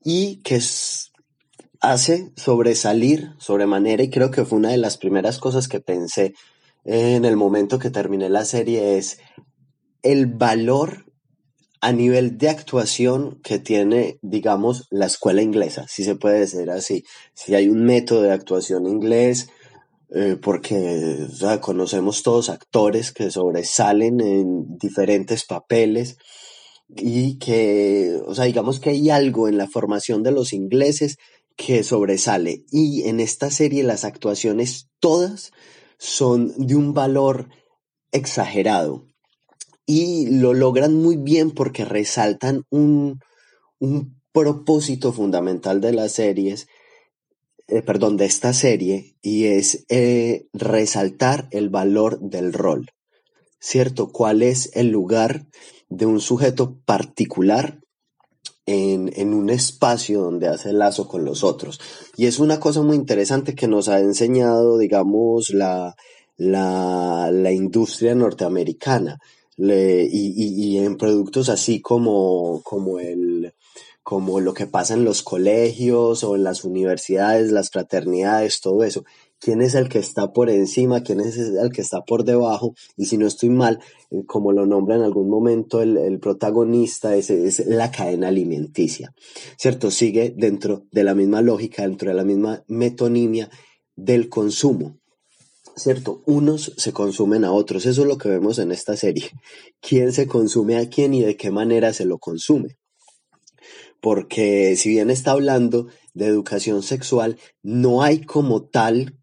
[0.04, 0.60] y que
[1.80, 6.34] hace sobresalir sobremanera, y creo que fue una de las primeras cosas que pensé
[6.84, 9.18] en el momento que terminé la serie, es
[10.02, 11.06] el valor
[11.80, 17.04] a nivel de actuación que tiene, digamos, la escuela inglesa, si se puede decir así.
[17.34, 19.48] Si hay un método de actuación inglés,
[20.14, 21.26] eh, porque
[21.60, 26.18] conocemos todos actores que sobresalen en diferentes papeles
[26.88, 31.16] y que, o sea, digamos que hay algo en la formación de los ingleses
[31.56, 32.64] que sobresale.
[32.70, 35.52] Y en esta serie las actuaciones todas
[35.96, 37.48] son de un valor
[38.12, 39.09] exagerado
[39.86, 43.20] y lo logran muy bien porque resaltan un,
[43.78, 46.68] un propósito fundamental de las series,
[47.66, 52.90] eh, perdón, de esta serie, y es eh, resaltar el valor del rol,
[53.58, 54.10] ¿cierto?
[54.12, 55.46] ¿Cuál es el lugar
[55.88, 57.80] de un sujeto particular
[58.66, 61.80] en, en un espacio donde hace lazo con los otros?
[62.16, 65.94] Y es una cosa muy interesante que nos ha enseñado, digamos, la,
[66.36, 69.18] la, la industria norteamericana.
[69.66, 73.52] Le- y, y- y en productos así como, como el,
[74.02, 79.04] como lo que pasa en los colegios o en las universidades, las fraternidades, todo eso.
[79.38, 81.02] ¿Quién es el que está por encima?
[81.02, 82.74] ¿Quién es el que está por debajo?
[82.96, 83.78] Y si no estoy mal,
[84.10, 89.12] eh, como lo nombra en algún momento el, el protagonista, es, es la cadena alimenticia,
[89.56, 89.90] ¿cierto?
[89.90, 93.50] Sigue dentro de la misma lógica, dentro de la misma metonimia
[93.96, 94.99] del consumo.
[95.80, 96.22] ¿Cierto?
[96.26, 99.30] Unos se consumen a otros, eso es lo que vemos en esta serie.
[99.80, 102.76] ¿Quién se consume a quién y de qué manera se lo consume?
[104.00, 109.18] porque si bien está hablando de educación sexual, no hay como tal,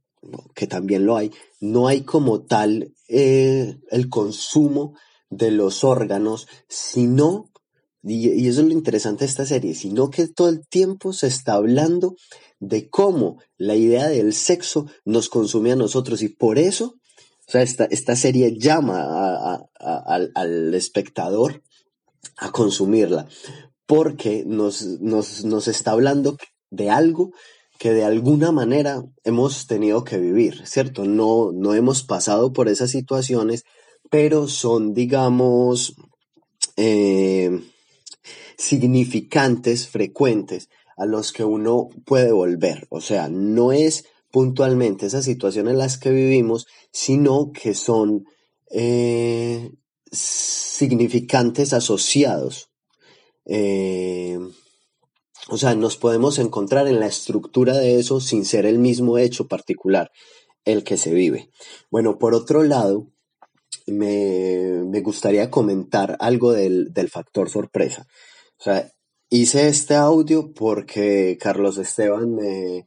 [0.55, 4.95] que también lo hay, no hay como tal eh, el consumo
[5.29, 7.51] de los órganos, sino,
[8.03, 11.27] y, y eso es lo interesante de esta serie, sino que todo el tiempo se
[11.27, 12.15] está hablando
[12.59, 16.95] de cómo la idea del sexo nos consume a nosotros y por eso,
[17.53, 21.61] esta, esta serie llama al espectador
[22.38, 23.27] a consumirla,
[23.85, 26.38] porque nos, nos, nos está hablando
[26.69, 27.31] de algo
[27.77, 31.05] que de alguna manera hemos tenido que vivir, ¿cierto?
[31.05, 33.63] No, no hemos pasado por esas situaciones,
[34.09, 35.95] pero son, digamos,
[36.75, 37.61] eh,
[38.57, 42.88] significantes, frecuentes, a los que uno puede volver.
[42.90, 48.26] O sea, no es puntualmente esas situaciones en las que vivimos, sino que son
[48.72, 49.72] eh,
[50.11, 52.69] significantes asociados.
[53.45, 54.40] Eh,
[55.49, 59.48] o sea, nos podemos encontrar en la estructura de eso sin ser el mismo hecho
[59.48, 60.11] particular
[60.65, 61.49] el que se vive.
[61.90, 63.07] Bueno, por otro lado,
[63.86, 68.06] me, me gustaría comentar algo del, del factor sorpresa.
[68.60, 68.91] O sea,
[69.29, 72.85] hice este audio porque Carlos Esteban me,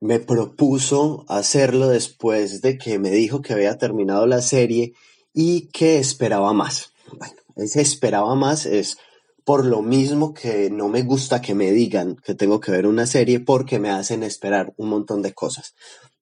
[0.00, 4.94] me propuso hacerlo después de que me dijo que había terminado la serie
[5.32, 6.92] y que esperaba más.
[7.18, 8.98] Bueno, ese esperaba más es
[9.44, 13.06] por lo mismo que no me gusta que me digan que tengo que ver una
[13.06, 15.74] serie porque me hacen esperar un montón de cosas.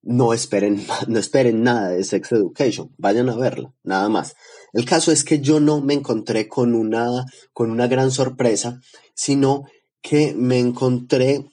[0.03, 4.37] No esperen, no esperen nada de Sex Education, vayan a verla, nada más.
[4.75, 8.81] El caso es que yo no me encontré con una, con una gran sorpresa,
[9.15, 9.65] sino
[10.03, 11.47] que me encontré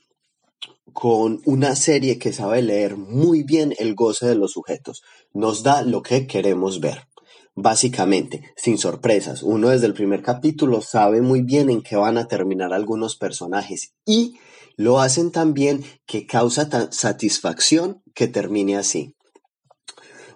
[0.91, 5.03] con una serie que sabe leer muy bien el goce de los sujetos.
[5.33, 7.07] Nos da lo que queremos ver.
[7.53, 9.43] Básicamente, sin sorpresas.
[9.43, 13.93] Uno desde el primer capítulo sabe muy bien en qué van a terminar algunos personajes
[14.05, 14.35] y
[14.77, 19.15] lo hacen tan bien que causa satisfacción que termine así.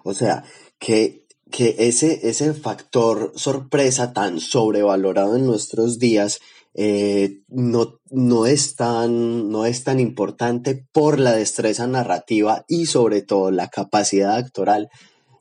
[0.04, 0.44] O sea,
[0.78, 6.40] que, que ese, ese factor sorpresa tan sobrevalorado en nuestros días
[6.74, 13.22] eh, no, no, es tan, no es tan importante por la destreza narrativa y sobre
[13.22, 14.90] todo la capacidad actoral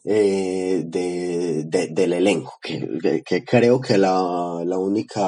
[0.06, 5.23] eh, de, de- del elenco, que, que- creo que la, la única,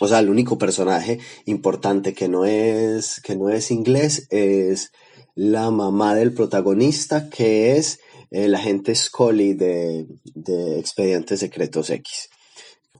[0.00, 4.92] o sea, el único personaje importante que no es, que no es inglés es
[5.34, 8.00] la mamá del protagonista, que es
[8.30, 12.28] el agente Scully de, de Expedientes Secretos X.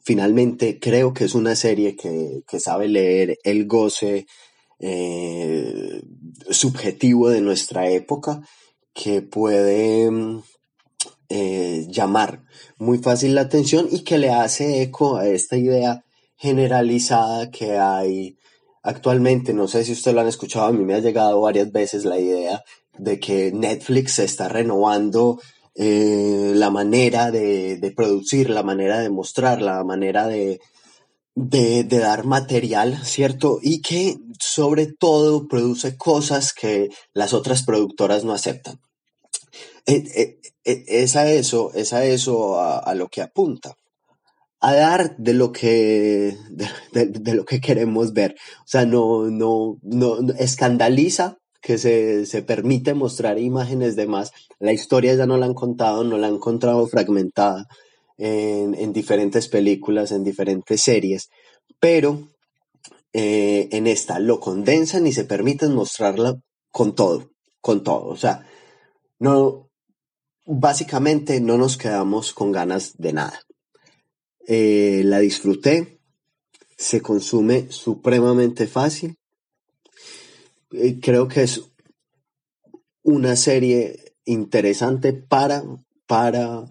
[0.03, 4.27] Finalmente, creo que es una serie que, que sabe leer el goce
[4.79, 6.03] eh,
[6.51, 8.41] subjetivo de nuestra época,
[8.93, 10.11] que puede
[11.29, 12.45] eh, llamar
[12.79, 16.05] muy fácil la atención y que le hace eco a esta idea
[16.37, 18.39] generalizada que hay
[18.83, 19.53] actualmente.
[19.53, 22.19] No sé si ustedes lo han escuchado, a mí me ha llegado varias veces la
[22.19, 22.63] idea
[22.99, 25.41] de que Netflix se está renovando
[25.75, 30.61] eh, la manera de, de producir, la manera de mostrar, la manera de,
[31.35, 33.59] de, de dar material, ¿cierto?
[33.63, 38.81] Y que sobre todo produce cosas que las otras productoras no aceptan.
[39.87, 43.75] Eh, es a eso, es a eso a, lo que apunta.
[44.61, 46.37] A dar de lo que,
[46.93, 48.35] de, lo que queremos ver.
[48.61, 51.37] O sea, no, no, no- escandaliza
[51.67, 54.31] que se, se permite mostrar imágenes de más.
[54.61, 57.67] La historia ya no la han contado, no la han encontrado fragmentada
[58.19, 61.29] en, en diferentes películas, en diferentes series,
[61.81, 62.29] pero
[63.13, 66.37] eh, en esta lo condensan y se permiten mostrarla
[66.71, 67.31] con todo,
[67.61, 68.07] con todo.
[68.07, 68.47] O sea,
[69.19, 69.69] no,
[70.45, 73.41] básicamente no nos quedamos con ganas de nada.
[74.47, 75.99] Eh, la disfruté,
[76.77, 79.17] se consume supremamente fácil.
[80.73, 81.63] Eh, creo que es
[83.03, 85.63] una serie interesante para,
[86.07, 86.65] para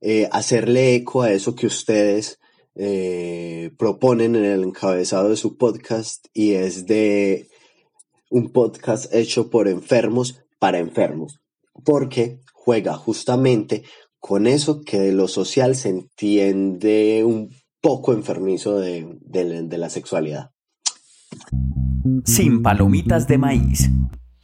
[0.00, 2.38] eh, hacerle eco a eso que ustedes
[2.74, 7.48] eh, proponen en el encabezado de su podcast y es de
[8.30, 11.38] un podcast hecho por enfermos para enfermos,
[11.84, 13.84] porque juega justamente
[14.18, 19.88] con eso que de lo social se entiende un poco enfermizo de, de- de la
[19.88, 20.50] sexualidad.
[22.24, 23.90] Sin palomitas de maíz.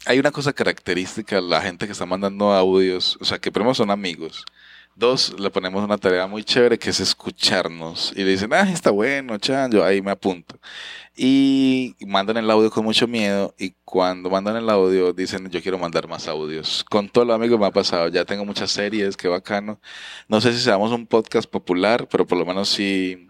[0.05, 3.91] Hay una cosa característica, la gente que está mandando audios, o sea, que primero son
[3.91, 4.45] amigos.
[4.95, 8.13] Dos, le ponemos una tarea muy chévere que es escucharnos.
[8.15, 10.59] Y le dicen, ah, está bueno, chan, yo ahí me apunto.
[11.17, 13.55] Y mandan el audio con mucho miedo.
[13.59, 16.85] Y cuando mandan el audio, dicen, yo quiero mandar más audios.
[16.91, 19.81] Con todos los amigos me ha pasado, ya tengo muchas series, qué bacano.
[20.29, 23.29] No sé si seamos un podcast popular, pero por lo menos sí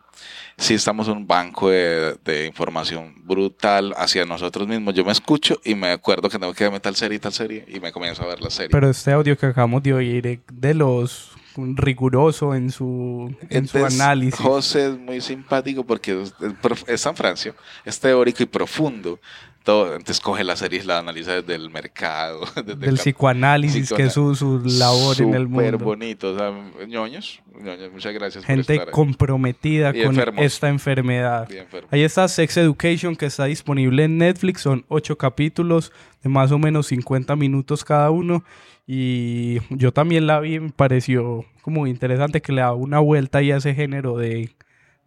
[0.62, 4.94] sí estamos un banco de, de información brutal hacia nosotros mismos.
[4.94, 7.64] Yo me escucho y me acuerdo que tengo que verme tal serie y tal serie
[7.68, 8.70] y me comienzo a ver la serie.
[8.70, 14.40] Pero este audio que acabamos de oír de los riguroso en su, en su análisis.
[14.40, 19.18] José es muy simpático porque es, es prof- es San Francisco, es teórico y profundo.
[19.64, 22.40] Todo, entonces coge la serie y la analiza desde el mercado.
[22.56, 25.78] Desde del la- psicoanálisis, que es su, su labor en el Súper mundo.
[25.78, 26.32] bonito.
[26.34, 26.50] O sea,
[26.88, 28.92] ñoños, ñoños, muchas gracias por Gente estar ahí.
[28.92, 31.48] comprometida con esta enfermedad.
[31.90, 34.62] Ahí está Sex Education que está disponible en Netflix.
[34.62, 35.92] Son ocho capítulos
[36.24, 38.42] de más o menos 50 minutos cada uno.
[38.84, 43.52] Y yo también la vi, me pareció como interesante que le da una vuelta ahí
[43.52, 44.50] a ese género de,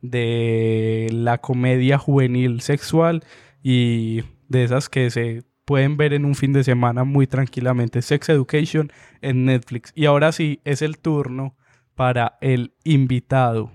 [0.02, 3.24] de la comedia juvenil sexual
[3.62, 8.02] y de esas que se pueden ver en un fin de semana muy tranquilamente.
[8.02, 8.92] Sex Education
[9.22, 9.92] en Netflix.
[9.96, 11.56] Y ahora sí, es el turno
[11.96, 13.72] para el invitado,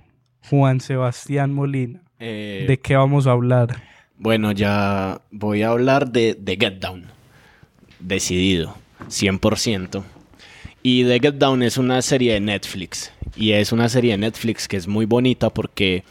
[0.48, 2.02] Juan Sebastián Molina.
[2.18, 3.82] Eh, ¿De qué vamos a hablar?
[4.16, 7.06] Bueno, ya voy a hablar de, de Get Down.
[7.98, 8.76] Decidido,
[9.08, 10.04] 100%.
[10.82, 13.12] Y The Get Down es una serie de Netflix.
[13.36, 16.04] Y es una serie de Netflix que es muy bonita porque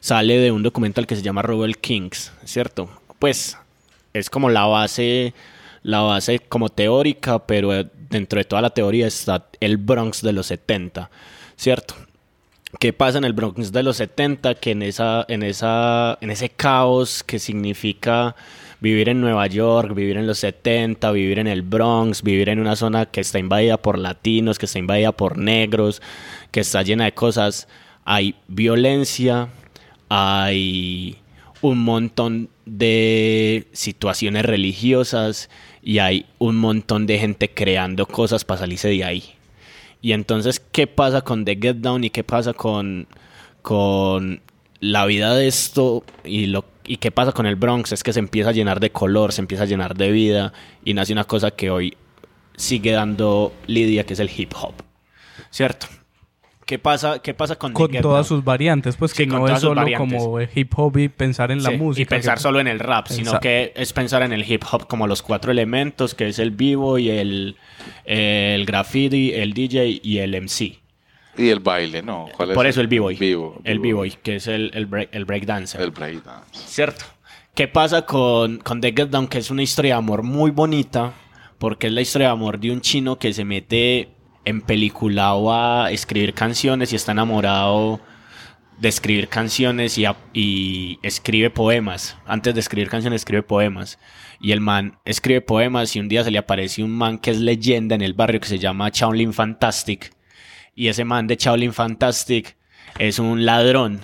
[0.00, 2.88] sale de un documental que se llama Rebel Kings, ¿cierto?
[3.18, 3.58] Pues
[4.18, 5.34] es como la base,
[5.82, 7.70] la base como teórica, pero
[8.10, 11.10] dentro de toda la teoría está el Bronx de los 70,
[11.56, 11.94] ¿cierto?
[12.80, 14.56] ¿Qué pasa en el Bronx de los 70?
[14.56, 18.34] Que en, esa, en, esa, en ese caos que significa
[18.80, 22.76] vivir en Nueva York, vivir en los 70, vivir en el Bronx, vivir en una
[22.76, 26.02] zona que está invadida por latinos, que está invadida por negros,
[26.50, 27.68] que está llena de cosas,
[28.04, 29.48] hay violencia,
[30.08, 31.18] hay
[31.68, 35.50] un montón de situaciones religiosas
[35.82, 39.24] y hay un montón de gente creando cosas para salirse de ahí.
[40.00, 43.08] Y entonces, ¿qué pasa con The Get Down y qué pasa con,
[43.62, 44.40] con
[44.78, 47.90] la vida de esto y, lo, y qué pasa con el Bronx?
[47.90, 50.52] Es que se empieza a llenar de color, se empieza a llenar de vida
[50.84, 51.96] y nace una cosa que hoy
[52.56, 54.74] sigue dando Lidia, que es el hip hop.
[55.50, 55.88] ¿Cierto?
[56.66, 59.44] ¿Qué pasa, qué pasa con, The Con todas sus variantes, pues Sí, que con no
[59.46, 60.20] todas es sus solo variantes.
[60.20, 62.02] como hip hop y pensar en la Sí, música.
[62.02, 64.88] Y pensar que- solo en el rap, sino que es pensar en el hip hop
[64.88, 67.56] como los cuatro elementos, que es el vivo y el,
[68.04, 70.80] el graffiti, el DJ y el MC.
[71.38, 72.26] Y el baile, ¿no?
[72.36, 73.14] ¿Cuál es Por eso el b-boy.
[73.16, 73.60] Vivo.
[73.62, 75.80] El b-boy, que es el, el, break, el breakdancer.
[75.80, 76.50] El breakdance.
[76.66, 77.04] ¿Cierto?
[77.54, 79.28] ¿Qué pasa con, con The Get Down?
[79.28, 81.12] Que es una historia de amor muy bonita,
[81.58, 84.08] porque es la historia de amor de un chino que se mete
[84.46, 88.00] en peliculado a escribir canciones y está enamorado
[88.78, 92.16] de escribir canciones y, y escribe poemas.
[92.26, 93.98] Antes de escribir canciones, escribe poemas.
[94.40, 97.38] Y el man escribe poemas y un día se le aparece un man que es
[97.38, 100.12] leyenda en el barrio que se llama Shaolin Fantastic.
[100.74, 102.56] Y ese man de Shaolin Fantastic
[102.98, 104.02] es un ladrón.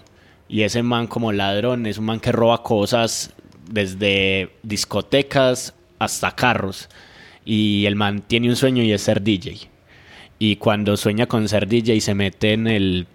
[0.48, 3.32] Y ese man como ladrón es un man que roba cosas
[3.70, 6.88] desde discotecas hasta carros.
[7.44, 9.71] Y el man tiene un sueño y es ser DJ.
[10.44, 13.06] Y cuando sueña con ser DJ se mete en el,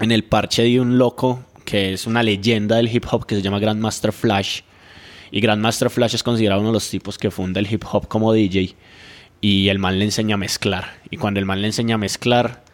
[0.00, 3.42] en el parche de un loco que es una leyenda del hip hop que se
[3.42, 4.62] llama Grandmaster Flash.
[5.30, 8.32] Y Grandmaster Flash es considerado uno de los tipos que funda el hip hop como
[8.32, 8.74] DJ.
[9.42, 11.00] Y el man le enseña a mezclar.
[11.10, 12.64] Y cuando el man le enseña a mezclar,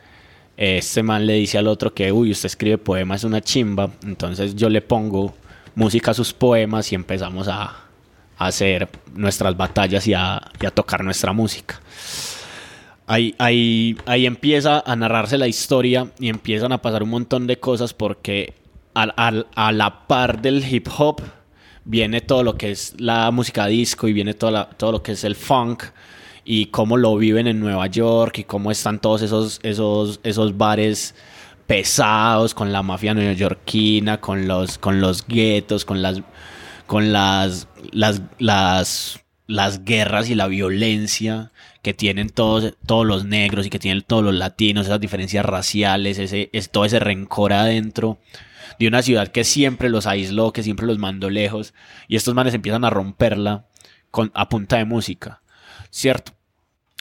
[0.56, 3.90] este man le dice al otro que, uy, usted escribe poemas, es una chimba.
[4.04, 5.34] Entonces yo le pongo
[5.74, 10.70] música a sus poemas y empezamos a, a hacer nuestras batallas y a, y a
[10.70, 11.80] tocar nuestra música.
[13.12, 17.58] Ahí, ahí, ahí empieza a narrarse la historia y empiezan a pasar un montón de
[17.58, 18.54] cosas porque
[18.94, 21.20] al- al- a la par del hip hop
[21.84, 25.12] viene todo lo que es la música disco y viene toda la- todo lo que
[25.12, 25.82] es el funk
[26.44, 31.16] y cómo lo viven en Nueva York y cómo están todos esos, esos, esos bares
[31.66, 36.22] pesados con la mafia neoyorquina, con los, con los guetos, con las
[36.86, 39.20] con las, las, las,
[39.50, 41.50] las guerras y la violencia
[41.82, 46.18] que tienen todos, todos los negros y que tienen todos los latinos, esas diferencias raciales,
[46.18, 48.18] ese, es, todo ese rencor adentro
[48.78, 51.74] de una ciudad que siempre los aisló, que siempre los mandó lejos,
[52.06, 53.66] y estos manes empiezan a romperla
[54.12, 55.42] con, a punta de música,
[55.90, 56.32] ¿cierto?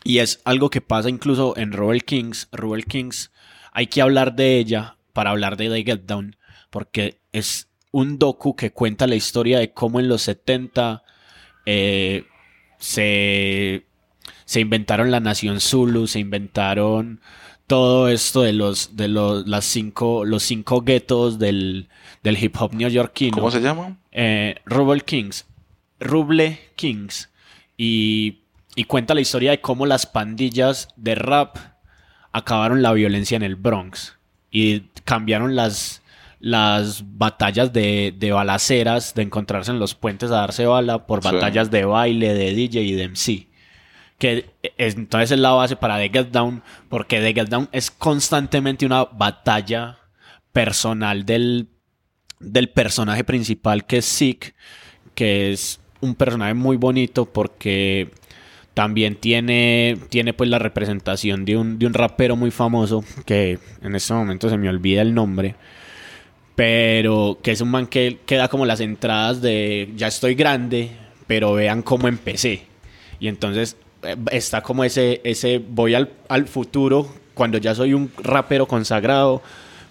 [0.04, 2.48] Y es algo que pasa incluso en Rebel Kings.
[2.52, 3.32] Rebel Kings,
[3.74, 6.36] hay que hablar de ella para hablar de The Get Down,
[6.72, 11.04] porque es un docu que cuenta la historia de cómo en los 70
[11.66, 12.26] eh,
[12.80, 13.86] se,
[14.46, 17.22] se inventaron la nación Zulu, se inventaron
[17.68, 21.88] todo esto de los de los las cinco los cinco guetos del,
[22.24, 23.36] del hip hop neoyorquino.
[23.36, 23.98] ¿Cómo se llama?
[24.12, 25.46] Eh, Rubble Kings.
[26.00, 27.30] Ruble Kings.
[27.78, 28.40] Y,
[28.76, 31.58] y cuenta la historia de cómo las pandillas de rap
[32.32, 34.18] acabaron la violencia en el Bronx.
[34.50, 36.02] Y cambiaron las,
[36.40, 41.30] las batallas de, de balaceras, de encontrarse en los puentes a darse bala por Sí.
[41.32, 43.48] batallas de baile, de DJ y de MC.
[44.18, 44.46] Que
[44.78, 48.86] es- entonces es la base para The Get Down, porque The Get Down es constantemente
[48.86, 49.98] una batalla
[50.52, 51.68] personal del,
[52.40, 54.54] del personaje principal que es Zeke,
[55.16, 58.12] que es un personaje muy bonito porque
[58.74, 63.96] también tiene, tiene pues la representación de un, de un rapero muy famoso, que en
[63.96, 65.56] este momento se me olvida el nombre,
[66.60, 70.92] pero que es un man que, que da como las entradas de ya estoy grande,
[71.26, 72.64] pero vean cómo empecé.
[73.18, 78.12] Y entonces eh, está como ese, ese voy al, al futuro cuando ya soy un
[78.18, 79.42] rapero consagrado,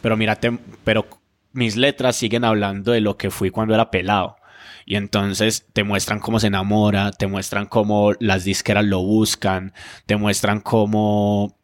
[0.02, 1.06] pero mírate, pero
[1.54, 4.36] mis letras siguen hablando de lo que fui cuando era pelado.
[4.84, 9.72] Y entonces te muestran cómo se enamora, te muestran cómo las disqueras lo buscan,
[10.04, 11.57] te muestran cómo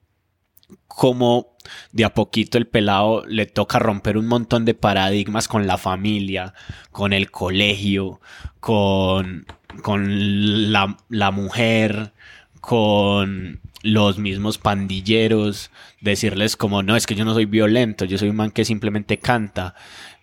[0.86, 1.54] cómo
[1.92, 6.54] de a poquito el pelado le toca romper un montón de paradigmas con la familia,
[6.90, 8.20] con el colegio,
[8.60, 9.46] con,
[9.82, 12.12] con la, la mujer,
[12.60, 15.70] con los mismos pandilleros,
[16.00, 19.18] decirles como, no, es que yo no soy violento, yo soy un man que simplemente
[19.18, 19.74] canta,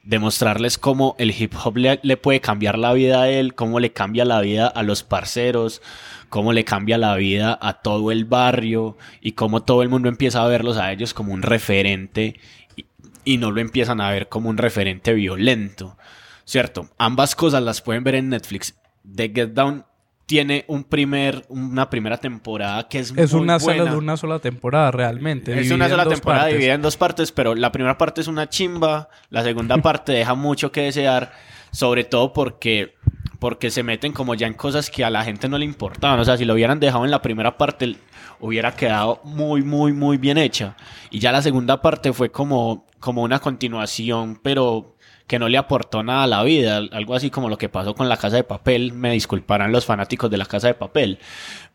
[0.04, 4.26] demostrarles cómo el hip hop le, puede cambiar la vida a él, cómo le cambia
[4.26, 5.82] la vida a los parceros,
[6.30, 10.44] cómo le cambia la vida a todo el barrio y cómo todo el mundo empieza
[10.44, 12.40] a verlos a ellos como un referente
[12.76, 12.86] y,
[13.26, 15.98] y no lo empiezan a ver como un referente violento,
[16.46, 16.90] ¿cierto?
[16.98, 18.76] Ambas cosas las pueden ver en Netflix.
[19.04, 19.86] The Get Down
[20.32, 23.98] tiene un primer, una primera temporada que es, Es muy una sola, buena.
[23.98, 25.60] una sola temporada realmente.
[25.60, 26.54] Es una sola temporada partes.
[26.54, 30.34] dividida en dos partes, pero la primera parte es una chimba, la segunda parte deja
[30.34, 31.34] mucho que desear,
[31.72, 32.96] sobre todo porque,
[33.40, 36.18] porque se meten como ya en cosas que a la gente no le importaban.
[36.18, 37.98] O sea, si lo hubieran dejado en la primera parte,
[38.40, 40.78] hubiera quedado muy, muy, muy bien hecha.
[41.10, 44.96] Y ya la segunda parte fue como, como una continuación, pero
[45.32, 48.10] que no le aportó nada a la vida, algo así como lo que pasó con
[48.10, 51.20] la casa de papel, me disculparán los fanáticos de la casa de papel,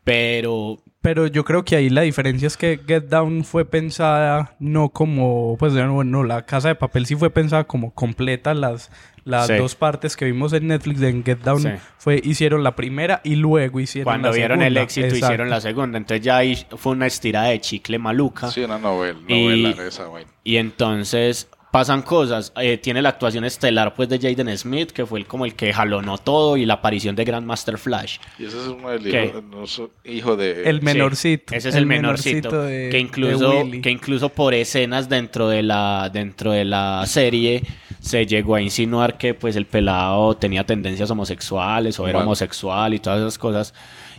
[0.03, 4.89] pero Pero yo creo que ahí la diferencia es que Get Down fue pensada no
[4.89, 8.91] como, pues no, no, la casa de papel sí fue pensada como completa las,
[9.23, 9.55] las Sí.
[9.55, 11.69] dos partes que vimos en Netflix en Get Down Sí.
[11.97, 14.81] fue hicieron la primera y luego hicieron cuando la vieron el segunda.
[14.83, 15.25] éxito Exacto.
[15.25, 15.97] hicieron la segunda.
[15.97, 18.51] Entonces ya ahí fue una estirada de chicle maluca.
[18.51, 20.25] Sí, una novela, Y- novela esa, güey.
[20.43, 22.53] Y entonces pasan cosas.
[22.59, 25.73] Eh, tiene la actuación estelar pues de Jaden Smith, que fue el, como el que
[25.73, 28.17] jalonó todo, y la aparición de Grandmaster Flash.
[28.39, 30.63] Y ese es uno del hijo, no, so- hijo de...
[30.69, 31.53] El menorcito.
[31.53, 32.49] Ese es el, El menorcito.
[32.49, 37.03] menorcito de- que, incluso, de que incluso por escenas dentro de la, dentro de la
[37.05, 37.63] serie
[37.99, 42.27] se llegó a insinuar que pues el pelado tenía tendencias homosexuales o era Bueno.
[42.29, 43.73] homosexual y todas esas cosas.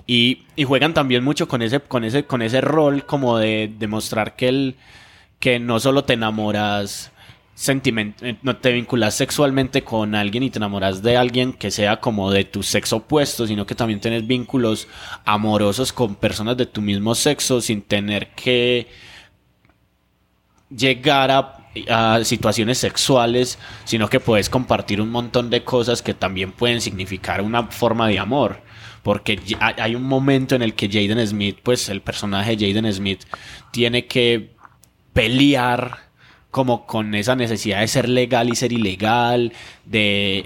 [0.07, 4.37] Y, y juegan también mucho con ese, con ese, con ese rol como de demostrar
[4.37, 4.77] que el,
[5.39, 7.13] que no solo te enamoras
[7.67, 12.31] eh, no te vinculas sexualmente con alguien y te enamoras de alguien que sea como
[12.31, 14.87] de tu sexo opuesto, sino que también tienes vínculos
[15.25, 18.87] amorosos con personas de tu mismo sexo sin tener que
[20.71, 26.53] llegar a, a situaciones sexuales, sino que puedes compartir un montón de cosas que también
[26.53, 28.61] pueden significar una forma de amor.
[29.03, 33.25] Porque hay un momento en el que Jaden Smith, pues el personaje de Jaden Smith,
[33.73, 34.55] tiene que
[35.13, 36.08] pelear
[36.51, 39.53] como con esa necesidad de ser legal y ser ilegal,
[39.85, 40.45] de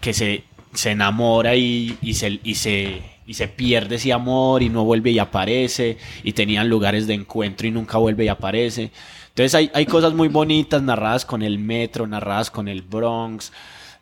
[0.00, 0.44] que se,
[0.74, 5.10] se enamora y, y se, y, se, y se pierde ese amor y no vuelve
[5.12, 8.90] y aparece, y tenían lugares de encuentro y nunca vuelve y aparece.
[9.28, 13.52] Entonces hay, hay cosas muy bonitas narradas con el metro, narradas con el Bronx.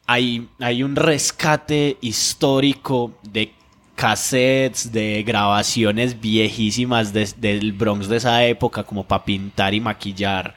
[0.07, 3.53] Hay, hay un rescate histórico de
[3.97, 10.55] cassettes, de grabaciones viejísimas de- del Bronx de esa época, como para pintar y maquillar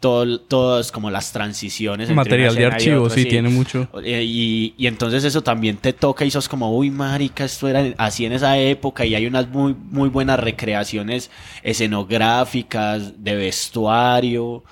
[0.00, 2.10] todo, todas como las transiciones.
[2.10, 3.86] Material de archivo, otra, sí, tiene mucho.
[4.02, 7.84] Eh, Y, y entonces eso también te toca y sos como, uy, marica, esto era
[7.98, 11.30] así en esa época y hay unas muy, muy buenas recreaciones
[11.62, 14.64] escenográficas, de vestuario.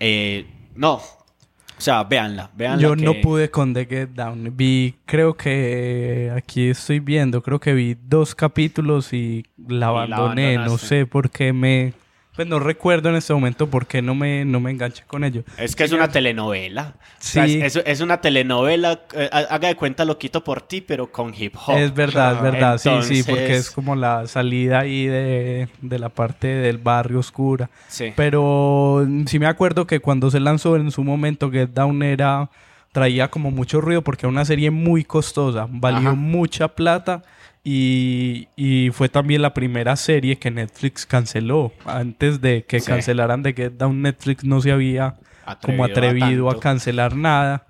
[0.00, 0.46] Eh,
[0.76, 2.82] no, o sea, véanla, véanla.
[2.82, 4.56] Yo que- no pude con The Get Down.
[4.56, 10.56] Vi, creo que aquí estoy viendo, creo que vi dos capítulos y la la abandoné.
[10.56, 11.94] no sé por qué me.
[12.38, 15.42] Pues no recuerdo en este momento por qué no me, no me enganché con ello.
[15.56, 16.94] Es que es una telenovela.
[16.96, 17.60] O sea, Sí.
[17.60, 21.34] es, es- una telenovela, eh, ha- haga de cuenta lo quito por ti, pero con
[21.36, 21.76] hip hop.
[21.76, 26.10] Es verdad, es verdad, sí, sí, porque es como la salida ahí de, de la
[26.10, 27.70] parte del barrio oscura.
[27.88, 28.12] Sí.
[28.14, 32.50] Pero sí me acuerdo que cuando se lanzó en su momento Get Down era
[32.92, 36.14] traía como mucho ruido porque era una serie muy costosa, valió Ajá.
[36.14, 37.24] mucha plata
[37.64, 41.72] y, y fue también la primera serie que Netflix canceló.
[41.84, 42.86] Antes de que Sí.
[42.86, 47.66] cancelaran de Get Down, Netflix no se había Atrevido como atrevido a, cancelar nada.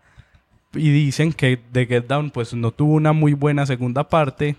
[0.74, 4.56] Y dicen que The Get Down pues no tuvo una muy buena segunda parte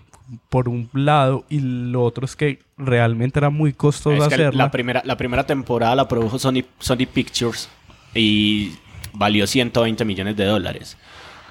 [0.48, 4.64] por un lado y lo otro es que realmente era muy costoso Es que hacerla.
[4.64, 7.68] la, primera, la primera temporada la produjo Sony, Sony Pictures
[8.14, 8.74] y
[9.12, 10.96] valió 120 millones de dólares.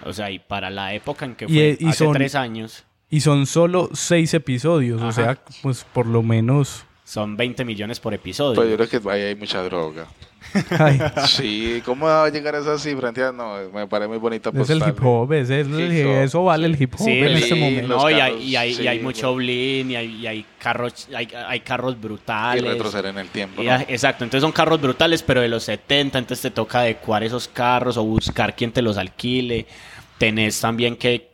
[0.05, 3.21] O sea, y para la época en que fue y hace son- tres años, Y
[3.21, 6.85] son solo seis episodios, o sea, pues por lo menos...
[7.03, 8.55] son 20 millones por episodio.
[8.55, 10.05] Pues yo creo que ahí hay mucha droga.
[10.79, 13.11] Ay, Sí, ¿cómo va a llegar a esa cifra?
[13.31, 14.89] No, me parece muy bonita es el postal.
[14.89, 17.59] hip hop, es el- Hip hop, eso vale el hip hop Sí, en este sí,
[17.59, 17.87] momento.
[17.97, 21.07] no, y hay, y hay, y sí, hay mucho bling, y hay, y hay carros,
[21.15, 22.63] hay, hay carros Y brutales.
[22.63, 23.61] retroceder en el tiempo.
[23.63, 27.47] Y exacto, entonces son carros brutales, pero de los 70, entonces te toca adecuar esos
[27.47, 29.65] carros o buscar quien te los alquile.
[30.19, 31.28] Tenés también que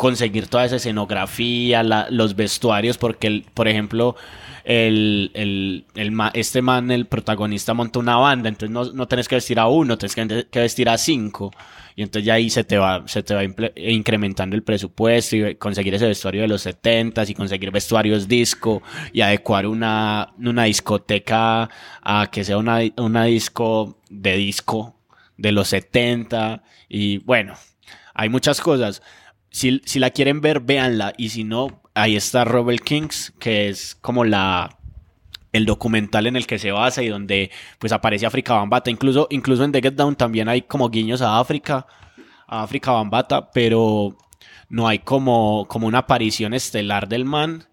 [0.00, 4.16] conseguir toda esa escenografía, los vestuarios, porque, por ejemplo,
[4.64, 9.98] este man, el protagonista, monta una banda, entonces no, no tenés que vestir a uno,
[9.98, 11.50] tenés que, vestir a cinco.
[11.96, 13.42] Y entonces ya ahí se te va, se te va
[13.76, 18.82] incrementando el presupuesto y conseguir ese vestuario de los 70 y conseguir vestuarios disco
[19.12, 21.68] y adecuar una, una discoteca
[22.00, 24.96] a que sea una, una disco de disco
[25.36, 27.52] de los 70 y bueno,
[28.14, 29.02] hay muchas cosas.
[29.50, 33.96] Si, si la quieren ver, véanla y si no, ahí está Robert Kings, que es
[34.00, 34.76] como la
[35.52, 38.90] el documental en el que se basa y donde pues aparece África Bambata.
[38.90, 41.86] Incluso, incluso en The Get Down también hay como guiños a África,
[42.46, 44.16] a África Bambata, pero
[44.68, 47.64] no hay como, como una aparición estelar del man.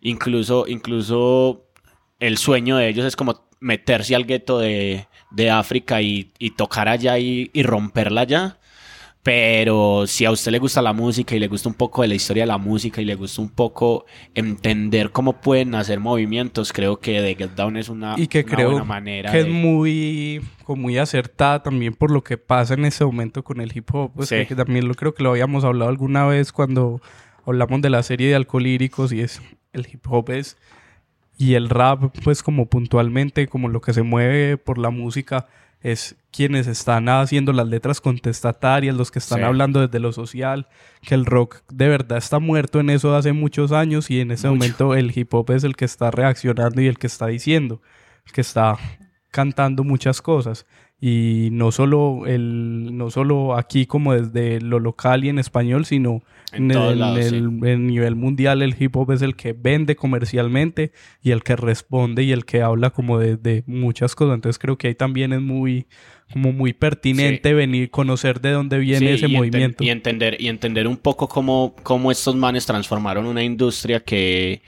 [0.00, 1.66] Incluso, incluso
[2.20, 6.88] el sueño de ellos es como meterse al gueto de, de África y, y tocar
[6.88, 8.58] allá y, y romperla allá.
[9.28, 12.14] Pero si a usted le gusta la música y le gusta un poco de la
[12.14, 16.98] historia de la música y le gusta un poco entender cómo pueden hacer movimientos, creo
[16.98, 19.42] que The Get Down es una, y que una creo buena manera que de...
[19.42, 23.94] es muy, muy acertada también por lo que pasa en ese momento con el hip
[23.94, 24.12] hop.
[24.14, 24.46] Pues Sí.
[24.46, 27.02] que también lo creo que lo habíamos hablado alguna vez cuando
[27.44, 29.42] hablamos de la serie de alcohólíricos y es
[29.74, 30.56] el hip hop es
[31.36, 35.48] y el rap pues como puntualmente como lo que se mueve por la música
[35.80, 39.44] es quienes están haciendo las letras contestatarias, los que están Sí.
[39.44, 40.66] hablando desde lo social,
[41.02, 44.48] que el rock de verdad está muerto en eso hace muchos años y en ese
[44.48, 44.56] Mucho.
[44.58, 47.80] momento el hip hop es el que está reaccionando y el que está diciendo,
[48.26, 48.76] el que está
[49.30, 50.66] cantando muchas cosas
[51.00, 56.22] y no solo el no solo aquí como desde lo local y en español sino
[56.52, 60.92] En el, lados, el- en nivel mundial el hip hop es el que vende comercialmente
[61.22, 64.34] y el que responde y el que habla como de, de muchas cosas.
[64.36, 65.86] Entonces creo que ahí también es muy
[66.32, 69.82] como muy pertinente venir conocer de dónde viene Sí, ese y movimiento.
[69.82, 74.60] y entender, y entender un poco cómo, cómo estos manes transformaron una industria que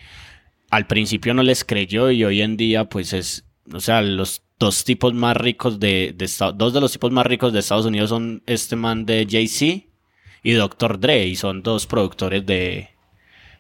[0.71, 4.85] al principio no les creyó y hoy en día pues es, o sea, los dos
[4.85, 8.43] tipos más ricos de, de dos de los tipos más ricos de Estados Unidos son
[8.47, 9.87] este man de Jay-Z
[10.43, 10.99] y Dr.
[11.01, 12.91] Dre y son dos productores de,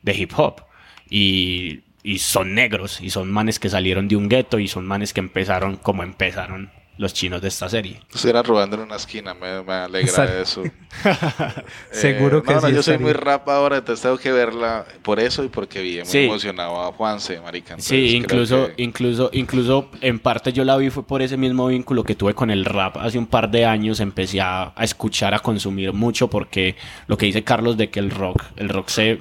[0.02, 0.62] de hip hop
[1.08, 5.12] y, y son negros y son manes que salieron de un gueto y son manes
[5.12, 6.70] que empezaron como empezaron
[7.00, 8.00] los chinos de esta serie.
[8.12, 10.38] Estuviera robando en una esquina, me, me alegra Exacto.
[10.38, 10.62] eso.
[11.90, 15.18] Seguro que no, no, sí yo soy muy rap ahora, entonces tengo que verla por
[15.18, 16.18] eso y porque vi muy Sí.
[16.24, 17.76] emocionado a Juanse, marica.
[17.78, 22.04] Sí, incluso, que- incluso, incluso en parte yo la vi fue por ese mismo vínculo
[22.04, 24.00] que tuve con el rap hace un par de años.
[24.00, 28.10] Empecé a, a escuchar, a consumir mucho porque lo que dice Carlos de que el
[28.10, 29.18] rock, el rock se,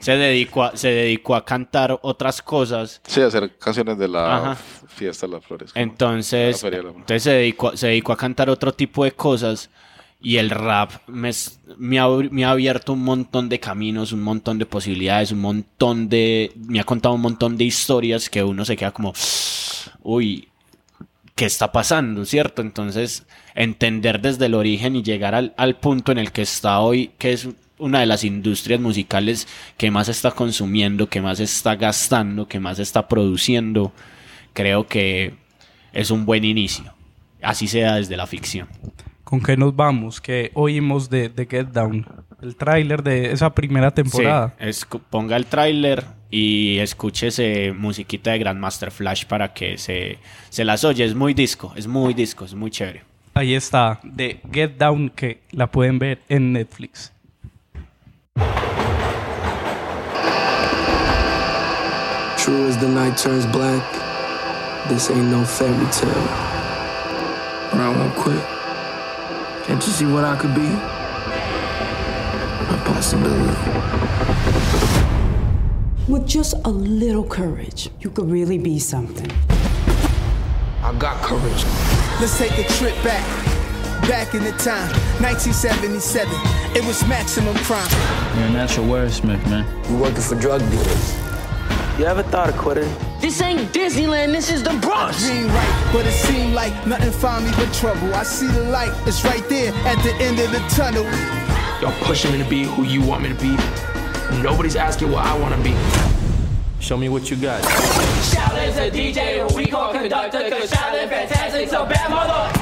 [0.00, 3.00] se dedicó a, se dedicó a cantar otras cosas.
[3.06, 4.54] Sí, hacer canciones de la Ajá.
[4.88, 5.70] fiesta de las flores.
[5.74, 9.70] Entonces, la la entonces se dedicó, se dedicó a cantar otro tipo de cosas
[10.20, 11.30] y el rap me,
[11.98, 16.52] ha, me ha abierto un montón de caminos, un montón de posibilidades, un montón de...
[16.56, 19.12] Me ha contado un montón de historias que uno se queda como,
[20.02, 20.48] uy,
[21.36, 22.24] ¿qué está pasando?
[22.24, 22.62] ¿Cierto?
[22.62, 27.12] Entonces, entender desde el origen y llegar al, al punto en el que está hoy,
[27.16, 27.48] que es
[27.78, 32.78] una de las industrias musicales que más está consumiendo, que más está gastando, que más
[32.78, 33.92] está produciendo,
[34.52, 35.34] creo que
[35.92, 36.92] es un buen inicio.
[37.42, 38.68] Así sea desde la ficción.
[39.24, 40.20] ¿Con qué nos vamos?
[40.20, 42.06] ¿Qué oímos de, de Get Down?
[42.40, 44.54] El tráiler de esa primera temporada.
[44.70, 50.18] Sí, ponga el tráiler y escúchese musiquita de Grandmaster Flash para que se,
[50.48, 51.04] se las oye.
[51.04, 53.02] Es muy disco, es muy disco, es muy chévere.
[53.34, 57.12] Ahí está, de Get Down, que la pueden ver en Netflix.
[62.38, 63.82] True as the night turns black,
[64.88, 66.28] this ain't no fairy tale.
[67.70, 68.44] But I won't quit.
[69.66, 70.66] Can't you see what I could be?
[72.74, 73.54] A possibility.
[76.10, 79.30] With just a little courage, you could really be something.
[80.82, 81.64] I got courage.
[82.18, 83.47] Let's take a trip back.
[84.08, 84.88] Back in the time,
[85.20, 86.32] 1977.
[86.74, 87.86] It was maximum crime.
[88.38, 89.66] You're a natural wordsmith, man.
[89.90, 91.14] You working for drug dealers.
[91.98, 92.90] You ever thought of quitting?
[93.20, 95.28] This ain't Disneyland, this is the Bronx.
[95.28, 98.14] I ain't right, but it seemed like nothing found me but trouble.
[98.14, 101.04] I see the light, it's right there at the end of the tunnel.
[101.82, 103.58] Y'all pushing me to be who you want me to be.
[104.42, 105.76] Nobody's asking what I want to be.
[106.80, 107.60] Show me what you got.
[107.62, 112.57] Shaolin's a DJ, we call conductor, cause Shaolin fantastic, so bad mother.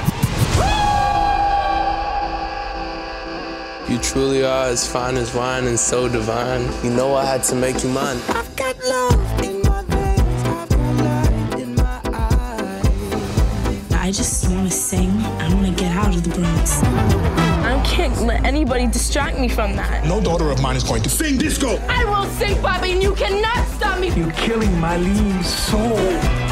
[4.13, 6.63] Truly are as fine as wine and so divine.
[6.85, 8.19] You know I had to make you mine.
[8.29, 13.93] I've got love in my veins, I've got light in my eyes.
[13.93, 15.11] I just want to sing.
[15.11, 16.83] I want to get out of the Bronx.
[16.85, 20.05] I can't let anybody distract me from that.
[20.07, 21.79] No daughter of mine is going to sing disco.
[21.89, 24.11] I will sing, Bobby, and you cannot stop me.
[24.11, 26.46] You're killing my lean soul.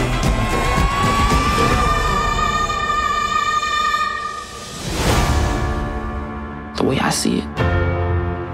[6.84, 7.48] The way I see it,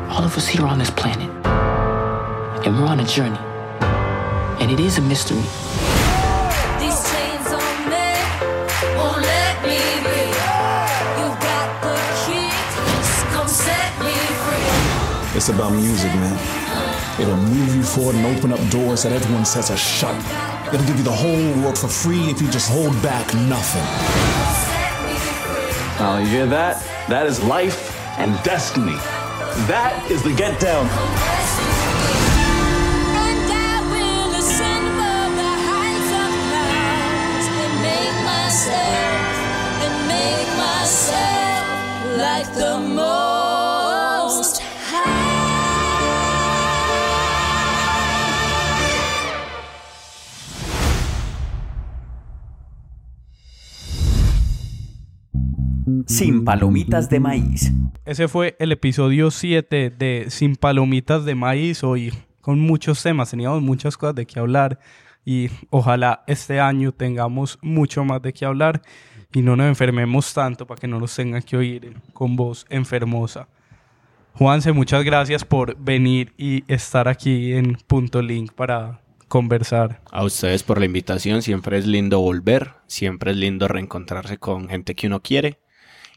[0.09, 1.29] all of us here on this planet,
[2.65, 3.37] and we're on a journey.
[4.63, 5.43] And it is a mystery.
[6.79, 8.07] These chains on me
[8.95, 10.23] won't let me be.
[11.19, 12.47] You got the key,
[13.03, 14.15] just come set me
[14.47, 15.37] free.
[15.37, 16.39] It's about music, man.
[17.21, 20.15] It'll move you forward and open up doors that everyone says are shut.
[20.73, 23.83] It'll give you the whole world for free if you just hold back nothing.
[25.99, 26.87] Now, oh, you hear that?
[27.09, 28.97] That is life and destiny.
[29.67, 30.87] That is the get down.
[33.91, 34.91] Will ascend
[56.07, 57.73] Sin palomitas de maíz.
[58.05, 61.85] Ese fue el episodio 7 de Sin Palomitas de Maíz.
[61.85, 64.79] Hoy con muchos temas, teníamos muchas cosas de qué hablar
[65.25, 68.83] y ojalá este año tengamos mucho más de qué hablar
[69.33, 73.49] y no nos enfermemos tanto para que no nos tengan que oír con voz enfermosa.
[74.35, 80.01] Juanse, muchas gracias por venir y estar aquí en Punto Link para conversar.
[80.11, 84.95] A ustedes por la invitación, siempre es lindo volver, siempre es lindo reencontrarse con gente
[84.95, 85.59] que uno quiere.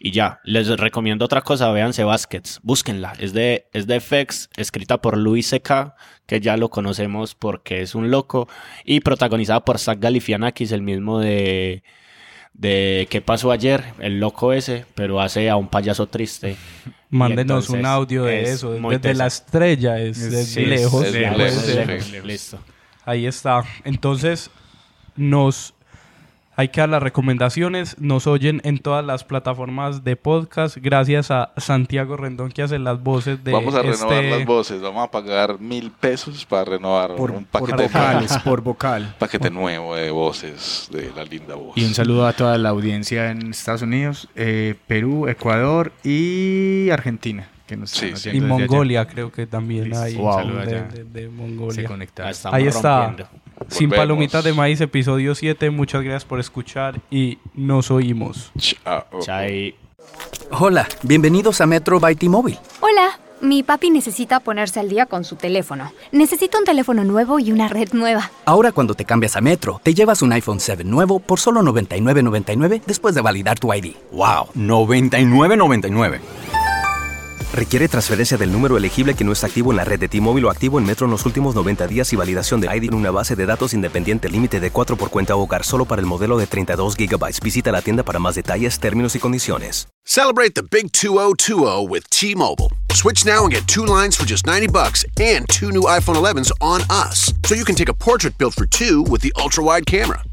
[0.05, 4.97] Y ya, les recomiendo otra cosa, véanse Baskets, búsquenla, es de, es de FX, escrita
[5.01, 8.49] por Luis C.K., que ya lo conocemos porque es un loco,
[8.83, 11.83] y protagonizada por Zach Galifianakis, el mismo de,
[12.53, 13.81] de ¿Qué pasó ayer?
[13.99, 16.57] El loco ese, pero hace a un payaso triste.
[17.09, 21.05] Mándenos un audio de es eso, desde la estrella, es Es- desde sí, lejos.
[21.05, 22.25] es lejos, lejos.
[22.25, 22.59] Listo.
[23.05, 23.63] Ahí está.
[23.85, 24.49] Entonces,
[25.15, 25.73] nos
[26.55, 27.95] hay que dar las recomendaciones.
[27.99, 30.77] Nos oyen en todas las plataformas de podcast.
[30.77, 34.81] Gracias a Santiago Rendón que hace las voces de Vamos a renovar este- las voces.
[34.81, 39.15] Vamos a pagar mil pesos para renovar Por- un por paquete vocales, por vocal.
[39.19, 41.77] paquete nuevo de voces de la linda voz.
[41.77, 47.49] Y un saludo a toda la audiencia en Estados Unidos, eh, Perú, Ecuador y Argentina.
[47.65, 48.67] Que nos están Y oyendo desde allá.
[48.67, 50.03] Mongolia creo que también Listo.
[50.03, 50.15] hay.
[50.15, 50.83] Un de, saludo allá.
[50.83, 51.73] de- de Mongolia.
[51.73, 52.33] Se conectaron.
[52.51, 53.05] Ahí está.
[53.07, 53.31] rompiendo.
[53.69, 55.69] Sin palomitas de maíz, episodio 7.
[55.69, 58.51] Muchas gracias por escuchar y nos oímos.
[59.21, 59.75] Chai.
[60.51, 62.59] Hola, bienvenidos a Metro by T-Mobile.
[62.81, 65.91] Hola, mi papi necesita ponerse al día con su teléfono.
[66.11, 68.31] Necesito un teléfono nuevo y una red nueva.
[68.45, 72.81] Ahora cuando te cambias a Metro, te llevas un iPhone 7 nuevo por solo $99.99
[72.85, 73.95] después de validar tu ID.
[74.11, 74.47] ¡Wow!
[74.55, 76.19] $99.99.
[77.53, 80.49] Requiere transferencia del número elegible que no está activo en la red de T-Mobile o
[80.49, 83.35] activo en Metro en los últimos 90 días y validación de ID en una base
[83.35, 86.95] de datos independiente límite de 4 por cuenta hogar solo para el modelo de 32
[86.97, 87.39] GB.
[87.43, 89.87] Visita la tienda para más detalles, términos y condiciones.
[90.03, 92.71] Celebrate the big 2020 with T-Mobile.
[92.91, 96.51] Switch now and get two lines for just 90 bucks and two new iPhone 11s
[96.59, 97.33] on us.
[97.45, 100.23] So you can take a portrait built for two with the ultra-wide camera.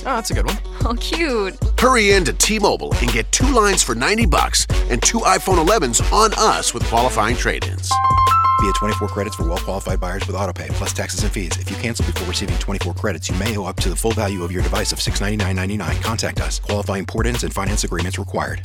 [0.00, 0.58] Oh, that's a good one.
[0.84, 1.58] Oh, cute.
[1.78, 6.00] Hurry in to T-Mobile and get two lines for 90 bucks and two iPhone 11s
[6.12, 7.90] on us with qualifying trade-ins.
[8.60, 11.50] Via 24 credits for well qualified buyers with autopay plus taxes and fees.
[11.58, 14.44] If you cancel before receiving 24 credits, you may owe up to the full value
[14.44, 16.00] of your device of $699.99.
[16.02, 16.60] Contact us.
[16.60, 18.64] Qualifying port ins and finance agreements required.